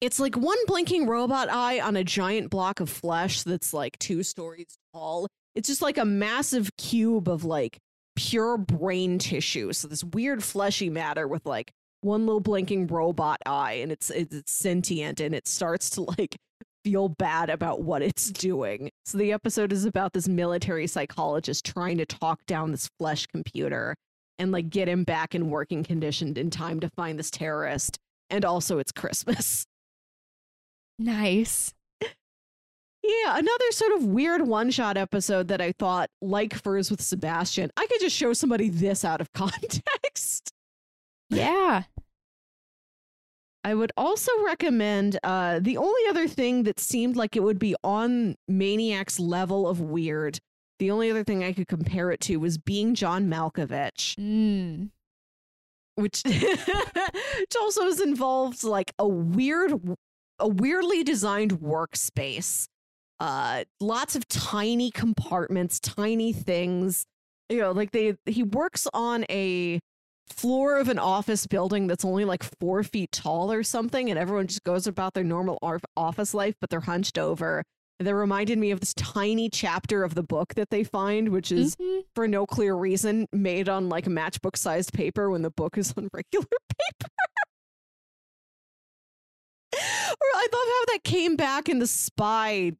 it's 0.00 0.20
like 0.20 0.36
one 0.36 0.58
blinking 0.66 1.06
robot 1.06 1.48
eye 1.50 1.80
on 1.80 1.96
a 1.96 2.04
giant 2.04 2.50
block 2.50 2.80
of 2.80 2.88
flesh 2.88 3.42
that's 3.42 3.74
like 3.74 3.98
two 3.98 4.22
stories 4.22 4.76
tall. 4.94 5.26
It's 5.56 5.66
just 5.66 5.82
like 5.82 5.98
a 5.98 6.04
massive 6.04 6.70
cube 6.76 7.28
of 7.28 7.44
like 7.44 7.78
pure 8.14 8.56
brain 8.56 9.18
tissue. 9.18 9.72
So 9.72 9.88
this 9.88 10.04
weird 10.04 10.44
fleshy 10.44 10.88
matter 10.88 11.26
with 11.26 11.44
like 11.46 11.72
one 12.02 12.26
little 12.26 12.40
blinking 12.40 12.86
robot 12.86 13.38
eye 13.44 13.72
and 13.82 13.90
it's 13.90 14.08
it's, 14.10 14.32
it's 14.36 14.52
sentient 14.52 15.18
and 15.20 15.34
it 15.34 15.48
starts 15.48 15.90
to 15.90 16.02
like 16.02 16.36
feel 16.90 17.08
bad 17.10 17.50
about 17.50 17.82
what 17.82 18.00
it's 18.00 18.30
doing 18.30 18.90
so 19.04 19.18
the 19.18 19.30
episode 19.32 19.72
is 19.72 19.84
about 19.84 20.14
this 20.14 20.26
military 20.26 20.86
psychologist 20.86 21.66
trying 21.66 21.98
to 21.98 22.06
talk 22.06 22.40
down 22.46 22.70
this 22.70 22.88
flesh 22.98 23.26
computer 23.26 23.94
and 24.38 24.52
like 24.52 24.70
get 24.70 24.88
him 24.88 25.04
back 25.04 25.34
in 25.34 25.50
working 25.50 25.84
condition 25.84 26.34
in 26.38 26.48
time 26.48 26.80
to 26.80 26.88
find 26.96 27.18
this 27.18 27.30
terrorist 27.30 27.98
and 28.30 28.42
also 28.44 28.78
it's 28.78 28.92
christmas 28.92 29.66
Nice. 30.98 31.74
yeah 32.00 33.36
another 33.38 33.70
sort 33.72 33.92
of 33.92 34.04
weird 34.06 34.42
one 34.48 34.70
shot 34.70 34.96
episode 34.96 35.48
that 35.48 35.60
i 35.60 35.72
thought 35.78 36.08
like 36.22 36.54
furs 36.54 36.90
with 36.90 37.02
sebastian 37.02 37.70
i 37.76 37.86
could 37.86 38.00
just 38.00 38.16
show 38.16 38.32
somebody 38.32 38.70
this 38.70 39.04
out 39.04 39.20
of 39.20 39.30
context 39.34 40.50
Yeah. 41.30 41.82
I 43.64 43.74
would 43.74 43.92
also 43.96 44.30
recommend 44.44 45.18
uh, 45.22 45.58
the 45.60 45.76
only 45.76 46.00
other 46.08 46.28
thing 46.28 46.62
that 46.62 46.78
seemed 46.80 47.16
like 47.16 47.36
it 47.36 47.42
would 47.42 47.58
be 47.58 47.74
on 47.82 48.36
Maniac's 48.46 49.18
level 49.18 49.68
of 49.68 49.80
weird. 49.80 50.38
The 50.78 50.90
only 50.90 51.10
other 51.10 51.24
thing 51.24 51.42
I 51.42 51.52
could 51.52 51.66
compare 51.66 52.10
it 52.10 52.20
to 52.20 52.36
was 52.36 52.56
being 52.56 52.94
John 52.94 53.28
Malkovich, 53.28 54.14
Mm. 54.16 54.90
which 55.96 56.22
which 56.24 57.56
also 57.60 57.82
is 57.86 58.00
involved 58.00 58.62
like 58.62 58.92
a 58.98 59.08
weird, 59.08 59.72
a 60.38 60.48
weirdly 60.48 61.02
designed 61.02 61.54
workspace. 61.60 62.68
Uh, 63.18 63.64
lots 63.80 64.14
of 64.14 64.28
tiny 64.28 64.92
compartments, 64.92 65.80
tiny 65.80 66.32
things. 66.32 67.04
You 67.48 67.58
know, 67.58 67.72
like 67.72 67.90
they 67.90 68.14
he 68.26 68.44
works 68.44 68.86
on 68.94 69.24
a 69.28 69.80
floor 70.32 70.76
of 70.78 70.88
an 70.88 70.98
office 70.98 71.46
building 71.46 71.86
that's 71.86 72.04
only 72.04 72.24
like 72.24 72.42
four 72.60 72.82
feet 72.82 73.12
tall 73.12 73.50
or 73.52 73.62
something, 73.62 74.10
and 74.10 74.18
everyone 74.18 74.46
just 74.46 74.64
goes 74.64 74.86
about 74.86 75.14
their 75.14 75.24
normal 75.24 75.58
office 75.96 76.34
life, 76.34 76.54
but 76.60 76.70
they're 76.70 76.80
hunched 76.80 77.18
over. 77.18 77.62
And 77.98 78.06
that 78.06 78.14
reminded 78.14 78.58
me 78.58 78.70
of 78.70 78.78
this 78.78 78.94
tiny 78.94 79.50
chapter 79.50 80.04
of 80.04 80.14
the 80.14 80.22
book 80.22 80.54
that 80.54 80.70
they 80.70 80.84
find, 80.84 81.30
which 81.30 81.50
is 81.50 81.74
Mhm. 81.76 82.04
for 82.14 82.28
no 82.28 82.46
clear 82.46 82.74
reason 82.76 83.26
made 83.32 83.68
on 83.68 83.88
like 83.88 84.04
matchbook 84.04 84.56
sized 84.56 84.92
paper 84.92 85.28
when 85.30 85.42
the 85.42 85.50
book 85.50 85.76
is 85.76 85.92
on 85.96 86.08
regular 86.12 86.46
paper. 86.46 87.12
I 89.74 90.48
love 90.52 90.52
how 90.52 90.94
that 90.94 91.00
came 91.04 91.36
back 91.36 91.68
in 91.68 91.78
the 91.78 91.86
spy 91.86 92.72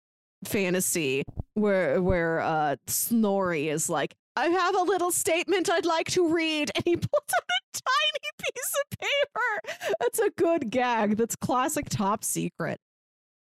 fantasy 0.44 1.24
where 1.54 2.00
where 2.00 2.40
uh 2.40 2.76
Snorri 2.86 3.68
is 3.68 3.90
like, 3.90 4.14
I 4.38 4.46
have 4.46 4.76
a 4.76 4.82
little 4.82 5.10
statement 5.10 5.68
I'd 5.68 5.84
like 5.84 6.12
to 6.12 6.32
read, 6.32 6.70
and 6.76 6.84
he 6.84 6.94
pulls 6.94 7.10
out 7.12 7.42
a 7.42 7.80
tiny 7.82 8.30
piece 8.38 8.74
of 8.84 8.98
paper. 9.00 9.94
That's 10.00 10.20
a 10.20 10.30
good 10.30 10.70
gag. 10.70 11.16
That's 11.16 11.34
classic 11.34 11.88
top 11.88 12.22
secret. 12.22 12.78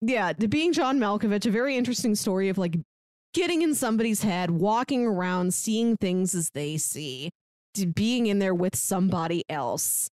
Yeah, 0.02 0.34
being 0.34 0.74
John 0.74 0.98
Malkovich, 0.98 1.46
a 1.46 1.50
very 1.50 1.78
interesting 1.78 2.14
story 2.14 2.50
of 2.50 2.58
like 2.58 2.76
getting 3.32 3.62
in 3.62 3.74
somebody's 3.74 4.22
head, 4.22 4.50
walking 4.50 5.06
around, 5.06 5.54
seeing 5.54 5.96
things 5.96 6.34
as 6.34 6.50
they 6.50 6.76
see, 6.76 7.30
being 7.94 8.26
in 8.26 8.38
there 8.38 8.54
with 8.54 8.76
somebody 8.76 9.42
else. 9.48 10.10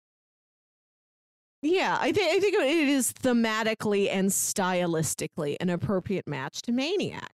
Yeah, 1.61 1.97
I, 1.97 2.11
think 2.11 2.35
I 2.35 2.39
think 2.41 2.55
it 2.55 2.89
is 2.89 3.13
thematically 3.13 4.09
and 4.11 4.29
stylistically 4.29 5.55
an 5.61 5.69
appropriate 5.69 6.27
match 6.27 6.61
to 6.63 6.73
Maniac. 6.73 7.31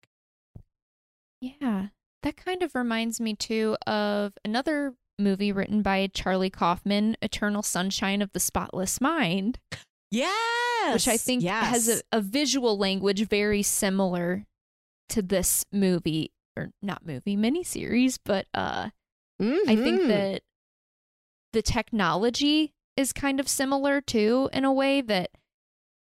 Yeah. 1.41 1.87
That 2.23 2.37
kind 2.37 2.63
of 2.63 2.75
reminds 2.75 3.21
me 3.21 3.35
too 3.35 3.77
of 3.87 4.35
another 4.45 4.95
movie 5.19 5.53
written 5.53 5.83
by 5.83 6.09
Charlie 6.13 6.51
Kaufman, 6.51 7.17
Eternal 7.23 7.63
Sunshine 7.63 8.21
of 8.23 8.33
the 8.33 8.41
Spotless 8.41 9.01
Mind, 9.01 9.59
Yes, 10.11 10.93
which 10.95 11.09
I 11.09 11.17
think 11.17 11.43
yes. 11.43 11.67
has 11.69 11.89
a, 11.89 12.03
a 12.19 12.21
visual 12.21 12.77
language 12.77 13.27
very 13.29 13.63
similar 13.63 14.45
to 15.11 15.23
this 15.23 15.65
movie 15.73 16.33
or 16.57 16.71
not 16.83 17.07
movie 17.07 17.37
miniseries, 17.37 18.19
but 18.25 18.47
uh 18.55 18.91
I 19.41 19.77
think 19.77 20.03
Mhm. 20.03 20.09
that 20.09 20.43
the 21.53 21.63
technology 21.63 22.75
is 22.97 23.13
kind 23.13 23.41
of 23.41 23.49
similar 23.49 24.01
too, 24.01 24.51
in 24.53 24.65
a 24.65 24.73
way 24.73 25.01
that 25.01 25.31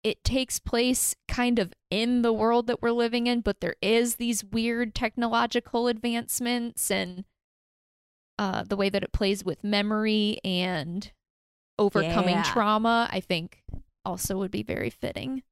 it 0.03 0.23
takes 0.23 0.59
place 0.59 1.15
kind 1.27 1.59
of 1.59 1.73
in 1.89 2.21
the 2.21 2.31
world 2.33 2.67
that 2.67 2.81
we're 2.81 2.91
living 2.91 3.27
in, 3.27 3.41
but 3.41 3.59
there 3.59 3.75
is 3.81 4.15
these 4.15 4.43
weird 4.43 4.95
technological 4.95 5.87
advancements 5.87 6.89
and 6.89 7.25
uh, 8.37 8.63
the 8.63 8.77
way 8.77 8.89
that 8.89 9.03
it 9.03 9.11
plays 9.11 9.43
with 9.43 9.63
memory 9.63 10.39
and 10.45 11.11
overcoming 11.77 12.35
Yeah. 12.35 12.43
trauma, 12.43 13.09
I 13.11 13.19
think 13.19 13.63
also 14.05 14.37
would 14.37 14.51
be 14.51 14.63
very 14.63 14.89
fitting. 14.89 15.43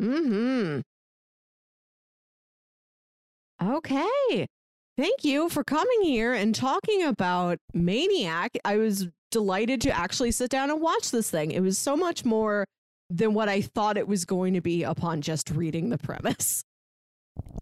Hmm. 0.00 0.80
Okay. 3.62 4.46
Thank 4.96 5.24
you 5.24 5.48
for 5.48 5.62
coming 5.62 6.02
here 6.02 6.32
and 6.32 6.54
talking 6.54 7.02
about 7.02 7.58
Maniac. 7.74 8.56
I 8.64 8.76
was 8.78 9.08
delighted 9.30 9.80
to 9.82 9.90
actually 9.90 10.30
sit 10.30 10.50
down 10.50 10.70
and 10.70 10.80
watch 10.80 11.10
this 11.10 11.30
thing. 11.30 11.50
It 11.50 11.60
was 11.60 11.76
so 11.76 11.96
much 11.96 12.24
more 12.24 12.66
than 13.08 13.34
what 13.34 13.48
I 13.48 13.60
thought 13.60 13.96
it 13.96 14.08
was 14.08 14.24
going 14.24 14.54
to 14.54 14.60
be 14.60 14.82
upon 14.82 15.20
just 15.20 15.50
reading 15.50 15.90
the 15.90 15.98
premise. 15.98 16.64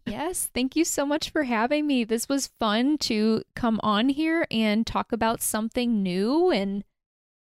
Yes, 0.06 0.50
thank 0.54 0.76
you 0.76 0.84
so 0.84 1.06
much 1.06 1.30
for 1.30 1.44
having 1.44 1.86
me. 1.86 2.04
This 2.04 2.28
was 2.28 2.50
fun 2.60 2.98
to 2.98 3.42
come 3.56 3.80
on 3.82 4.10
here 4.10 4.46
and 4.50 4.86
talk 4.86 5.12
about 5.12 5.40
something 5.40 6.02
new 6.02 6.50
and, 6.50 6.84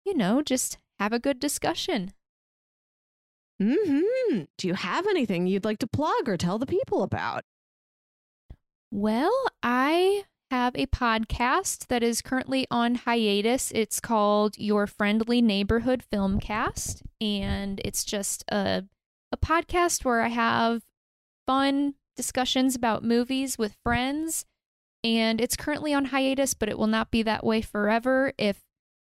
you 0.05 0.15
know, 0.15 0.43
just 0.43 0.77
have 0.98 1.12
a 1.12 1.19
good 1.19 1.40
discussion. 1.40 2.12
Hmm. 3.61 4.43
Do 4.59 4.69
you 4.69 4.74
have 4.74 5.06
anything 5.06 5.47
you'd 5.47 5.65
like 5.65 5.78
to 5.78 5.86
plug 5.86 6.28
or 6.28 6.36
tell 6.36 6.59
the 6.59 6.66
people 6.66 7.02
about? 7.02 7.44
Well, 8.90 9.35
I 9.62 10.24
have 10.51 10.75
a 10.77 10.87
podcast 10.87 11.89
that 11.89 12.03
is 12.03 12.23
currently 12.23 12.66
on 12.71 12.95
hiatus. 12.97 13.73
It's 13.73 14.01
called 14.01 14.57
Your 14.59 14.87
Friendly 14.87 15.41
Neighborhood 15.43 16.05
Filmcast, 16.12 17.03
and 17.21 17.81
it's 17.85 18.05
just 18.05 18.45
a 18.49 18.85
a 19.33 19.37
podcast 19.37 20.05
where 20.05 20.23
I 20.23 20.29
have 20.29 20.83
fun 21.47 21.95
discussions 22.16 22.77
about 22.77 23.03
movies 23.03 23.59
with 23.59 23.77
friends. 23.83 24.47
And 25.03 25.41
it's 25.41 25.57
currently 25.57 25.93
on 25.93 26.07
hiatus, 26.07 26.55
but 26.55 26.69
it 26.69 26.79
will 26.79 26.87
not 26.87 27.11
be 27.11 27.23
that 27.25 27.45
way 27.45 27.61
forever. 27.61 28.33
If 28.39 28.62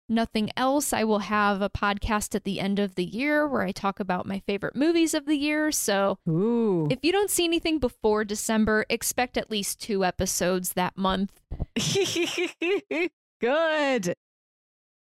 nothing 0.08 0.50
else, 0.56 0.92
I 0.92 1.04
will 1.04 1.20
have 1.20 1.62
a 1.62 1.70
podcast 1.70 2.34
at 2.34 2.44
the 2.44 2.60
end 2.60 2.78
of 2.78 2.94
the 2.94 3.04
year 3.04 3.46
where 3.46 3.62
I 3.62 3.72
talk 3.72 4.00
about 4.00 4.26
my 4.26 4.40
favorite 4.40 4.76
movies 4.76 5.14
of 5.14 5.26
the 5.26 5.36
year. 5.36 5.72
So 5.72 6.18
Ooh. 6.28 6.88
if 6.90 6.98
you 7.02 7.12
don't 7.12 7.30
see 7.30 7.44
anything 7.44 7.78
before 7.78 8.24
December, 8.24 8.86
expect 8.88 9.36
at 9.36 9.50
least 9.50 9.80
two 9.80 10.04
episodes 10.04 10.72
that 10.74 10.96
month. 10.96 11.40
Good. 13.40 14.14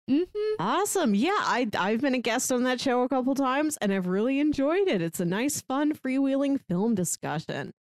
Mm-hmm. 0.09 0.55
Awesome. 0.59 1.15
Yeah, 1.15 1.31
I 1.31 1.67
I've 1.77 2.01
been 2.01 2.13
a 2.13 2.19
guest 2.19 2.51
on 2.51 2.63
that 2.63 2.79
show 2.79 3.01
a 3.01 3.09
couple 3.09 3.33
times 3.33 3.77
and 3.77 3.91
I've 3.91 4.07
really 4.07 4.39
enjoyed 4.39 4.87
it. 4.87 5.01
It's 5.01 5.19
a 5.19 5.25
nice, 5.25 5.61
fun, 5.61 5.93
freewheeling 5.93 6.59
film 6.67 6.93
discussion. 6.93 7.73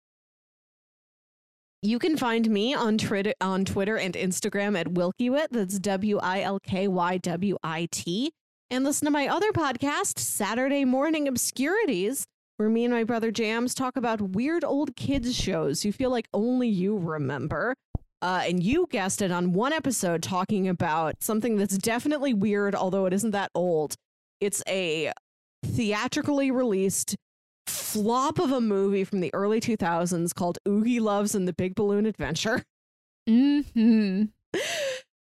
You 1.86 2.00
can 2.00 2.16
find 2.16 2.50
me 2.50 2.74
on 2.74 2.98
Twitter 2.98 3.34
on 3.42 3.66
Twitter 3.66 3.98
and 3.98 4.14
Instagram 4.14 4.80
at 4.80 4.88
Wilkywit. 4.88 5.48
That's 5.52 5.78
W 5.80 6.18
I 6.24 6.40
L 6.40 6.58
K 6.64 6.88
Y 6.88 7.18
W 7.18 7.58
I 7.62 7.90
T. 7.92 8.32
And 8.70 8.86
listen 8.86 9.04
to 9.06 9.12
my 9.12 9.28
other 9.28 9.52
podcast, 9.52 10.18
Saturday 10.18 10.86
Morning 10.86 11.28
Obscurities, 11.28 12.24
where 12.56 12.70
me 12.70 12.86
and 12.86 12.94
my 12.94 13.04
brother 13.04 13.32
Jams 13.32 13.76
talk 13.76 13.98
about 13.98 14.22
weird 14.22 14.64
old 14.64 14.96
kids 14.96 15.36
shows 15.36 15.84
you 15.84 15.92
feel 15.92 16.10
like 16.10 16.30
only 16.34 16.70
you 16.70 16.98
remember. 16.98 17.76
Uh, 18.22 18.44
and 18.46 18.64
you 18.64 18.88
guessed 18.90 19.22
it 19.22 19.34
on 19.34 19.52
one 19.52 19.74
episode 19.74 20.24
talking 20.24 20.70
about 20.70 21.16
something 21.22 21.58
that's 21.58 21.78
definitely 21.78 22.34
weird, 22.34 22.76
although 22.76 23.08
it 23.08 23.12
isn't 23.12 23.32
that 23.32 23.52
old. 23.54 23.96
It's 24.40 24.64
a 24.70 25.12
theatrically 25.66 26.50
released 26.50 27.18
flop 27.68 28.40
of 28.40 28.52
a 28.52 28.62
movie 28.62 29.04
from 29.04 29.20
the 29.20 29.34
early 29.34 29.60
2000s 29.60 30.34
called 30.34 30.58
Oogieloves 30.68 31.36
and 31.36 31.48
the 31.48 31.54
Big 31.54 31.76
Balloon 31.76 32.06
Adventure, 32.06 32.64
Mm-hmm. 33.30 34.24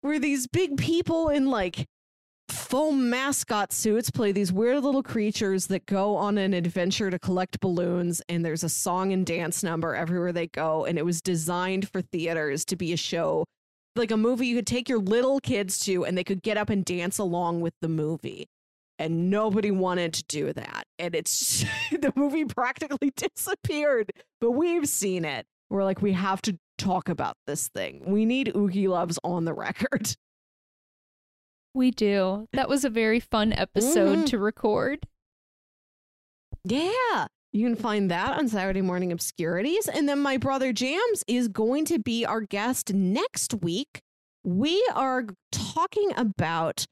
where 0.00 0.18
these 0.18 0.46
big 0.48 0.76
people 0.76 1.28
in 1.28 1.46
like 1.46 1.86
foam 2.48 3.08
mascot 3.10 3.72
suits 3.72 4.10
play 4.10 4.32
these 4.32 4.52
weird 4.52 4.82
little 4.82 5.02
creatures 5.02 5.68
that 5.68 5.86
go 5.86 6.16
on 6.16 6.36
an 6.36 6.52
adventure 6.52 7.10
to 7.10 7.18
collect 7.18 7.60
balloons 7.60 8.22
and 8.28 8.44
there's 8.44 8.64
a 8.64 8.68
song 8.68 9.12
and 9.12 9.24
dance 9.24 9.62
number 9.62 9.94
everywhere 9.94 10.32
they 10.32 10.48
go 10.48 10.84
and 10.84 10.98
it 10.98 11.04
was 11.04 11.20
designed 11.20 11.88
for 11.88 12.02
theaters 12.02 12.64
to 12.64 12.74
be 12.76 12.92
a 12.92 12.96
show 12.96 13.44
like 13.94 14.10
a 14.10 14.16
movie 14.16 14.46
you 14.48 14.56
could 14.56 14.66
take 14.66 14.88
your 14.88 14.98
little 14.98 15.38
kids 15.40 15.78
to 15.78 16.04
and 16.04 16.18
they 16.18 16.24
could 16.24 16.42
get 16.42 16.56
up 16.56 16.70
and 16.70 16.84
dance 16.84 17.18
along 17.18 17.60
with 17.60 17.74
the 17.80 17.88
movie 17.88 18.46
and 18.98 19.30
nobody 19.30 19.70
wanted 19.70 20.12
to 20.14 20.24
do 20.24 20.52
that 20.52 20.86
and 20.98 21.14
it's 21.14 21.64
the 21.90 22.12
movie 22.16 22.44
practically 22.44 23.12
disappeared 23.16 24.10
but 24.40 24.52
we've 24.52 24.88
seen 24.88 25.24
it 25.24 25.46
we're 25.70 25.84
like 25.84 26.00
we 26.02 26.12
have 26.12 26.40
to 26.42 26.56
talk 26.78 27.08
about 27.08 27.36
this 27.46 27.68
thing 27.68 28.02
we 28.06 28.24
need 28.24 28.52
oogieloves 28.54 29.18
on 29.24 29.44
the 29.44 29.54
record 29.54 30.14
We 31.74 31.90
do. 31.90 32.48
That 32.54 32.70
was 32.70 32.86
a 32.86 32.88
very 32.88 33.20
fun 33.20 33.52
episode 33.52 34.20
Mhm. 34.20 34.26
to 34.28 34.38
record. 34.38 35.00
Yeah. 36.64 37.26
You 37.52 37.66
can 37.66 37.76
find 37.76 38.10
that 38.10 38.38
on 38.38 38.48
Saturday 38.48 38.80
Morning 38.82 39.12
Obscurities. 39.12 39.86
And 39.88 40.08
then 40.08 40.20
my 40.20 40.36
brother 40.36 40.72
Jams 40.72 41.22
is 41.26 41.48
going 41.48 41.84
to 41.86 41.98
be 41.98 42.24
our 42.24 42.40
guest 42.40 42.92
next 42.92 43.54
week. 43.62 44.00
We 44.44 44.82
are 44.94 45.26
talking 45.52 46.12
about 46.16 46.86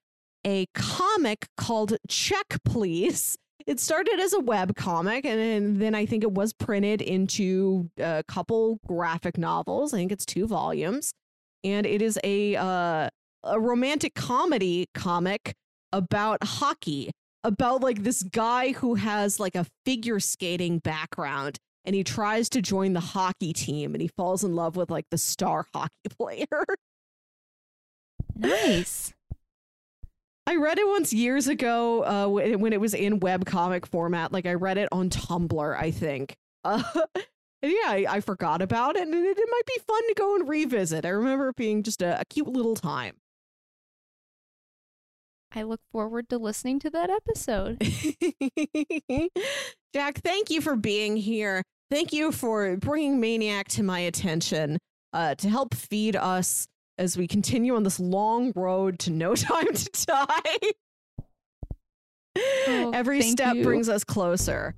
a 0.46 0.66
comic 0.74 1.46
called 1.56 1.96
Check 2.08 2.58
Please. 2.64 3.36
It 3.66 3.80
started 3.80 4.20
as 4.20 4.32
a 4.34 4.40
web 4.40 4.76
comic 4.76 5.24
and 5.24 5.40
then- 5.40 5.78
then 5.78 5.94
I 5.94 6.04
think 6.04 6.22
it 6.22 6.32
was 6.32 6.52
printed 6.52 7.00
into 7.00 7.88
a 7.98 8.22
couple 8.28 8.78
graphic 8.86 9.38
novels. 9.38 9.94
I 9.94 9.98
think 9.98 10.12
it's 10.12 10.26
two 10.26 10.46
volumes. 10.46 11.12
And 11.62 11.86
it 11.86 12.02
is 12.02 12.18
a 12.22 12.56
uh, 12.56 13.08
a 13.42 13.60
romantic 13.60 14.14
comedy 14.14 14.86
comic 14.94 15.54
about 15.92 16.44
hockey, 16.44 17.10
about 17.42 17.82
like 17.82 18.02
this 18.02 18.22
guy 18.22 18.72
who 18.72 18.96
has 18.96 19.40
like 19.40 19.54
a 19.54 19.66
figure 19.86 20.20
skating 20.20 20.78
background 20.78 21.58
and 21.86 21.94
he 21.94 22.04
tries 22.04 22.48
to 22.50 22.60
join 22.62 22.92
the 22.92 23.00
hockey 23.00 23.52
team 23.54 23.94
and 23.94 24.02
he 24.02 24.08
falls 24.08 24.44
in 24.44 24.54
love 24.54 24.76
with 24.76 24.90
like 24.90 25.06
the 25.10 25.18
star 25.18 25.66
hockey 25.74 25.90
player. 26.18 26.64
Nice. 28.36 29.12
I 30.46 30.56
read 30.56 30.78
it 30.78 30.86
once 30.86 31.12
years 31.12 31.48
ago 31.48 32.04
uh, 32.04 32.28
when 32.28 32.72
it 32.72 32.80
was 32.80 32.94
in 32.94 33.20
web 33.20 33.46
comic 33.46 33.86
format. 33.86 34.32
Like 34.32 34.46
I 34.46 34.54
read 34.54 34.76
it 34.76 34.88
on 34.92 35.08
Tumblr, 35.08 35.78
I 35.78 35.90
think. 35.90 36.36
Uh, 36.64 36.82
and 37.62 37.72
yeah, 37.72 37.88
I, 37.88 38.06
I, 38.08 38.20
forgot 38.20 38.60
about 38.60 38.96
it, 38.96 39.02
and 39.02 39.14
it, 39.14 39.38
it, 39.38 39.48
might 39.50 39.66
be 39.66 39.80
fun 39.86 40.08
to 40.08 40.14
go 40.16 40.36
and 40.36 40.48
revisit. 40.48 41.06
I 41.06 41.10
remember 41.10 41.48
it 41.48 41.56
being 41.56 41.82
just 41.82 42.02
a, 42.02 42.20
a 42.20 42.24
cute 42.26 42.48
little 42.48 42.74
time. 42.74 43.14
I 45.54 45.62
look 45.62 45.80
forward 45.92 46.28
to 46.30 46.38
listening 46.38 46.80
to 46.80 46.90
that 46.90 47.10
episode. 47.10 47.78
Jacq, 49.94 50.16
thank 50.16 50.50
you 50.50 50.60
for 50.60 50.74
being 50.74 51.16
here. 51.16 51.62
Thank 51.90 52.12
you 52.12 52.32
for 52.32 52.76
bringing 52.76 53.20
Maniac 53.20 53.68
to 53.68 53.82
my 53.82 54.00
attention 54.00 54.78
uh, 55.12 55.36
to 55.36 55.48
help 55.48 55.74
feed 55.74 56.16
us 56.16 56.66
as 56.98 57.16
we 57.16 57.26
continue 57.26 57.74
on 57.76 57.82
this 57.82 57.98
long 58.00 58.52
road 58.54 58.98
to 59.00 59.10
no 59.10 59.34
time 59.34 59.72
to 59.72 60.06
die. 60.06 60.72
Oh, 62.66 62.90
Every 62.92 63.22
step 63.22 63.56
you. 63.56 63.62
brings 63.62 63.88
us 63.88 64.04
closer. 64.04 64.74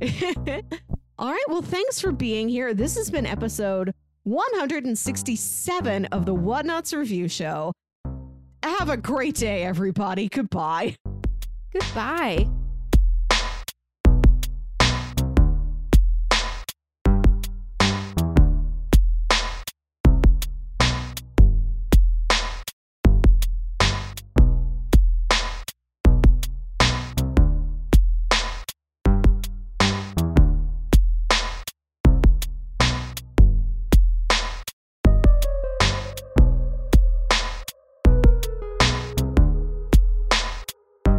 All 1.18 1.30
right. 1.30 1.44
Well, 1.48 1.62
thanks 1.62 2.00
for 2.00 2.12
being 2.12 2.48
here. 2.48 2.74
This 2.74 2.96
has 2.96 3.10
been 3.10 3.26
episode 3.26 3.92
167 4.24 6.04
of 6.06 6.26
the 6.26 6.34
Whatnauts 6.34 6.96
Review 6.96 7.28
Show. 7.28 7.72
Have 8.62 8.90
a 8.90 8.96
great 8.96 9.34
day, 9.36 9.62
everybody. 9.64 10.28
Goodbye. 10.28 10.96
Goodbye. 11.72 12.48